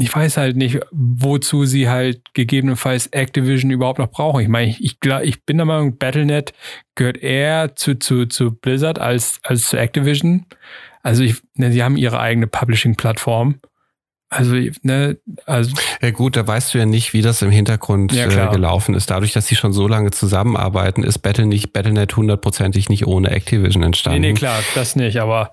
ich 0.00 0.14
weiß 0.14 0.36
halt 0.36 0.56
nicht, 0.56 0.78
wozu 0.92 1.64
sie 1.64 1.88
halt 1.88 2.22
gegebenenfalls 2.32 3.08
Activision 3.08 3.72
überhaupt 3.72 3.98
noch 3.98 4.10
brauchen. 4.10 4.40
Ich 4.40 4.48
meine, 4.48 4.70
ich, 4.70 4.80
ich, 4.80 4.98
ich 5.22 5.44
bin 5.44 5.56
der 5.56 5.66
Meinung, 5.66 5.98
Battlenet 5.98 6.52
gehört 6.94 7.18
eher 7.18 7.74
zu, 7.74 7.98
zu, 7.98 8.26
zu 8.26 8.52
Blizzard 8.52 9.00
als, 9.00 9.40
als 9.42 9.68
zu 9.68 9.76
Activision. 9.76 10.46
Also 11.02 11.24
ich, 11.24 11.36
ne, 11.56 11.72
sie 11.72 11.82
haben 11.82 11.96
ihre 11.96 12.20
eigene 12.20 12.46
Publishing-Plattform. 12.46 13.60
Also, 14.28 14.54
ne, 14.82 15.16
also. 15.46 15.74
Ja 16.00 16.10
gut, 16.12 16.36
da 16.36 16.46
weißt 16.46 16.74
du 16.74 16.78
ja 16.78 16.86
nicht, 16.86 17.12
wie 17.12 17.22
das 17.22 17.42
im 17.42 17.50
Hintergrund 17.50 18.12
ja, 18.12 18.26
äh, 18.26 18.52
gelaufen 18.52 18.94
ist. 18.94 19.10
Dadurch, 19.10 19.32
dass 19.32 19.48
sie 19.48 19.56
schon 19.56 19.72
so 19.72 19.88
lange 19.88 20.12
zusammenarbeiten, 20.12 21.02
ist 21.02 21.18
Battle 21.18 21.46
nicht, 21.46 21.72
Battlenet 21.72 22.14
hundertprozentig 22.14 22.88
nicht 22.88 23.06
ohne 23.06 23.30
Activision 23.30 23.82
entstanden. 23.82 24.20
Nee, 24.20 24.28
nee, 24.28 24.34
klar, 24.34 24.60
das 24.76 24.94
nicht. 24.94 25.18
Aber, 25.20 25.50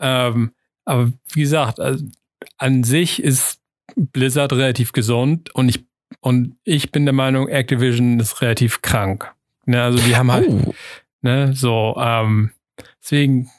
ähm, 0.00 0.50
aber 0.84 1.12
wie 1.32 1.40
gesagt, 1.40 1.80
also, 1.80 2.04
an 2.58 2.84
sich 2.84 3.22
ist 3.22 3.60
Blizzard 3.96 4.52
relativ 4.52 4.92
gesund 4.92 5.54
und 5.54 5.68
ich, 5.68 5.84
und 6.20 6.56
ich 6.64 6.92
bin 6.92 7.04
der 7.04 7.14
Meinung, 7.14 7.48
Activision 7.48 8.20
ist 8.20 8.40
relativ 8.42 8.82
krank. 8.82 9.32
Ne, 9.66 9.82
also 9.82 9.98
die 9.98 10.16
haben 10.16 10.32
halt, 10.32 10.48
oh. 10.48 10.74
ne, 11.22 11.52
so, 11.54 11.94
ähm, 11.98 12.52
deswegen 13.02 13.50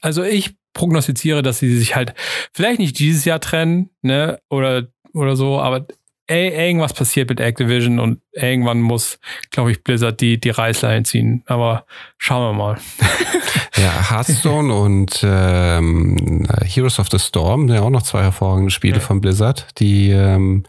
also 0.00 0.22
ich 0.22 0.56
prognostiziere, 0.72 1.42
dass 1.42 1.58
sie 1.58 1.76
sich 1.76 1.96
halt 1.96 2.14
vielleicht 2.52 2.78
nicht 2.78 2.98
dieses 2.98 3.24
Jahr 3.24 3.40
trennen, 3.40 3.90
ne, 4.02 4.40
oder, 4.48 4.88
oder 5.12 5.36
so, 5.36 5.58
aber 5.58 5.86
irgendwas 6.28 6.92
passiert 6.92 7.30
mit 7.30 7.40
Activision 7.40 7.98
und 7.98 8.20
irgendwann 8.32 8.80
muss, 8.80 9.18
glaube 9.50 9.70
ich, 9.72 9.82
Blizzard 9.82 10.20
die, 10.20 10.38
die 10.38 10.50
Reißleine 10.50 11.04
ziehen. 11.04 11.42
Aber 11.46 11.86
schauen 12.18 12.50
wir 12.50 12.52
mal. 12.52 12.78
ja, 13.76 14.10
Hearthstone 14.10 14.72
und 14.72 15.20
ähm, 15.24 16.46
Heroes 16.64 16.98
of 16.98 17.08
the 17.10 17.18
Storm, 17.18 17.68
ja 17.68 17.80
auch 17.80 17.90
noch 17.90 18.02
zwei 18.02 18.22
hervorragende 18.22 18.70
Spiele 18.70 18.96
ja. 18.96 19.00
von 19.00 19.20
Blizzard, 19.20 19.68
die 19.78 20.10
ähm, 20.10 20.64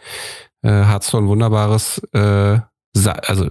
äh, 0.62 0.70
Hearthstone 0.70 1.28
wunderbares 1.28 2.02
äh, 2.14 2.60
also 3.06 3.50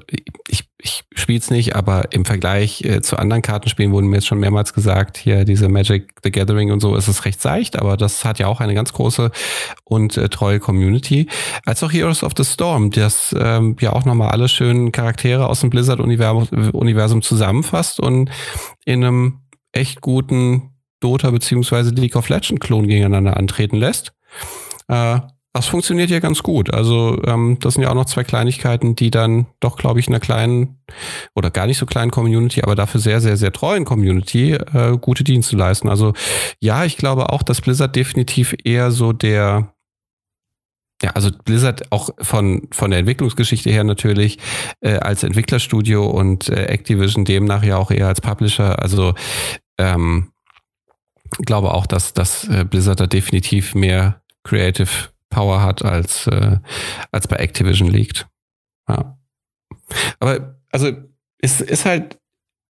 ich, 0.49 0.69
ich 0.79 1.05
spiele 1.15 1.39
es 1.39 1.51
nicht, 1.51 1.77
aber 1.77 2.13
im 2.13 2.25
Vergleich 2.25 2.83
äh, 2.85 3.01
zu 3.03 3.17
anderen 3.17 3.43
Kartenspielen 3.43 3.93
wurden 3.93 4.09
mir 4.09 4.17
jetzt 4.17 4.27
schon 4.27 4.41
mehrmals 4.41 4.75
gesagt, 4.75 5.17
hier 5.17 5.45
diese 5.45 5.69
Magic 5.69 6.11
the 6.23 6.31
Gathering 6.31 6.73
und 6.73 6.81
so 6.81 6.95
ist 6.97 7.09
es 7.09 7.25
recht 7.25 7.41
seicht, 7.41 7.79
aber 7.79 7.97
das 7.97 8.25
hat 8.25 8.39
ja 8.39 8.47
auch 8.49 8.61
eine 8.61 8.75
ganz 8.75 8.93
große 8.93 9.31
und 9.85 10.17
äh, 10.17 10.29
treue 10.29 10.59
Community. 10.59 11.29
Als 11.65 11.83
auch 11.83 11.93
Heroes 11.93 12.25
of 12.25 12.33
the 12.37 12.45
Storm, 12.45 12.91
das 12.91 13.35
ähm, 13.39 13.77
ja 13.81 13.93
auch 13.93 14.05
nochmal 14.05 14.31
alle 14.31 14.49
schönen 14.49 14.93
Charaktere 14.93 15.49
aus 15.49 15.61
dem 15.61 15.71
Blizzard-Universum 15.71 17.23
zusammenfasst 17.23 18.01
und 18.01 18.31
in 18.85 19.05
einem 19.05 19.41
echt 19.73 20.01
guten 20.01 20.75
Dota 21.01 21.31
beziehungsweise 21.31 21.91
League 21.91 22.17
of 22.17 22.29
Legends 22.29 22.61
Klon 22.61 22.89
gegeneinander 22.89 23.37
antreten 23.37 23.77
lässt. 23.77 24.13
Äh, 24.89 25.21
das 25.59 25.67
funktioniert 25.67 26.09
ja 26.09 26.21
ganz 26.21 26.45
gut. 26.45 26.73
Also 26.73 27.21
ähm, 27.27 27.59
das 27.61 27.75
sind 27.75 27.83
ja 27.83 27.91
auch 27.91 27.95
noch 27.95 28.05
zwei 28.05 28.23
Kleinigkeiten, 28.23 28.95
die 28.95 29.11
dann 29.11 29.47
doch, 29.59 29.77
glaube 29.77 29.99
ich, 29.99 30.07
in 30.07 30.15
einer 30.15 30.21
kleinen 30.21 30.79
oder 31.35 31.51
gar 31.51 31.67
nicht 31.67 31.79
so 31.79 31.85
kleinen 31.85 32.13
Community, 32.13 32.63
aber 32.63 32.77
dafür 32.77 33.01
sehr, 33.01 33.21
sehr, 33.21 33.37
sehr 33.37 33.53
treuen 33.53 33.85
Community 33.85 34.53
äh, 34.53 34.97
gute 35.01 35.25
Dienste 35.25 35.57
leisten. 35.57 35.89
Also 35.89 36.15
ja, 36.61 36.85
ich 36.85 36.97
glaube 36.97 37.31
auch, 37.31 37.43
dass 37.43 37.61
Blizzard 37.61 37.97
definitiv 37.97 38.55
eher 38.63 38.93
so 38.93 39.13
der 39.13 39.75
ja, 41.03 41.11
also 41.11 41.31
Blizzard 41.45 41.91
auch 41.91 42.11
von, 42.21 42.69
von 42.71 42.91
der 42.91 43.01
Entwicklungsgeschichte 43.01 43.71
her 43.71 43.83
natürlich 43.83 44.39
äh, 44.81 44.95
als 44.95 45.25
Entwicklerstudio 45.25 46.07
und 46.07 46.49
äh, 46.51 46.67
Activision 46.67 47.25
demnach 47.25 47.65
ja 47.65 47.79
auch 47.79 47.91
eher 47.91 48.07
als 48.07 48.21
Publisher. 48.21 48.81
Also 48.81 49.15
ähm, 49.77 50.31
glaube 51.45 51.75
auch, 51.75 51.87
dass, 51.87 52.15
dass 52.15 52.47
äh, 52.49 52.65
Blizzard 52.65 53.01
da 53.01 53.07
definitiv 53.09 53.75
mehr 53.75 54.23
Creative 54.45 55.11
Power 55.31 55.63
hat, 55.63 55.85
als, 55.85 56.27
äh, 56.27 56.59
als 57.13 57.27
bei 57.29 57.37
Activision 57.37 57.89
liegt. 57.89 58.29
Ja. 58.89 59.19
Aber 60.21 60.57
also 60.71 60.93
es 61.41 61.61
ist 61.61 61.85
halt, 61.85 62.19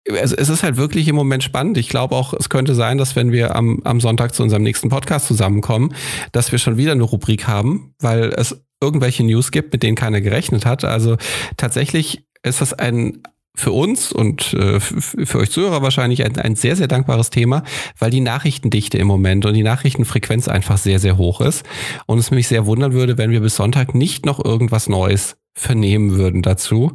es, 0.04 0.32
ist 0.32 0.62
halt 0.62 0.76
wirklich 0.76 1.08
im 1.08 1.16
Moment 1.16 1.42
spannend. 1.42 1.78
Ich 1.78 1.88
glaube 1.88 2.14
auch, 2.14 2.32
es 2.32 2.48
könnte 2.48 2.74
sein, 2.74 2.98
dass 2.98 3.16
wenn 3.16 3.32
wir 3.32 3.56
am, 3.56 3.80
am 3.84 4.00
Sonntag 4.00 4.34
zu 4.34 4.42
unserem 4.42 4.62
nächsten 4.62 4.88
Podcast 4.88 5.26
zusammenkommen, 5.26 5.94
dass 6.32 6.52
wir 6.52 6.58
schon 6.58 6.76
wieder 6.76 6.92
eine 6.92 7.02
Rubrik 7.02 7.48
haben, 7.48 7.94
weil 7.98 8.32
es 8.36 8.64
irgendwelche 8.80 9.24
News 9.24 9.50
gibt, 9.50 9.72
mit 9.72 9.82
denen 9.82 9.96
keiner 9.96 10.20
gerechnet 10.20 10.64
hat. 10.64 10.84
Also 10.84 11.16
tatsächlich 11.56 12.26
ist 12.42 12.60
das 12.60 12.72
ein 12.72 13.22
für 13.56 13.72
uns 13.72 14.12
und 14.12 14.54
äh, 14.54 14.78
für 14.78 15.38
euch 15.38 15.50
Zuhörer 15.50 15.82
wahrscheinlich 15.82 16.24
ein, 16.24 16.38
ein 16.38 16.56
sehr, 16.56 16.76
sehr 16.76 16.88
dankbares 16.88 17.30
Thema, 17.30 17.64
weil 17.98 18.10
die 18.10 18.20
Nachrichtendichte 18.20 18.98
im 18.98 19.06
Moment 19.06 19.46
und 19.46 19.54
die 19.54 19.62
Nachrichtenfrequenz 19.62 20.46
einfach 20.46 20.78
sehr, 20.78 20.98
sehr 20.98 21.16
hoch 21.16 21.40
ist. 21.40 21.64
Und 22.06 22.18
es 22.18 22.30
mich 22.30 22.48
sehr 22.48 22.66
wundern 22.66 22.92
würde, 22.92 23.18
wenn 23.18 23.30
wir 23.30 23.40
bis 23.40 23.56
Sonntag 23.56 23.94
nicht 23.94 24.26
noch 24.26 24.44
irgendwas 24.44 24.88
Neues 24.88 25.36
vernehmen 25.54 26.18
würden 26.18 26.42
dazu. 26.42 26.92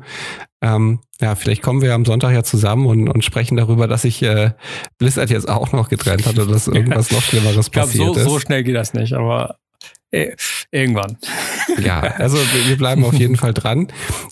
Ähm, 0.62 0.99
ja, 1.20 1.34
vielleicht 1.34 1.64
kommen 1.64 1.82
wir 1.82 1.95
am 1.95 2.05
Sonntag 2.05 2.34
ja 2.34 2.43
zusammen 2.43 2.86
und, 2.86 3.09
und 3.09 3.26
sprechen 3.26 3.57
darüber, 3.57 3.88
dass 3.88 4.03
sich 4.03 4.22
äh, 4.22 4.51
Blizzard 4.99 5.32
jetzt 5.32 5.49
auch 5.49 5.72
noch 5.72 5.89
getrennt 5.89 6.28
hat 6.28 6.38
oder 6.38 6.45
dass 6.45 6.68
irgendwas 6.68 7.12
noch 7.12 7.22
Schlimmeres 7.24 7.68
ich 7.68 7.72
glaub, 7.72 7.86
passiert 7.88 8.14
so, 8.14 8.20
ist. 8.20 8.24
So 8.24 8.39
schnell 8.39 8.64
geht 8.64 8.76
das 8.76 8.93
nicht, 8.93 9.14
aber 9.14 9.57
irgendwann. 10.72 11.18
Ja, 11.84 12.01
also 12.01 12.38
wir 12.38 12.78
bleiben 12.78 13.03
auf 13.05 13.14
jeden 13.14 13.38
Fall 13.38 13.53
dran. 13.53 13.88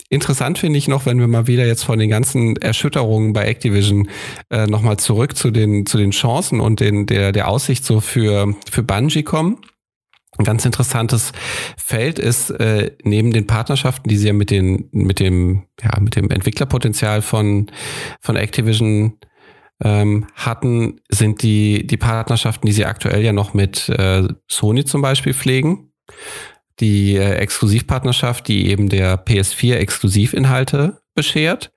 Interessant 0.09 0.59
finde 0.59 0.77
ich 0.77 0.87
noch, 0.87 1.05
wenn 1.05 1.19
wir 1.19 1.27
mal 1.27 1.47
wieder 1.47 1.65
jetzt 1.65 1.83
von 1.83 1.99
den 1.99 2.09
ganzen 2.09 2.57
Erschütterungen 2.57 3.33
bei 3.33 3.45
Activision 3.45 4.09
äh, 4.49 4.67
nochmal 4.67 4.97
zurück 4.97 5.37
zu 5.37 5.51
den, 5.51 5.85
zu 5.85 5.97
den 5.97 6.11
Chancen 6.11 6.59
und 6.59 6.79
den, 6.79 7.05
der, 7.05 7.31
der 7.31 7.47
Aussicht 7.47 7.85
so 7.85 8.01
für, 8.01 8.53
für 8.69 8.83
Bungie 8.83 9.23
kommen. 9.23 9.57
Ein 10.37 10.45
ganz 10.45 10.63
interessantes 10.63 11.31
Feld 11.75 12.19
ist 12.19 12.49
äh, 12.51 12.91
neben 13.03 13.33
den 13.33 13.47
Partnerschaften, 13.47 14.07
die 14.09 14.15
sie 14.15 14.27
ja 14.27 14.33
mit 14.33 14.51
den 14.51 14.87
mit 14.91 15.19
dem 15.19 15.65
ja 15.81 15.99
mit 15.99 16.15
dem 16.15 16.29
Entwicklerpotenzial 16.29 17.21
von 17.21 17.69
von 18.21 18.37
Activision 18.37 19.17
ähm, 19.83 20.27
hatten, 20.35 20.99
sind 21.09 21.41
die, 21.41 21.85
die 21.85 21.97
Partnerschaften, 21.97 22.67
die 22.67 22.73
sie 22.73 22.85
aktuell 22.85 23.23
ja 23.23 23.33
noch 23.33 23.53
mit 23.53 23.89
äh, 23.89 24.27
Sony 24.49 24.85
zum 24.85 25.01
Beispiel 25.01 25.33
pflegen. 25.33 25.91
Die 26.79 27.15
äh, 27.15 27.35
Exklusivpartnerschaft, 27.35 28.47
die 28.47 28.69
eben 28.69 28.89
der 28.89 29.23
PS4 29.25 29.75
Exklusivinhalte 29.75 31.01
beschert. 31.13 31.71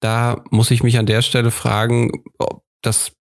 Da 0.00 0.44
muss 0.50 0.70
ich 0.70 0.82
mich 0.82 0.98
an 0.98 1.06
der 1.06 1.22
Stelle 1.22 1.50
fragen, 1.50 2.10
ob 2.38 2.62
das 2.82 3.12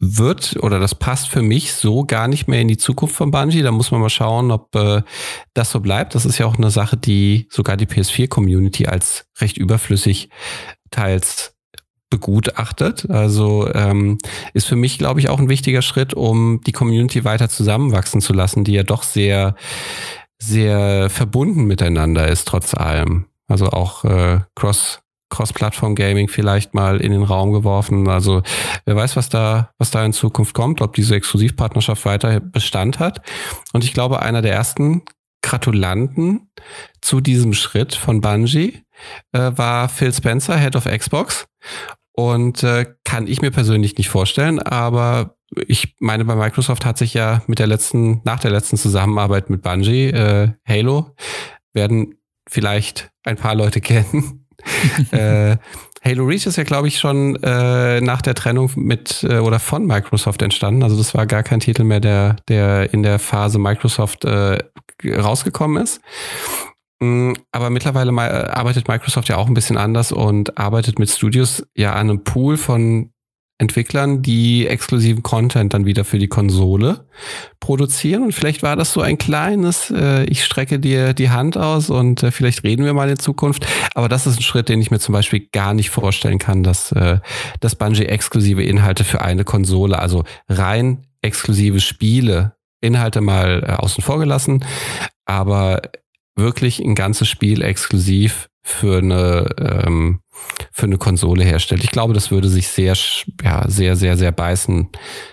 wird 0.00 0.56
oder 0.62 0.80
das 0.80 0.94
passt 0.94 1.28
für 1.28 1.42
mich 1.42 1.74
so 1.74 2.04
gar 2.04 2.26
nicht 2.26 2.48
mehr 2.48 2.60
in 2.60 2.68
die 2.68 2.78
Zukunft 2.78 3.14
von 3.14 3.30
Bungie. 3.30 3.62
Da 3.62 3.70
muss 3.70 3.90
man 3.90 4.00
mal 4.00 4.08
schauen, 4.08 4.50
ob 4.50 4.74
äh, 4.74 5.02
das 5.54 5.70
so 5.70 5.80
bleibt. 5.80 6.14
Das 6.14 6.24
ist 6.24 6.38
ja 6.38 6.46
auch 6.46 6.56
eine 6.56 6.70
Sache, 6.70 6.96
die 6.96 7.46
sogar 7.50 7.76
die 7.76 7.86
PS4-Community 7.86 8.86
als 8.86 9.26
recht 9.40 9.58
überflüssig 9.58 10.30
teils 10.90 11.54
begutachtet. 12.10 13.08
Also 13.08 13.72
ähm, 13.72 14.18
ist 14.52 14.66
für 14.66 14.76
mich, 14.76 14.98
glaube 14.98 15.20
ich, 15.20 15.28
auch 15.28 15.38
ein 15.38 15.48
wichtiger 15.48 15.80
Schritt, 15.80 16.12
um 16.12 16.60
die 16.66 16.72
Community 16.72 17.24
weiter 17.24 17.48
zusammenwachsen 17.48 18.20
zu 18.20 18.32
lassen, 18.32 18.64
die 18.64 18.72
ja 18.72 18.82
doch 18.82 19.04
sehr, 19.04 19.54
sehr 20.38 21.08
verbunden 21.08 21.64
miteinander 21.64 22.28
ist, 22.28 22.48
trotz 22.48 22.74
allem. 22.74 23.26
Also 23.48 23.70
auch 23.70 24.04
äh, 24.04 24.40
Cross, 24.56 25.00
Cross-Plattform-Gaming 25.30 26.28
vielleicht 26.28 26.74
mal 26.74 27.00
in 27.00 27.12
den 27.12 27.22
Raum 27.22 27.52
geworfen. 27.52 28.08
Also 28.08 28.42
wer 28.84 28.96
weiß, 28.96 29.16
was 29.16 29.28
da, 29.28 29.70
was 29.78 29.90
da 29.90 30.04
in 30.04 30.12
Zukunft 30.12 30.54
kommt, 30.54 30.82
ob 30.82 30.94
diese 30.94 31.14
Exklusivpartnerschaft 31.14 32.04
weiter 32.04 32.40
Bestand 32.40 32.98
hat. 32.98 33.22
Und 33.72 33.84
ich 33.84 33.94
glaube, 33.94 34.20
einer 34.20 34.42
der 34.42 34.52
ersten 34.52 35.02
Gratulanten 35.42 36.50
zu 37.00 37.20
diesem 37.20 37.54
Schritt 37.54 37.94
von 37.94 38.20
Bungie 38.20 38.82
äh, 39.32 39.52
war 39.54 39.88
Phil 39.88 40.12
Spencer, 40.12 40.58
Head 40.58 40.76
of 40.76 40.84
Xbox. 40.84 41.46
Und 42.20 42.62
äh, 42.62 42.86
kann 43.04 43.26
ich 43.26 43.40
mir 43.40 43.50
persönlich 43.50 43.96
nicht 43.96 44.10
vorstellen, 44.10 44.58
aber 44.58 45.36
ich 45.66 45.96
meine, 46.00 46.24
bei 46.24 46.36
Microsoft 46.36 46.84
hat 46.84 46.98
sich 46.98 47.14
ja 47.14 47.42
mit 47.46 47.58
der 47.58 47.66
letzten, 47.66 48.20
nach 48.24 48.40
der 48.40 48.50
letzten 48.50 48.76
Zusammenarbeit 48.76 49.48
mit 49.48 49.62
Bungie, 49.62 50.08
äh, 50.08 50.50
Halo, 50.68 51.14
werden 51.72 52.16
vielleicht 52.48 53.10
ein 53.24 53.36
paar 53.36 53.54
Leute 53.54 53.80
kennen. 53.80 54.46
äh, 55.12 55.56
Halo 56.02 56.24
Reach 56.24 56.46
ist 56.46 56.56
ja, 56.56 56.64
glaube 56.64 56.88
ich, 56.88 56.98
schon 56.98 57.36
äh, 57.42 58.00
nach 58.00 58.22
der 58.22 58.34
Trennung 58.34 58.70
mit 58.74 59.22
äh, 59.22 59.38
oder 59.38 59.58
von 59.58 59.86
Microsoft 59.86 60.42
entstanden. 60.42 60.82
Also 60.82 60.96
das 60.96 61.14
war 61.14 61.26
gar 61.26 61.42
kein 61.42 61.60
Titel 61.60 61.84
mehr, 61.84 62.00
der, 62.00 62.36
der 62.48 62.92
in 62.92 63.02
der 63.02 63.18
Phase 63.18 63.58
Microsoft 63.58 64.24
äh, 64.24 64.58
rausgekommen 65.04 65.82
ist. 65.82 66.00
Mm, 67.00 67.32
aber 67.50 67.70
mittlerweile 67.70 68.12
arbeitet 68.54 68.88
Microsoft 68.88 69.28
ja 69.28 69.36
auch 69.36 69.46
ein 69.46 69.54
bisschen 69.54 69.76
anders 69.76 70.12
und 70.12 70.58
arbeitet 70.58 70.98
mit 70.98 71.10
Studios 71.10 71.66
ja 71.74 71.92
an 71.92 72.10
einem 72.10 72.24
Pool 72.24 72.56
von 72.56 73.10
Entwicklern, 73.60 74.22
die 74.22 74.66
exklusiven 74.66 75.22
Content 75.22 75.74
dann 75.74 75.84
wieder 75.84 76.04
für 76.06 76.18
die 76.18 76.28
Konsole 76.28 77.06
produzieren. 77.60 78.22
Und 78.22 78.32
vielleicht 78.32 78.62
war 78.62 78.74
das 78.74 78.94
so 78.94 79.02
ein 79.02 79.18
kleines, 79.18 79.90
äh, 79.90 80.24
ich 80.24 80.44
strecke 80.44 80.78
dir 80.78 81.12
die 81.12 81.28
Hand 81.28 81.58
aus 81.58 81.90
und 81.90 82.22
äh, 82.22 82.30
vielleicht 82.30 82.64
reden 82.64 82.86
wir 82.86 82.94
mal 82.94 83.10
in 83.10 83.18
Zukunft. 83.18 83.66
Aber 83.94 84.08
das 84.08 84.26
ist 84.26 84.38
ein 84.38 84.42
Schritt, 84.42 84.70
den 84.70 84.80
ich 84.80 84.90
mir 84.90 84.98
zum 84.98 85.12
Beispiel 85.12 85.46
gar 85.52 85.74
nicht 85.74 85.90
vorstellen 85.90 86.38
kann, 86.38 86.62
dass, 86.62 86.90
äh, 86.92 87.18
dass 87.60 87.76
Bungie 87.76 88.06
exklusive 88.06 88.62
Inhalte 88.62 89.04
für 89.04 89.20
eine 89.20 89.44
Konsole, 89.44 89.98
also 89.98 90.24
rein 90.48 91.06
exklusive 91.20 91.80
Spiele, 91.80 92.54
Inhalte 92.80 93.20
mal 93.20 93.62
äh, 93.62 93.72
außen 93.72 94.02
vor 94.02 94.18
gelassen, 94.18 94.64
aber 95.26 95.82
wirklich 96.40 96.80
ein 96.80 96.94
ganzes 96.94 97.28
Spiel 97.28 97.62
exklusiv 97.62 98.48
für 98.62 98.98
eine, 98.98 99.48
ähm, 99.58 100.20
für 100.72 100.86
eine 100.86 100.98
Konsole 100.98 101.44
herstellt. 101.44 101.84
Ich 101.84 101.90
glaube, 101.90 102.14
das 102.14 102.30
würde 102.30 102.48
sich 102.48 102.68
sehr, 102.68 102.96
ja, 103.42 103.68
sehr, 103.68 103.96
sehr, 103.96 104.16
sehr 104.16 104.32
beißen, 104.32 104.88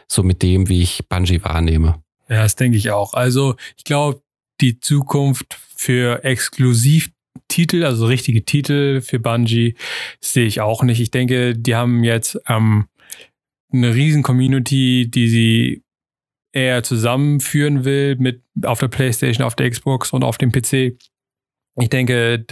so 0.07 0.23
mit 0.23 0.41
dem, 0.41 0.69
wie 0.69 0.81
ich 0.81 1.07
Bungie 1.09 1.43
wahrnehme. 1.43 2.01
Ja, 2.29 2.43
das 2.43 2.55
denke 2.55 2.77
ich 2.77 2.91
auch. 2.91 3.13
Also 3.13 3.55
ich 3.77 3.83
glaube, 3.83 4.21
die 4.61 4.79
Zukunft 4.79 5.57
für 5.75 6.23
Exklusivtitel, 6.23 7.83
also 7.83 8.05
richtige 8.05 8.43
Titel 8.43 9.01
für 9.01 9.19
Bungie, 9.19 9.75
sehe 10.21 10.45
ich 10.45 10.61
auch 10.61 10.83
nicht. 10.83 10.99
Ich 10.99 11.11
denke, 11.11 11.55
die 11.55 11.75
haben 11.75 12.03
jetzt 12.03 12.39
ähm, 12.47 12.87
eine 13.71 13.93
riesen 13.93 14.23
Community, 14.23 15.09
die 15.09 15.29
sie 15.29 15.83
er 16.57 16.83
zusammenführen 16.83 17.85
will 17.85 18.15
mit 18.17 18.41
auf 18.63 18.79
der 18.79 18.87
PlayStation, 18.87 19.45
auf 19.45 19.55
der 19.55 19.69
Xbox 19.69 20.11
und 20.11 20.23
auf 20.23 20.37
dem 20.37 20.51
PC. 20.51 20.97
Ich 21.79 21.89
denke, 21.89 22.43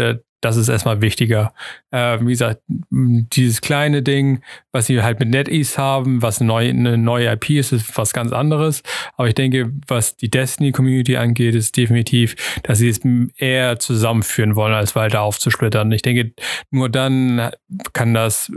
das 0.41 0.57
ist 0.57 0.69
erstmal 0.69 1.01
wichtiger. 1.01 1.53
Äh, 1.89 2.19
wie 2.21 2.29
gesagt, 2.29 2.61
dieses 2.91 3.61
kleine 3.61 4.03
Ding, 4.03 4.43
was 4.71 4.85
sie 4.85 5.01
halt 5.01 5.19
mit 5.19 5.29
NetEase 5.29 5.77
haben, 5.77 6.21
was 6.21 6.39
eine 6.39 6.47
neue, 6.47 6.69
eine 6.69 6.99
neue 6.99 7.31
IP 7.31 7.49
ist, 7.51 7.71
ist 7.71 7.97
was 7.97 8.13
ganz 8.13 8.31
anderes. 8.31 8.83
Aber 9.17 9.27
ich 9.27 9.33
denke, 9.33 9.71
was 9.87 10.17
die 10.17 10.29
Destiny-Community 10.29 11.17
angeht, 11.17 11.55
ist 11.55 11.75
definitiv, 11.75 12.35
dass 12.61 12.77
sie 12.77 12.89
es 12.89 12.99
eher 13.37 13.79
zusammenführen 13.79 14.55
wollen, 14.55 14.75
als 14.75 14.95
weiter 14.95 15.21
aufzusplittern. 15.21 15.91
Ich 15.91 16.03
denke, 16.03 16.33
nur 16.69 16.89
dann 16.89 17.49
kann 17.93 18.13
das 18.13 18.51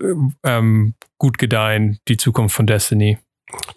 ähm, 0.45 0.95
gut 1.17 1.39
gedeihen, 1.39 1.99
die 2.07 2.19
Zukunft 2.19 2.55
von 2.55 2.67
Destiny. 2.67 3.17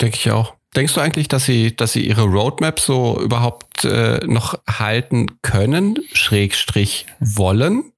Denke 0.01 0.17
ich 0.17 0.31
auch. 0.31 0.60
Denkst 0.75 0.93
du 0.93 1.01
eigentlich, 1.01 1.27
dass 1.27 1.45
sie, 1.45 1.75
dass 1.75 1.93
sie 1.93 2.07
ihre 2.07 2.23
Roadmap 2.23 2.79
so 2.79 3.19
überhaupt 3.21 3.83
äh, 3.83 4.19
noch 4.25 4.57
halten 4.69 5.27
können, 5.41 5.99
Schrägstrich 6.13 7.05
wollen? 7.19 7.91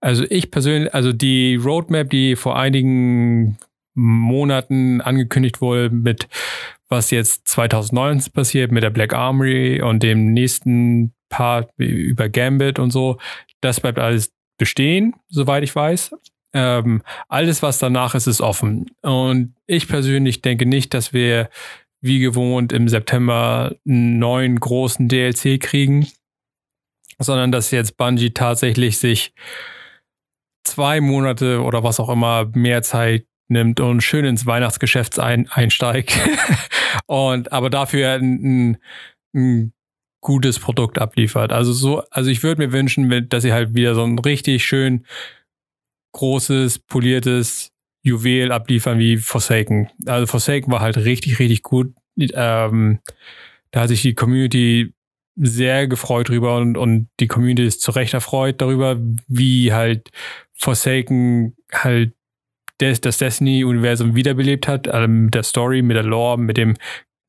Also 0.00 0.24
ich 0.28 0.50
persönlich, 0.50 0.92
also 0.94 1.12
die 1.12 1.56
Roadmap, 1.56 2.10
die 2.10 2.36
vor 2.36 2.58
einigen 2.58 3.58
Monaten 3.94 5.00
angekündigt 5.00 5.60
wurde, 5.60 5.90
mit 5.90 6.28
was 6.88 7.10
jetzt 7.10 7.48
2019 7.48 8.32
passiert, 8.32 8.72
mit 8.72 8.82
der 8.82 8.90
Black 8.90 9.14
Armory 9.14 9.80
und 9.80 10.02
dem 10.02 10.32
nächsten 10.32 11.14
Part 11.28 11.70
über 11.78 12.28
Gambit 12.28 12.78
und 12.78 12.90
so, 12.90 13.18
das 13.60 13.80
bleibt 13.80 13.98
alles 13.98 14.32
bestehen, 14.58 15.14
soweit 15.28 15.62
ich 15.62 15.74
weiß. 15.74 16.10
Ähm, 16.52 17.02
alles, 17.28 17.62
was 17.62 17.78
danach 17.78 18.14
ist, 18.14 18.26
ist 18.26 18.40
offen. 18.40 18.90
Und 19.02 19.54
ich 19.66 19.86
persönlich 19.86 20.42
denke 20.42 20.66
nicht, 20.66 20.92
dass 20.92 21.12
wir 21.12 21.48
wie 22.00 22.18
gewohnt 22.18 22.72
im 22.72 22.88
September 22.88 23.74
einen 23.86 24.18
neuen 24.18 24.58
großen 24.58 25.08
DLC 25.08 25.60
kriegen. 25.60 26.08
sondern 27.18 27.52
dass 27.52 27.70
jetzt 27.70 27.96
Bungie 27.96 28.30
tatsächlich 28.30 28.98
sich 28.98 29.34
zwei 30.64 31.00
Monate 31.00 31.62
oder 31.62 31.82
was 31.82 32.00
auch 32.00 32.08
immer 32.08 32.46
mehr 32.54 32.82
Zeit 32.82 33.26
nimmt 33.48 33.80
und 33.80 34.00
schön 34.00 34.24
ins 34.24 34.46
Weihnachtsgeschäft 34.46 35.18
ein, 35.18 35.48
einsteigt 35.50 36.16
und 37.06 37.52
aber 37.52 37.68
dafür 37.68 38.12
ein, 38.14 38.78
ein, 39.34 39.72
gutes 40.22 40.58
Produkt 40.58 40.98
abliefert. 40.98 41.50
Also 41.50 41.72
so, 41.72 42.02
also 42.10 42.30
ich 42.30 42.42
würde 42.42 42.66
mir 42.66 42.72
wünschen, 42.72 43.28
dass 43.30 43.42
sie 43.42 43.54
halt 43.54 43.74
wieder 43.74 43.94
so 43.94 44.04
ein 44.04 44.18
richtig 44.18 44.64
schön 44.66 45.06
großes, 46.12 46.80
poliertes 46.80 47.69
Juwel 48.02 48.52
abliefern 48.52 48.98
wie 48.98 49.16
Forsaken. 49.16 49.88
Also 50.06 50.26
Forsaken 50.26 50.72
war 50.72 50.80
halt 50.80 50.96
richtig, 50.96 51.38
richtig 51.38 51.62
gut. 51.62 51.92
Ähm, 52.18 53.00
da 53.70 53.80
hat 53.80 53.88
sich 53.88 54.02
die 54.02 54.14
Community 54.14 54.92
sehr 55.36 55.86
gefreut 55.88 56.28
drüber 56.28 56.56
und, 56.56 56.76
und 56.76 57.08
die 57.20 57.28
Community 57.28 57.64
ist 57.64 57.82
zu 57.82 57.92
Recht 57.92 58.14
erfreut 58.14 58.60
darüber, 58.60 58.96
wie 59.26 59.72
halt 59.72 60.10
Forsaken 60.54 61.56
halt 61.72 62.12
des, 62.80 63.00
das 63.00 63.18
Destiny-Universum 63.18 64.14
wiederbelebt 64.14 64.68
hat, 64.68 64.88
also 64.88 65.08
mit 65.08 65.34
der 65.34 65.42
Story, 65.42 65.82
mit 65.82 65.96
der 65.96 66.04
Lore, 66.04 66.38
mit 66.38 66.56
dem, 66.56 66.76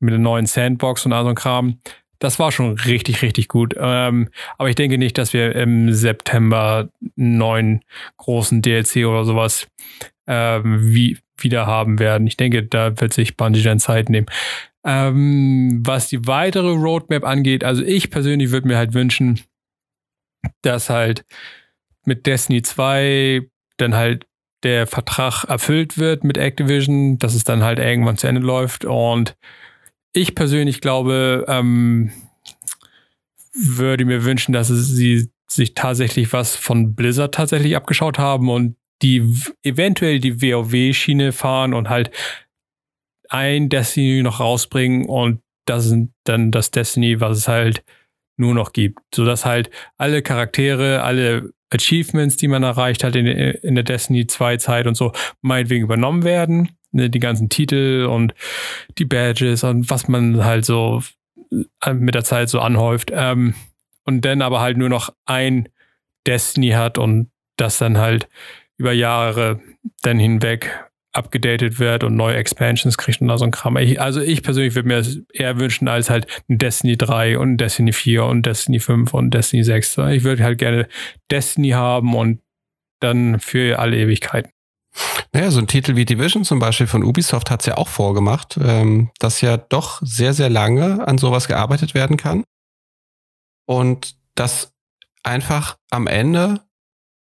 mit 0.00 0.12
der 0.12 0.18
neuen 0.18 0.46
Sandbox 0.46 1.06
und 1.06 1.12
all 1.12 1.24
so 1.24 1.30
ein 1.30 1.34
Kram. 1.34 1.78
Das 2.18 2.38
war 2.38 2.52
schon 2.52 2.78
richtig, 2.78 3.22
richtig 3.22 3.48
gut. 3.48 3.74
Ähm, 3.76 4.28
aber 4.56 4.68
ich 4.68 4.76
denke 4.76 4.96
nicht, 4.96 5.18
dass 5.18 5.32
wir 5.32 5.56
im 5.56 5.92
September 5.92 6.88
einen 7.18 7.38
neuen 7.38 7.84
großen 8.16 8.62
DLC 8.62 9.06
oder 9.06 9.24
sowas 9.24 9.66
ähm, 10.26 10.92
wie, 10.94 11.18
wieder 11.38 11.66
haben 11.66 11.98
werden. 11.98 12.26
Ich 12.26 12.36
denke, 12.36 12.62
da 12.62 13.00
wird 13.00 13.12
sich 13.12 13.36
Bungie 13.36 13.62
dann 13.62 13.80
Zeit 13.80 14.08
nehmen. 14.08 14.26
Ähm, 14.84 15.82
was 15.84 16.08
die 16.08 16.26
weitere 16.26 16.72
Roadmap 16.72 17.24
angeht, 17.24 17.64
also 17.64 17.82
ich 17.82 18.10
persönlich 18.10 18.50
würde 18.50 18.68
mir 18.68 18.76
halt 18.76 18.94
wünschen, 18.94 19.40
dass 20.62 20.90
halt 20.90 21.24
mit 22.04 22.26
Destiny 22.26 22.62
2 22.62 23.42
dann 23.76 23.94
halt 23.94 24.26
der 24.62 24.86
Vertrag 24.86 25.44
erfüllt 25.44 25.98
wird 25.98 26.24
mit 26.24 26.38
Activision, 26.38 27.18
dass 27.18 27.34
es 27.34 27.44
dann 27.44 27.62
halt 27.62 27.78
irgendwann 27.78 28.16
zu 28.16 28.26
Ende 28.26 28.40
läuft. 28.40 28.84
Und 28.84 29.36
ich 30.12 30.34
persönlich 30.34 30.80
glaube, 30.80 31.44
ähm, 31.48 32.12
würde 33.54 34.04
mir 34.04 34.24
wünschen, 34.24 34.52
dass 34.52 34.68
sie 34.68 35.30
sich 35.48 35.74
tatsächlich 35.74 36.32
was 36.32 36.56
von 36.56 36.94
Blizzard 36.94 37.34
tatsächlich 37.34 37.76
abgeschaut 37.76 38.18
haben 38.18 38.48
und 38.48 38.76
die 39.02 39.34
eventuell 39.62 40.20
die 40.20 40.40
WoW-Schiene 40.40 41.32
fahren 41.32 41.74
und 41.74 41.88
halt 41.88 42.10
ein 43.28 43.68
Destiny 43.68 44.22
noch 44.22 44.40
rausbringen 44.40 45.06
und 45.06 45.40
das 45.64 45.84
sind 45.84 46.12
dann 46.24 46.50
das 46.50 46.70
Destiny, 46.70 47.20
was 47.20 47.38
es 47.38 47.48
halt 47.48 47.84
nur 48.36 48.54
noch 48.54 48.72
gibt. 48.72 49.00
Sodass 49.14 49.44
halt 49.44 49.70
alle 49.96 50.22
Charaktere, 50.22 51.02
alle 51.02 51.52
Achievements, 51.70 52.36
die 52.36 52.48
man 52.48 52.62
erreicht 52.62 53.04
hat 53.04 53.16
in, 53.16 53.26
in 53.26 53.74
der 53.74 53.84
Destiny 53.84 54.26
2 54.26 54.58
Zeit 54.58 54.86
und 54.86 54.96
so, 54.96 55.12
meinetwegen 55.40 55.84
übernommen 55.84 56.24
werden. 56.24 56.70
Ne, 56.94 57.08
die 57.08 57.20
ganzen 57.20 57.48
Titel 57.48 58.06
und 58.10 58.34
die 58.98 59.06
Badges 59.06 59.64
und 59.64 59.88
was 59.88 60.08
man 60.08 60.44
halt 60.44 60.66
so 60.66 61.02
äh, 61.82 61.94
mit 61.94 62.14
der 62.14 62.24
Zeit 62.24 62.50
so 62.50 62.60
anhäuft. 62.60 63.10
Ähm, 63.14 63.54
und 64.04 64.24
dann 64.26 64.42
aber 64.42 64.60
halt 64.60 64.76
nur 64.76 64.90
noch 64.90 65.10
ein 65.24 65.70
Destiny 66.26 66.70
hat 66.70 66.98
und 66.98 67.30
das 67.56 67.78
dann 67.78 67.96
halt 67.96 68.28
über 68.82 68.92
Jahre 68.92 69.60
dann 70.02 70.18
hinweg 70.18 70.84
abgedatet 71.12 71.78
wird 71.78 72.02
und 72.02 72.16
neue 72.16 72.34
Expansions 72.34 72.98
kriegt 72.98 73.20
und 73.20 73.28
da 73.28 73.38
so 73.38 73.44
ein 73.44 73.52
Kram. 73.52 73.76
Ich, 73.76 74.00
also 74.00 74.20
ich 74.20 74.42
persönlich 74.42 74.74
würde 74.74 74.88
mir 74.88 74.96
das 74.96 75.18
eher 75.32 75.60
wünschen 75.60 75.86
als 75.86 76.10
halt 76.10 76.26
ein 76.48 76.58
Destiny 76.58 76.96
3 76.96 77.38
und 77.38 77.52
ein 77.52 77.56
Destiny 77.58 77.92
4 77.92 78.24
und 78.24 78.44
Destiny 78.44 78.80
5 78.80 79.14
und 79.14 79.32
Destiny 79.32 79.62
6. 79.62 79.98
Ich 80.10 80.24
würde 80.24 80.42
halt 80.42 80.58
gerne 80.58 80.88
Destiny 81.30 81.70
haben 81.70 82.16
und 82.16 82.40
dann 82.98 83.38
für 83.38 83.78
alle 83.78 83.98
Ewigkeiten. 83.98 84.50
Naja, 85.32 85.52
so 85.52 85.60
ein 85.60 85.68
Titel 85.68 85.94
wie 85.94 86.04
Division 86.04 86.44
zum 86.44 86.58
Beispiel 86.58 86.88
von 86.88 87.04
Ubisoft 87.04 87.52
hat 87.52 87.60
es 87.60 87.66
ja 87.66 87.76
auch 87.76 87.88
vorgemacht, 87.88 88.58
ähm, 88.60 89.10
dass 89.20 89.42
ja 89.42 89.58
doch 89.58 90.00
sehr, 90.02 90.34
sehr 90.34 90.50
lange 90.50 91.06
an 91.06 91.18
sowas 91.18 91.46
gearbeitet 91.46 91.94
werden 91.94 92.16
kann. 92.16 92.42
Und 93.64 94.16
dass 94.34 94.72
einfach 95.22 95.76
am 95.90 96.08
Ende 96.08 96.62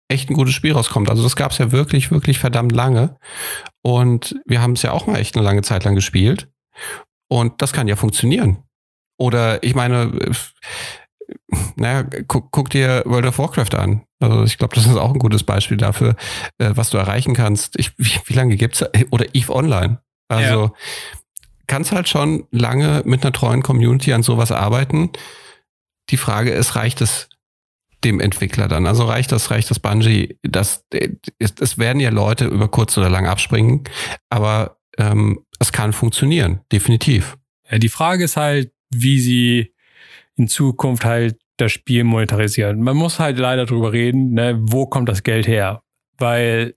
echt 0.09 0.30
ein 0.30 0.34
gutes 0.34 0.54
Spiel 0.54 0.72
rauskommt. 0.72 1.11
Also 1.11 1.22
das 1.22 1.36
gab 1.36 1.52
es 1.52 1.59
ja 1.59 1.70
wirklich, 1.70 2.11
wirklich 2.11 2.38
verdammt 2.38 2.72
lange. 2.72 3.16
Und 3.82 4.40
wir 4.46 4.61
haben 4.61 4.72
es 4.72 4.82
ja 4.82 4.92
auch 4.92 5.06
mal 5.06 5.18
echt 5.18 5.36
eine 5.36 5.44
lange 5.44 5.62
Zeit 5.62 5.84
lang 5.84 5.94
gespielt. 5.94 6.48
Und 7.28 7.61
das 7.61 7.72
kann 7.72 7.88
ja 7.88 7.96
funktionieren. 7.96 8.64
Oder 9.18 9.62
ich 9.62 9.74
meine, 9.74 10.04
äh, 10.20 10.32
naja, 11.76 12.04
guck, 12.26 12.50
guck 12.50 12.70
dir 12.70 13.02
World 13.04 13.26
of 13.26 13.38
Warcraft 13.38 13.74
an. 13.74 14.04
Also 14.20 14.44
ich 14.44 14.59
glaube, 14.59 14.74
das 14.74 14.86
ist 14.86 14.96
auch 14.96 15.12
ein 15.12 15.18
gutes 15.18 15.44
Beispiel 15.44 15.76
dafür, 15.76 16.16
äh, 16.59 16.70
was 16.74 16.90
du 16.90 16.98
erreichen 16.98 17.34
kannst. 17.34 17.78
Ich, 17.78 17.92
wie, 17.98 18.18
wie 18.26 18.34
lange 18.34 18.56
gibt's 18.56 18.84
Oder 19.11 19.26
EVE 19.34 19.54
Online. 19.54 20.00
Also 20.28 20.64
ja. 20.64 20.72
kannst 21.66 21.92
halt 21.92 22.09
schon 22.09 22.46
lange 22.50 23.02
mit 23.04 23.22
einer 23.22 23.32
treuen 23.32 23.62
Community 23.62 24.12
an 24.12 24.22
sowas 24.22 24.52
arbeiten. 24.52 25.11
Die 26.11 26.16
Frage 26.16 26.50
ist, 26.50 26.76
reicht 26.76 27.00
es 27.00 27.28
dem 28.05 28.20
Entwickler 28.20 28.68
dann. 28.68 28.86
Also 28.86 29.05
reicht 29.05 29.32
das, 29.32 29.51
reicht 29.51 29.70
das 29.70 29.80
Bungee, 29.80 30.38
das, 30.42 30.84
es 31.38 31.78
werden 31.78 32.01
ja 32.01 32.11
Leute 32.11 32.46
über 32.46 32.68
kurz 32.68 32.96
oder 32.96 33.11
lang 33.11 33.26
abspringen, 33.26 33.84
aber 34.30 34.78
ähm, 34.99 35.40
es 35.59 35.72
kann 35.72 35.92
funktionieren, 35.92 36.61
definitiv. 36.72 37.36
Ja, 37.70 37.78
die 37.78 37.88
Frage 37.88 38.24
ist 38.24 38.36
halt, 38.36 38.72
wie 38.90 39.20
sie 39.20 39.74
in 40.36 40.49
Zukunft 40.49 41.05
halt 41.05 41.38
das 41.57 41.72
Spiel 41.72 42.05
monetarisieren. 42.05 42.80
Man 42.80 42.96
muss 42.96 43.18
halt 43.18 43.38
leider 43.38 43.66
drüber 43.66 43.92
reden, 43.92 44.32
ne, 44.32 44.57
wo 44.61 44.86
kommt 44.86 45.09
das 45.09 45.24
Geld 45.24 45.49
her? 45.49 45.82
Weil 46.16 46.74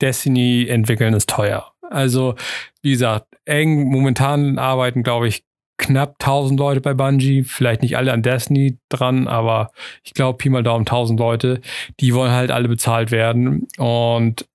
Destiny 0.00 0.66
entwickeln 0.68 1.14
ist 1.14 1.30
teuer. 1.30 1.72
Also, 1.88 2.34
wie 2.82 2.90
gesagt, 2.90 3.28
eng 3.44 3.84
momentan 3.90 4.58
arbeiten, 4.58 5.02
glaube 5.04 5.28
ich, 5.28 5.44
knapp 5.76 6.16
1000 6.20 6.58
Leute 6.58 6.80
bei 6.80 6.94
Bungie, 6.94 7.42
vielleicht 7.42 7.82
nicht 7.82 7.96
alle 7.96 8.12
an 8.12 8.22
Destiny 8.22 8.78
dran, 8.88 9.26
aber 9.26 9.70
ich 10.02 10.14
glaube, 10.14 10.38
Pi 10.38 10.48
mal 10.48 10.62
Daumen 10.62 10.86
1000 10.86 11.18
Leute, 11.18 11.60
die 12.00 12.14
wollen 12.14 12.32
halt 12.32 12.50
alle 12.50 12.68
bezahlt 12.68 13.10
werden 13.10 13.66
und 13.78 14.46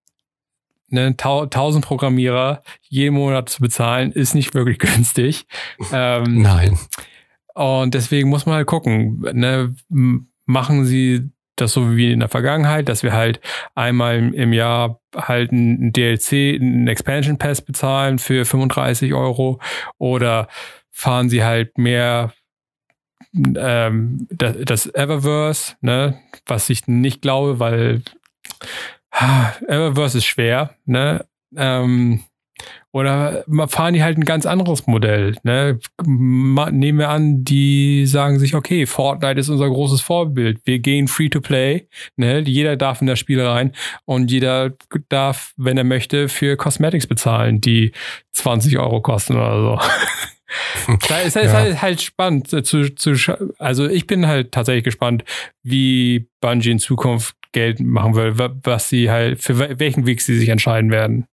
ne, 0.90 1.16
1000 1.18 1.86
Programmierer 1.86 2.62
jeden 2.84 3.16
Monat 3.16 3.50
zu 3.50 3.62
bezahlen, 3.62 4.12
ist 4.12 4.36
nicht 4.36 4.54
wirklich 4.54 4.80
günstig. 4.80 5.46
Ähm, 5.92 6.42
Nein. 6.42 6.78
Und 7.54 7.94
deswegen 7.94 8.30
muss 8.30 8.46
man 8.46 8.56
halt 8.56 8.68
gucken, 8.68 9.20
ne, 9.34 9.76
machen 10.46 10.86
sie 10.86 11.30
das 11.58 11.74
so 11.74 11.96
wie 11.96 12.14
in 12.14 12.20
der 12.20 12.30
Vergangenheit, 12.30 12.88
dass 12.88 13.04
wir 13.04 13.12
halt 13.12 13.42
einmal 13.76 14.34
im 14.34 14.54
Jahr 14.54 15.02
halt 15.16 15.52
ein 15.52 15.92
DLC, 15.92 16.56
einen 16.56 16.88
Expansion 16.88 17.38
Pass 17.38 17.62
bezahlen 17.62 18.18
für 18.18 18.46
35 18.46 19.14
Euro 19.14 19.60
oder 19.98 20.48
fahren 21.00 21.30
sie 21.30 21.46
halt 21.46 21.78
mehr 21.78 22.34
ähm, 23.34 24.28
das, 24.30 24.58
das 24.66 24.86
Eververse, 24.94 25.76
ne, 25.80 26.20
was 26.46 26.70
ich 26.70 26.88
nicht 26.88 27.22
glaube, 27.22 27.60
weil 27.60 28.02
ah, 29.12 29.54
Eververse 29.68 30.18
ist 30.18 30.26
schwer, 30.26 30.76
ne? 30.86 31.26
Ähm, 31.56 32.24
oder 32.92 33.46
fahren 33.68 33.94
die 33.94 34.04
halt 34.04 34.18
ein 34.18 34.26
ganz 34.26 34.46
anderes 34.46 34.88
Modell. 34.88 35.38
Ne? 35.44 35.80
Nehmen 36.06 37.00
wir 37.00 37.10
an, 37.10 37.46
die 37.46 38.06
sagen 38.06 38.38
sich, 38.38 38.54
okay, 38.54 38.86
Fortnite 38.86 39.40
ist 39.40 39.48
unser 39.48 39.70
großes 39.70 40.02
Vorbild. 40.02 40.60
Wir 40.66 40.80
gehen 40.80 41.08
free 41.08 41.30
to 41.30 41.40
play. 41.40 41.88
Ne? 42.18 42.40
Jeder 42.40 42.76
darf 42.76 43.00
in 43.00 43.08
das 43.08 43.20
Spiel 43.20 43.42
rein 43.42 43.72
und 44.04 44.30
jeder 44.30 44.74
darf, 45.08 45.54
wenn 45.56 45.78
er 45.78 45.86
möchte, 45.86 46.28
für 46.28 46.58
Cosmetics 46.58 47.08
bezahlen, 47.08 47.62
die 47.62 47.94
20 48.34 48.78
Euro 48.78 49.02
kosten 49.02 49.38
oder 49.38 49.62
so. 49.62 49.80
Da 51.08 51.20
ist, 51.20 51.36
ja. 51.36 51.52
halt, 51.52 51.82
halt 51.82 52.02
spannend 52.02 52.48
zu, 52.48 52.96
zu, 52.96 53.16
also 53.60 53.88
ich 53.88 54.08
bin 54.08 54.28
halt 54.28 54.52
tatsächlich 54.52 54.84
gespannt, 54.84 55.24
wie 55.64 56.28
Bungie 56.42 56.72
in 56.72 56.80
Zukunft 56.80 57.36
Geld 57.52 57.80
machen 57.80 58.16
will, 58.16 58.38
was 58.64 58.90
sie 58.90 59.10
halt, 59.10 59.42
für 59.42 59.80
welchen 59.80 60.06
Weg 60.06 60.22
sie 60.22 60.38
sich 60.38 60.50
entscheiden 60.50 60.92
werden. 60.92 61.26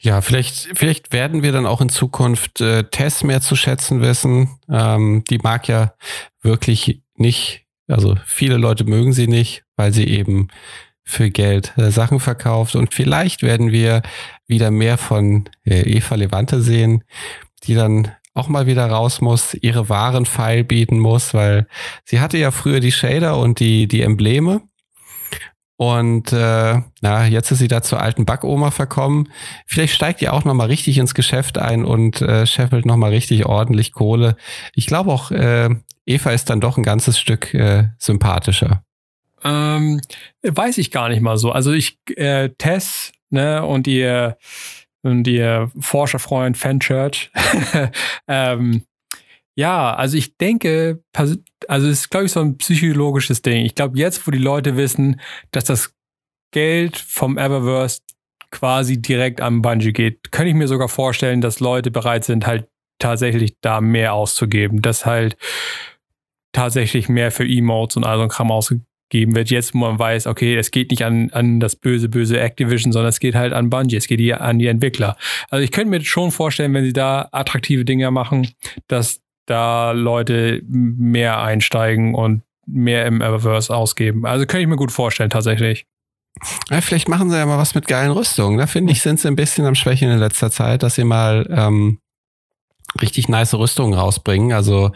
Ja, 0.00 0.20
vielleicht, 0.20 0.78
vielleicht 0.78 1.12
werden 1.12 1.42
wir 1.42 1.50
dann 1.50 1.66
auch 1.66 1.80
in 1.80 1.88
Zukunft 1.88 2.60
äh, 2.60 2.84
Tess 2.84 3.24
mehr 3.24 3.40
zu 3.40 3.56
schätzen 3.56 4.00
wissen. 4.00 4.60
Ähm, 4.70 5.24
die 5.28 5.38
mag 5.38 5.66
ja 5.66 5.94
wirklich 6.42 7.02
nicht, 7.16 7.66
also 7.88 8.16
viele 8.24 8.56
Leute 8.56 8.84
mögen 8.84 9.12
sie 9.12 9.26
nicht, 9.26 9.64
weil 9.76 9.92
sie 9.92 10.06
eben 10.06 10.48
für 11.02 11.30
Geld 11.30 11.72
äh, 11.76 11.90
Sachen 11.90 12.20
verkauft. 12.20 12.76
Und 12.76 12.94
vielleicht 12.94 13.42
werden 13.42 13.72
wir 13.72 14.02
wieder 14.46 14.70
mehr 14.70 14.98
von 14.98 15.48
äh, 15.64 15.80
Eva 15.80 16.14
Levante 16.14 16.62
sehen, 16.62 17.02
die 17.64 17.74
dann 17.74 18.12
auch 18.34 18.48
mal 18.48 18.66
wieder 18.66 18.86
raus 18.86 19.20
muss, 19.20 19.54
ihre 19.54 19.88
wahren 19.88 20.24
Pfeil 20.24 20.64
bieten 20.64 20.98
muss, 20.98 21.34
weil 21.34 21.66
sie 22.04 22.20
hatte 22.20 22.38
ja 22.38 22.50
früher 22.50 22.80
die 22.80 22.92
Shader 22.92 23.36
und 23.36 23.60
die, 23.60 23.88
die 23.88 24.02
Embleme. 24.02 24.62
Und 25.76 26.32
äh, 26.32 26.80
na, 27.02 27.26
jetzt 27.26 27.52
ist 27.52 27.58
sie 27.58 27.68
da 27.68 27.82
zur 27.82 28.00
alten 28.00 28.24
Backoma 28.24 28.72
verkommen. 28.72 29.30
Vielleicht 29.64 29.94
steigt 29.94 30.20
ihr 30.22 30.32
auch 30.32 30.44
nochmal 30.44 30.66
richtig 30.66 30.98
ins 30.98 31.14
Geschäft 31.14 31.56
ein 31.56 31.84
und 31.84 32.20
äh, 32.20 32.46
scheffelt 32.46 32.84
nochmal 32.84 33.10
richtig 33.10 33.46
ordentlich 33.46 33.92
Kohle. 33.92 34.36
Ich 34.74 34.86
glaube 34.86 35.12
auch, 35.12 35.30
äh, 35.30 35.70
Eva 36.04 36.30
ist 36.30 36.50
dann 36.50 36.60
doch 36.60 36.78
ein 36.78 36.82
ganzes 36.82 37.18
Stück 37.18 37.54
äh, 37.54 37.90
sympathischer. 37.98 38.82
Ähm, 39.44 40.00
weiß 40.42 40.78
ich 40.78 40.90
gar 40.90 41.08
nicht 41.10 41.20
mal 41.20 41.38
so. 41.38 41.52
Also 41.52 41.72
ich, 41.72 41.98
äh, 42.16 42.48
Tess, 42.58 43.12
ne, 43.30 43.64
und 43.64 43.86
ihr, 43.86 44.36
und 45.02 45.26
ihr 45.26 45.70
Forscherfreund 45.78 46.56
Fanchurch, 46.56 47.30
ähm, 48.28 48.84
ja, 49.58 49.92
also 49.92 50.16
ich 50.16 50.36
denke, 50.36 51.02
also 51.12 51.36
es 51.68 51.82
ist, 51.82 52.10
glaube 52.10 52.26
ich, 52.26 52.32
so 52.32 52.38
ein 52.38 52.58
psychologisches 52.58 53.42
Ding. 53.42 53.66
Ich 53.66 53.74
glaube, 53.74 53.98
jetzt, 53.98 54.24
wo 54.24 54.30
die 54.30 54.38
Leute 54.38 54.76
wissen, 54.76 55.20
dass 55.50 55.64
das 55.64 55.92
Geld 56.52 56.96
vom 56.96 57.36
Eververse 57.36 58.00
quasi 58.52 59.02
direkt 59.02 59.40
am 59.40 59.60
Bungie 59.60 59.92
geht, 59.92 60.30
könnte 60.30 60.50
ich 60.50 60.54
mir 60.54 60.68
sogar 60.68 60.88
vorstellen, 60.88 61.40
dass 61.40 61.58
Leute 61.58 61.90
bereit 61.90 62.24
sind, 62.24 62.46
halt 62.46 62.68
tatsächlich 63.00 63.56
da 63.60 63.80
mehr 63.80 64.14
auszugeben. 64.14 64.80
Dass 64.80 65.06
halt 65.06 65.36
tatsächlich 66.52 67.08
mehr 67.08 67.32
für 67.32 67.44
Emotes 67.44 67.96
und 67.96 68.04
all 68.04 68.16
so 68.16 68.22
ein 68.22 68.28
Kram 68.28 68.52
ausgegeben 68.52 68.87
wird. 69.12 69.50
Jetzt, 69.50 69.74
wo 69.74 69.78
man 69.78 69.98
weiß, 69.98 70.26
okay, 70.26 70.56
es 70.56 70.70
geht 70.70 70.90
nicht 70.90 71.04
an, 71.04 71.30
an 71.30 71.60
das 71.60 71.76
böse, 71.76 72.08
böse 72.08 72.40
Activision, 72.40 72.92
sondern 72.92 73.08
es 73.08 73.20
geht 73.20 73.34
halt 73.34 73.52
an 73.52 73.70
Bungie, 73.70 73.96
es 73.96 74.06
geht 74.06 74.20
hier 74.20 74.40
an 74.40 74.58
die 74.58 74.66
Entwickler. 74.66 75.16
Also 75.50 75.64
ich 75.64 75.72
könnte 75.72 75.90
mir 75.90 76.04
schon 76.04 76.30
vorstellen, 76.30 76.74
wenn 76.74 76.84
sie 76.84 76.92
da 76.92 77.28
attraktive 77.32 77.84
Dinge 77.84 78.10
machen, 78.10 78.48
dass 78.86 79.20
da 79.46 79.92
Leute 79.92 80.62
mehr 80.66 81.40
einsteigen 81.40 82.14
und 82.14 82.42
mehr 82.66 83.06
im 83.06 83.22
Eververse 83.22 83.74
ausgeben. 83.74 84.26
Also 84.26 84.44
könnte 84.46 84.62
ich 84.62 84.68
mir 84.68 84.76
gut 84.76 84.92
vorstellen, 84.92 85.30
tatsächlich. 85.30 85.86
Ja, 86.70 86.80
vielleicht 86.80 87.08
machen 87.08 87.30
sie 87.30 87.36
ja 87.36 87.46
mal 87.46 87.58
was 87.58 87.74
mit 87.74 87.88
geilen 87.88 88.12
Rüstungen. 88.12 88.58
Da 88.58 88.66
finde 88.66 88.92
ich, 88.92 89.02
sind 89.02 89.18
sie 89.18 89.28
ein 89.28 89.36
bisschen 89.36 89.64
am 89.64 89.74
Schwächen 89.74 90.10
in 90.10 90.18
letzter 90.18 90.50
Zeit, 90.50 90.82
dass 90.82 90.94
sie 90.94 91.04
mal 91.04 91.46
ähm, 91.50 91.98
richtig 93.00 93.28
nice 93.28 93.54
Rüstungen 93.54 93.98
rausbringen. 93.98 94.52
Also 94.52 94.92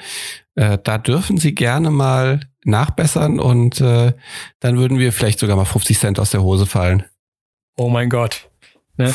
äh, 0.55 0.79
da 0.83 0.99
dürfen 0.99 1.39
sie 1.39 1.55
gerne 1.55 1.91
mal 1.91 2.41
nachbessern 2.65 3.41
und 3.41 3.81
äh, 3.81 4.13
dann 4.61 4.79
würden 4.79 4.99
wir 4.99 5.13
vielleicht 5.13 5.39
sogar 5.39 5.57
mal 5.57 5.65
50 5.65 5.99
Cent 5.99 6.21
aus 6.21 6.31
der 6.31 6.43
Hose 6.43 6.67
fallen. 6.67 7.05
Oh 7.77 7.89
mein 7.89 8.11
Gott. 8.11 8.49
Ne? 8.99 9.13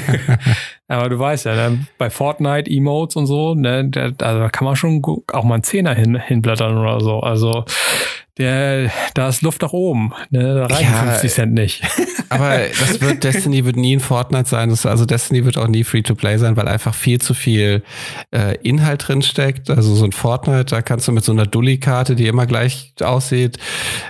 Aber 0.88 1.08
du 1.08 1.18
weißt 1.18 1.46
ja, 1.46 1.70
ne, 1.70 1.86
bei 1.98 2.10
Fortnite 2.10 2.70
Emotes 2.70 3.16
und 3.16 3.26
so, 3.26 3.54
ne, 3.54 3.88
da, 3.88 4.10
da 4.10 4.48
kann 4.48 4.64
man 4.64 4.76
schon 4.76 5.02
auch 5.32 5.44
mal 5.44 5.54
einen 5.54 5.62
Zehner 5.64 5.94
hin, 5.94 6.16
hinblättern 6.16 6.76
oder 6.76 7.00
so. 7.00 7.20
Also 7.20 7.64
der, 8.38 8.90
da 9.14 9.28
ist 9.28 9.42
Luft 9.42 9.62
nach 9.62 9.72
oben. 9.72 10.12
Ne? 10.30 10.54
Da 10.54 10.66
reichen 10.66 10.92
ja, 10.92 11.02
50 11.02 11.32
Cent 11.32 11.54
nicht. 11.54 11.82
Aber 12.30 12.58
das 12.80 13.00
wird, 13.00 13.22
Destiny 13.22 13.64
wird 13.64 13.76
nie 13.76 13.96
ein 13.96 14.00
Fortnite 14.00 14.48
sein. 14.48 14.70
Das, 14.70 14.86
also 14.86 15.04
Destiny 15.04 15.44
wird 15.44 15.56
auch 15.56 15.68
nie 15.68 15.84
Free-to-Play 15.84 16.38
sein, 16.38 16.56
weil 16.56 16.66
einfach 16.66 16.94
viel 16.94 17.20
zu 17.20 17.34
viel 17.34 17.82
äh, 18.32 18.56
Inhalt 18.62 19.06
drin 19.06 19.22
steckt. 19.22 19.70
Also 19.70 19.94
so 19.94 20.04
ein 20.04 20.12
Fortnite, 20.12 20.64
da 20.64 20.82
kannst 20.82 21.06
du 21.06 21.12
mit 21.12 21.24
so 21.24 21.32
einer 21.32 21.46
Dully-Karte, 21.46 22.16
die 22.16 22.26
immer 22.26 22.46
gleich 22.46 22.94
aussieht, 23.00 23.58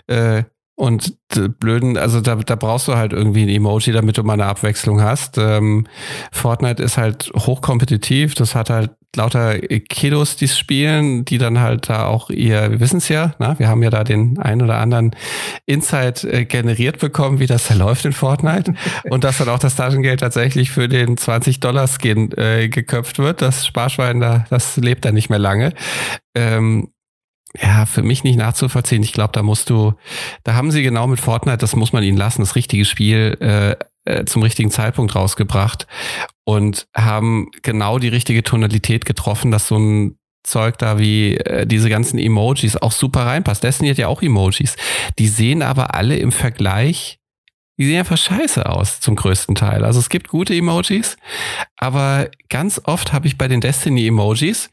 äh, 0.07 0.45
und 0.77 1.17
blöden, 1.61 1.97
also 1.97 2.21
da, 2.21 2.35
da 2.37 2.57
brauchst 2.57 2.89
du 2.89 2.97
halt 2.97 3.13
irgendwie 3.13 3.43
ein 3.43 3.49
Emoji, 3.49 3.93
damit 3.93 4.19
du 4.19 4.25
mal 4.25 4.35
eine 4.35 4.47
Abwechslung 4.47 5.01
hast. 5.01 5.39
Ähm, 5.39 5.87
Fortnite 6.33 6.83
ist 6.83 6.99
halt 6.99 7.31
hochkompetitiv, 7.37 8.35
das 8.35 8.55
hat 8.55 8.71
halt 8.71 8.91
lauter 9.17 9.59
Kiddos, 9.59 10.37
die 10.37 10.49
spielen, 10.49 11.25
die 11.25 11.39
dann 11.39 11.61
halt 11.61 11.89
da 11.89 12.07
auch 12.07 12.31
ihr, 12.31 12.71
wir 12.71 12.81
wissen 12.81 12.99
es 12.99 13.09
ja, 13.09 13.35
na, 13.39 13.59
wir 13.59 13.69
haben 13.69 13.83
ja 13.83 13.91
da 13.91 14.05
den 14.05 14.39
ein 14.39 14.63
oder 14.63 14.79
anderen 14.79 15.15
Insight 15.67 16.25
äh, 16.25 16.45
generiert 16.45 16.99
bekommen, 16.99 17.39
wie 17.39 17.47
das 17.47 17.69
da 17.69 17.75
läuft 17.77 18.05
in 18.05 18.13
Fortnite 18.13 18.75
und 19.11 19.25
dass 19.25 19.39
dann 19.39 19.49
auch 19.49 19.59
das 19.59 19.77
Taschengeld 19.77 20.21
tatsächlich 20.21 20.71
für 20.71 20.89
den 20.89 21.17
20 21.17 21.61
Dollar 21.61 21.89
Skin 21.89 22.33
äh, 22.37 22.69
geköpft 22.69 23.19
wird. 23.19 23.43
Das 23.43 23.67
Sparschwein 23.67 24.21
da, 24.21 24.45
das 24.51 24.77
lebt 24.77 25.05
da 25.05 25.13
nicht 25.13 25.31
mehr 25.31 25.39
lange. 25.39 25.73
Ähm, 26.35 26.89
ja, 27.61 27.87
für 27.87 28.03
mich 28.03 28.25
nicht 28.25 28.37
nachzuvollziehen. 28.37 29.03
Ich 29.03 29.13
glaube, 29.13 29.33
da 29.33 29.43
musst 29.43 29.71
du, 29.71 29.95
da 30.43 30.55
haben 30.55 30.71
sie 30.71 30.83
genau 30.83 31.07
mit 31.07 31.21
Fortnite, 31.21 31.59
das 31.59 31.77
muss 31.77 31.93
man 31.93 32.03
ihnen 32.03 32.17
lassen, 32.17 32.43
das 32.43 32.57
richtige 32.57 32.85
Spiel 32.85 33.37
äh, 33.41 33.77
äh, 34.05 34.25
zum 34.25 34.43
richtigen 34.43 34.71
Zeitpunkt 34.71 35.15
rausgebracht 35.15 35.87
und 36.45 36.87
haben 36.95 37.51
genau 37.63 37.99
die 37.99 38.09
richtige 38.09 38.43
Tonalität 38.43 39.05
getroffen, 39.07 39.51
dass 39.51 39.69
so 39.69 39.79
ein 39.79 40.19
Zeug 40.43 40.79
da 40.79 40.99
wie 40.99 41.37
äh, 41.37 41.67
diese 41.67 41.89
ganzen 41.89 42.19
Emojis 42.19 42.77
auch 42.77 42.93
super 42.93 43.27
reinpasst. 43.27 43.63
Destiny 43.63 43.91
hat 43.91 43.99
ja 43.99 44.09
auch 44.09 44.21
Emojis. 44.21 44.77
Die 45.19 45.29
sehen 45.29 45.63
aber 45.63 45.95
alle 45.95 46.17
im 46.17 46.33
Vergleich, 46.33 47.19
die 47.79 47.87
sehen 47.87 47.99
einfach 47.99 48.19
scheiße 48.19 48.69
aus 48.69 49.01
zum 49.01 49.17
größten 49.17 49.55
Teil. 49.55 49.85
Also 49.85 50.01
es 50.01 50.09
gibt 50.09 50.29
gute 50.29 50.55
Emojis, 50.55 51.17
aber 51.77 52.31
ganz 52.49 52.81
oft 52.85 53.13
habe 53.13 53.27
ich 53.27 53.39
bei 53.39 53.49
den 53.49 53.61
Destiny 53.61 54.07
Emojis 54.07 54.71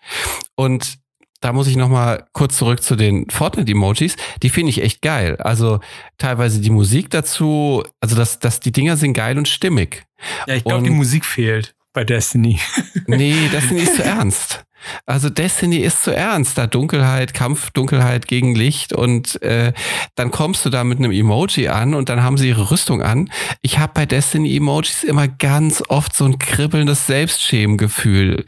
und 0.55 1.01
da 1.42 1.54
muss 1.54 1.68
ich 1.68 1.76
noch 1.76 1.89
mal 1.89 2.28
kurz 2.34 2.58
zurück 2.58 2.82
zu 2.82 2.96
den 2.96 3.30
Fortnite-Emojis. 3.30 4.16
Die 4.44 4.50
finde 4.50 4.70
ich 4.70 4.82
echt 4.82 5.02
geil. 5.02 5.38
Also 5.38 5.80
teilweise 6.18 6.62
die 6.62 6.70
Musik 6.70 7.10
dazu, 7.10 7.84
also 8.00 8.16
das, 8.16 8.39
das, 8.39 8.60
die 8.60 8.72
Dinger 8.72 8.96
sind 8.96 9.14
geil 9.14 9.38
und 9.38 9.48
stimmig. 9.48 10.04
Ja, 10.48 10.56
ich 10.56 10.64
glaube, 10.64 10.84
die 10.84 10.92
Musik 10.92 11.26
fehlt 11.26 11.76
bei 11.94 12.04
Destiny. 12.04 12.60
nee, 13.08 13.50
Destiny 13.52 13.82
ist 13.82 13.96
zu 13.96 14.04
ernst. 14.04 14.64
Also 15.05 15.29
Destiny 15.29 15.77
ist 15.77 16.03
zu 16.03 16.15
ernst, 16.15 16.57
da 16.57 16.67
Dunkelheit, 16.67 17.34
Kampf, 17.34 17.71
Dunkelheit 17.71 18.27
gegen 18.27 18.55
Licht 18.55 18.93
und 18.93 19.41
äh, 19.41 19.73
dann 20.15 20.32
kommst 20.32 20.65
du 20.65 20.69
da 20.69 20.84
mit 20.84 20.99
einem 20.99 21.11
Emoji 21.11 21.67
an 21.67 21.93
und 21.93 22.09
dann 22.09 22.23
haben 22.23 22.38
sie 22.38 22.49
ihre 22.49 22.71
Rüstung 22.71 23.01
an. 23.01 23.32
Ich 23.61 23.79
habe 23.79 23.91
bei 23.93 24.05
Destiny 24.05 24.55
Emojis 24.55 25.03
immer 25.03 25.27
ganz 25.27 25.84
oft 25.88 26.15
so 26.15 26.25
ein 26.25 26.39
kribbelndes 26.39 27.07
Selbstschämgefühl 27.07 28.45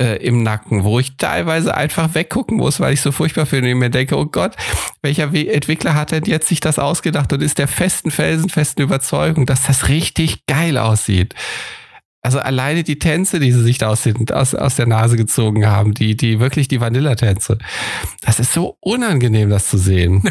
äh, 0.00 0.16
im 0.24 0.42
Nacken, 0.42 0.84
wo 0.84 0.98
ich 0.98 1.16
teilweise 1.16 1.74
einfach 1.74 2.14
weggucken 2.14 2.56
muss, 2.56 2.80
weil 2.80 2.94
ich 2.94 3.00
so 3.00 3.12
furchtbar 3.12 3.46
finde 3.46 3.72
und 3.72 3.78
mir 3.78 3.90
denke, 3.90 4.16
oh 4.16 4.26
Gott, 4.26 4.56
welcher 5.02 5.32
Entwickler 5.34 5.94
hat 5.94 6.12
denn 6.12 6.24
jetzt 6.24 6.48
sich 6.48 6.60
das 6.60 6.78
ausgedacht 6.78 7.32
und 7.32 7.42
ist 7.42 7.58
der 7.58 7.68
festen, 7.68 8.10
felsenfesten 8.10 8.82
Überzeugung, 8.82 9.46
dass 9.46 9.62
das 9.62 9.88
richtig 9.88 10.46
geil 10.46 10.78
aussieht. 10.78 11.34
Also 12.22 12.38
alleine 12.38 12.82
die 12.82 12.98
Tänze, 12.98 13.40
die 13.40 13.50
sie 13.50 13.62
sich 13.62 13.78
da 13.78 13.88
aus, 13.88 14.02
den, 14.02 14.30
aus, 14.30 14.54
aus 14.54 14.76
der 14.76 14.86
Nase 14.86 15.16
gezogen 15.16 15.66
haben, 15.66 15.94
die, 15.94 16.16
die 16.16 16.38
wirklich 16.38 16.68
die 16.68 16.80
Vanillatänze. 16.80 17.58
Das 18.20 18.38
ist 18.38 18.52
so 18.52 18.76
unangenehm, 18.80 19.48
das 19.48 19.68
zu 19.68 19.78
sehen. 19.78 20.22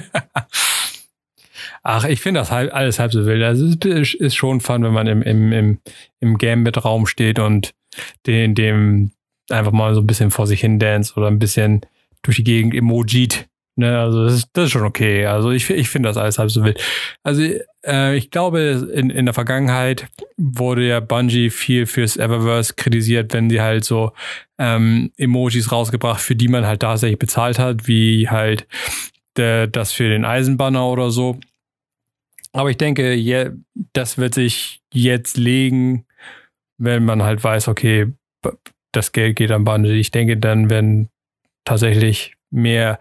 Ach, 1.83 2.05
ich 2.05 2.21
finde 2.21 2.41
das 2.41 2.51
halb, 2.51 2.73
alles 2.73 2.99
halb 2.99 3.11
so 3.11 3.25
wild. 3.25 3.43
Also 3.43 3.65
es 3.65 3.75
ist, 3.83 4.13
ist 4.15 4.35
schon 4.35 4.61
fun, 4.61 4.83
wenn 4.83 4.93
man 4.93 5.07
im, 5.07 5.21
im, 5.23 5.51
im, 5.51 5.79
im 6.19 6.37
Gambit-Raum 6.37 7.07
steht 7.07 7.39
und 7.39 7.73
den, 8.27 8.53
dem 8.53 9.11
einfach 9.49 9.71
mal 9.71 9.95
so 9.95 10.01
ein 10.01 10.07
bisschen 10.07 10.29
vor 10.29 10.45
sich 10.45 10.61
hin 10.61 10.77
dance 10.77 11.13
oder 11.15 11.27
ein 11.27 11.39
bisschen 11.39 11.81
durch 12.21 12.37
die 12.37 12.43
Gegend 12.43 12.75
emojit. 12.75 13.47
Ne, 13.79 13.97
also 13.97 14.25
das 14.25 14.33
ist, 14.33 14.49
das 14.51 14.65
ist 14.65 14.71
schon 14.71 14.83
okay. 14.83 15.25
Also 15.25 15.51
ich, 15.51 15.69
ich 15.69 15.87
finde 15.87 16.09
das 16.09 16.17
alles 16.17 16.37
halb 16.37 16.51
so 16.51 16.65
wild. 16.65 16.83
Also 17.23 17.41
äh, 17.85 18.17
ich 18.17 18.29
glaube, 18.29 18.89
in, 18.93 19.09
in 19.09 19.23
der 19.23 19.33
Vergangenheit 19.33 20.07
wurde 20.35 20.85
ja 20.85 20.99
Bungie 20.99 21.49
viel 21.49 21.85
fürs 21.85 22.17
Eververse 22.17 22.73
kritisiert, 22.73 23.31
wenn 23.31 23.49
sie 23.49 23.61
halt 23.61 23.85
so 23.85 24.11
ähm, 24.57 25.13
Emojis 25.15 25.71
rausgebracht, 25.71 26.19
für 26.19 26.35
die 26.35 26.49
man 26.49 26.65
halt 26.65 26.81
tatsächlich 26.81 27.19
bezahlt 27.19 27.57
hat, 27.57 27.87
wie 27.87 28.27
halt 28.27 28.67
der, 29.37 29.67
das 29.67 29.93
für 29.93 30.09
den 30.09 30.25
Eisenbanner 30.25 30.85
oder 30.85 31.09
so. 31.09 31.39
Aber 32.51 32.71
ich 32.71 32.77
denke, 32.77 33.13
je, 33.13 33.51
das 33.93 34.17
wird 34.17 34.33
sich 34.33 34.81
jetzt 34.93 35.37
legen, 35.37 36.05
wenn 36.77 37.05
man 37.05 37.23
halt 37.23 37.41
weiß, 37.41 37.69
okay, 37.69 38.07
das 38.91 39.13
Geld 39.13 39.37
geht 39.37 39.51
an 39.51 39.63
Bungie. 39.63 40.01
Ich 40.01 40.11
denke, 40.11 40.35
dann 40.35 40.69
werden 40.69 41.07
tatsächlich 41.63 42.35
mehr 42.51 42.99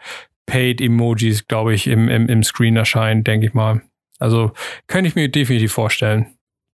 Paid-Emojis, 0.48 1.46
glaube 1.46 1.74
ich, 1.74 1.86
im, 1.86 2.08
im, 2.08 2.26
im 2.28 2.42
Screen 2.42 2.76
erscheinen, 2.76 3.22
denke 3.22 3.46
ich 3.46 3.54
mal. 3.54 3.82
Also 4.18 4.52
könnte 4.88 5.08
ich 5.08 5.14
mir 5.14 5.28
definitiv 5.28 5.72
vorstellen. 5.72 6.26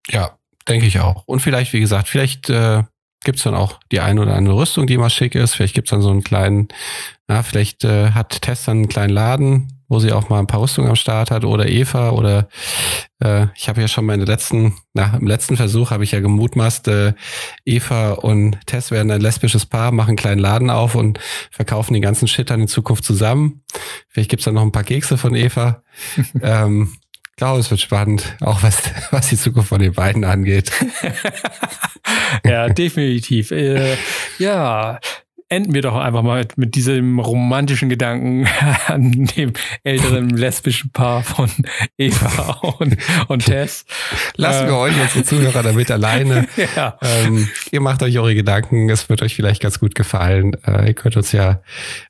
Ja, 0.07 0.37
denke 0.69 0.85
ich 0.85 0.99
auch. 0.99 1.23
Und 1.25 1.39
vielleicht, 1.39 1.73
wie 1.73 1.79
gesagt, 1.79 2.07
vielleicht 2.07 2.49
äh, 2.49 2.83
gibt 3.23 3.39
es 3.39 3.43
dann 3.43 3.55
auch 3.55 3.79
die 3.91 3.99
eine 3.99 4.21
oder 4.21 4.35
andere 4.35 4.55
Rüstung, 4.55 4.85
die 4.85 4.97
mal 4.97 5.09
schick 5.09 5.35
ist. 5.35 5.55
Vielleicht 5.55 5.73
gibt 5.73 5.87
es 5.87 5.91
dann 5.91 6.01
so 6.01 6.11
einen 6.11 6.23
kleinen, 6.23 6.67
ja, 7.27 7.41
vielleicht 7.41 7.83
äh, 7.83 8.11
hat 8.11 8.41
Test 8.41 8.67
dann 8.67 8.77
einen 8.77 8.89
kleinen 8.89 9.13
Laden, 9.13 9.72
wo 9.87 9.99
sie 9.99 10.11
auch 10.11 10.29
mal 10.29 10.39
ein 10.39 10.47
paar 10.47 10.61
Rüstungen 10.61 10.89
am 10.89 10.95
Start 10.95 11.31
hat 11.31 11.45
oder 11.45 11.67
Eva 11.67 12.11
oder 12.11 12.47
äh, 13.19 13.47
ich 13.55 13.69
habe 13.69 13.81
ja 13.81 13.87
schon 13.87 14.05
meine 14.05 14.25
letzten, 14.25 14.75
nach 14.93 15.13
im 15.13 15.27
letzten 15.27 15.57
Versuch 15.57 15.91
habe 15.91 16.03
ich 16.03 16.11
ja 16.11 16.19
gemutmaßt, 16.19 16.87
äh, 16.87 17.13
Eva 17.65 18.13
und 18.13 18.57
Tess 18.65 18.91
werden 18.91 19.11
ein 19.11 19.21
lesbisches 19.21 19.65
Paar, 19.65 19.91
machen 19.91 20.09
einen 20.09 20.17
kleinen 20.17 20.39
Laden 20.39 20.69
auf 20.69 20.95
und 20.95 21.19
verkaufen 21.51 21.93
den 21.93 22.01
ganzen 22.01 22.27
Shit 22.27 22.49
dann 22.49 22.61
in 22.61 22.67
Zukunft 22.67 23.03
zusammen. 23.03 23.63
Vielleicht 24.09 24.29
gibt's 24.29 24.45
dann 24.45 24.55
noch 24.55 24.63
ein 24.63 24.71
paar 24.71 24.83
Kekse 24.83 25.17
von 25.17 25.35
Eva. 25.35 25.83
ähm, 26.41 26.95
ich 27.33 27.37
glaube, 27.37 27.59
es 27.59 27.71
wird 27.71 27.81
spannend, 27.81 28.37
auch 28.41 28.61
was, 28.61 28.83
was 29.09 29.29
die 29.29 29.37
Zukunft 29.37 29.69
von 29.69 29.81
den 29.81 29.93
beiden 29.93 30.23
angeht. 30.23 30.71
ja, 32.45 32.69
definitiv. 32.69 33.49
Äh, 33.49 33.97
ja, 34.37 34.99
enden 35.53 35.73
wir 35.75 35.83
doch 35.83 35.95
einfach 35.95 36.23
mal 36.23 36.47
mit 36.55 36.73
diesem 36.73 37.19
romantischen 37.19 37.87
Gedanken 37.87 38.47
an 38.87 39.29
dem 39.37 39.53
älteren 39.83 40.29
lesbischen 40.29 40.91
Paar 40.91 41.21
von 41.23 41.49
Eva 41.97 42.53
und, 42.79 42.97
und 43.27 43.45
Tess. 43.45 43.85
Lassen 44.35 44.67
wir 44.67 44.73
äh, 44.73 44.77
euch, 44.77 44.99
unsere 44.99 45.23
Zuhörer, 45.23 45.61
damit 45.61 45.91
alleine. 45.91 46.47
ja. 46.75 46.97
ähm, 47.01 47.47
ihr 47.71 47.81
macht 47.81 48.01
euch 48.01 48.17
eure 48.17 48.33
Gedanken, 48.33 48.89
es 48.89 49.09
wird 49.09 49.21
euch 49.21 49.35
vielleicht 49.35 49.61
ganz 49.61 49.79
gut 49.79 49.93
gefallen. 49.93 50.57
Äh, 50.65 50.87
ihr 50.87 50.93
könnt 50.95 51.17
uns 51.17 51.31
ja 51.31 51.61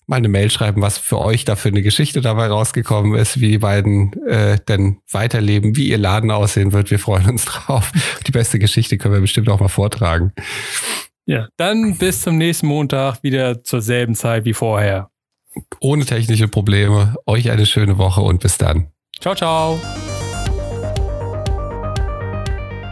mal 0.07 0.17
eine 0.17 0.29
Mail 0.29 0.49
schreiben, 0.49 0.81
was 0.81 0.97
für 0.97 1.19
euch 1.19 1.43
da 1.43 1.57
für 1.57 1.69
eine 1.69 1.81
Geschichte 1.81 2.21
dabei 2.21 2.47
rausgekommen 2.47 3.15
ist, 3.15 3.41
wie 3.41 3.49
die 3.49 3.57
beiden 3.57 4.13
äh, 4.25 4.57
denn 4.69 4.99
weiterleben, 5.11 5.75
wie 5.75 5.89
ihr 5.89 5.97
Laden 5.97 6.31
aussehen 6.31 6.71
wird. 6.71 6.91
Wir 6.91 6.99
freuen 6.99 7.29
uns 7.29 7.45
drauf. 7.45 7.91
Die 8.25 8.31
beste 8.31 8.57
Geschichte 8.57 8.97
können 8.97 9.15
wir 9.15 9.21
bestimmt 9.21 9.49
auch 9.49 9.59
mal 9.59 9.67
vortragen. 9.67 10.31
Ja, 11.25 11.47
dann 11.57 11.97
bis 11.97 12.21
zum 12.21 12.37
nächsten 12.37 12.67
Montag 12.67 13.23
wieder 13.23 13.63
zur 13.63 13.81
selben 13.81 14.15
Zeit 14.15 14.45
wie 14.45 14.53
vorher. 14.53 15.09
Ohne 15.79 16.05
technische 16.05 16.47
Probleme. 16.47 17.15
Euch 17.25 17.49
eine 17.51 17.65
schöne 17.65 17.97
Woche 17.97 18.21
und 18.21 18.41
bis 18.41 18.57
dann. 18.57 18.87
Ciao, 19.19 19.35
ciao. 19.35 19.79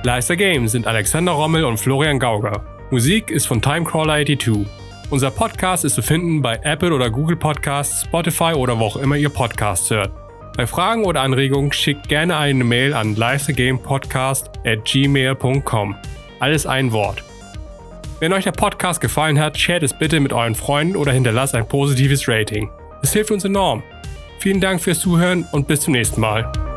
Leister 0.04 0.36
Games 0.36 0.72
sind 0.72 0.88
Alexander 0.88 1.34
Rommel 1.34 1.66
und 1.66 1.78
Florian 1.78 2.20
Gauger. 2.20 2.66
Musik 2.90 3.30
ist 3.30 3.46
von 3.46 3.62
Timecrawler 3.62 4.26
82. 4.26 4.66
Unser 5.10 5.30
Podcast 5.30 5.84
ist 5.84 5.96
zu 5.96 6.02
finden 6.02 6.42
bei 6.42 6.60
Apple 6.64 6.94
oder 6.94 7.10
Google 7.10 7.36
Podcasts, 7.36 8.06
Spotify 8.06 8.54
oder 8.54 8.80
wo 8.80 8.86
auch 8.86 8.96
immer 8.96 9.18
ihr 9.18 9.30
Podcasts 9.30 9.90
hört. 9.90 10.12
Bei 10.56 10.66
Fragen 10.66 11.06
oder 11.06 11.22
Anregungen 11.22 11.72
schickt 11.72 12.08
gerne 12.08 12.38
eine 12.38 12.64
Mail 12.64 12.94
an 12.94 13.16
leistergamepodcast 13.16 14.50
at 14.66 14.86
gmail.com. 14.86 15.96
Alles 16.40 16.66
ein 16.66 16.92
Wort. 16.92 17.24
Wenn 18.22 18.34
euch 18.34 18.44
der 18.44 18.52
Podcast 18.52 19.02
gefallen 19.02 19.40
hat, 19.40 19.58
shared 19.58 19.82
es 19.82 19.98
bitte 19.98 20.20
mit 20.20 20.32
euren 20.32 20.54
Freunden 20.54 20.96
oder 20.96 21.12
hinterlasst 21.12 21.56
ein 21.56 21.68
positives 21.68 22.28
Rating. 22.28 22.70
Es 23.02 23.14
hilft 23.14 23.32
uns 23.32 23.46
enorm. 23.46 23.82
Vielen 24.38 24.62
Dank 24.62 24.80
fürs 24.80 25.00
Zuhören 25.00 25.48
und 25.52 25.68
bis 25.68 25.82
zum 25.82 25.94
nächsten 25.94 26.22
Mal. 26.22 26.71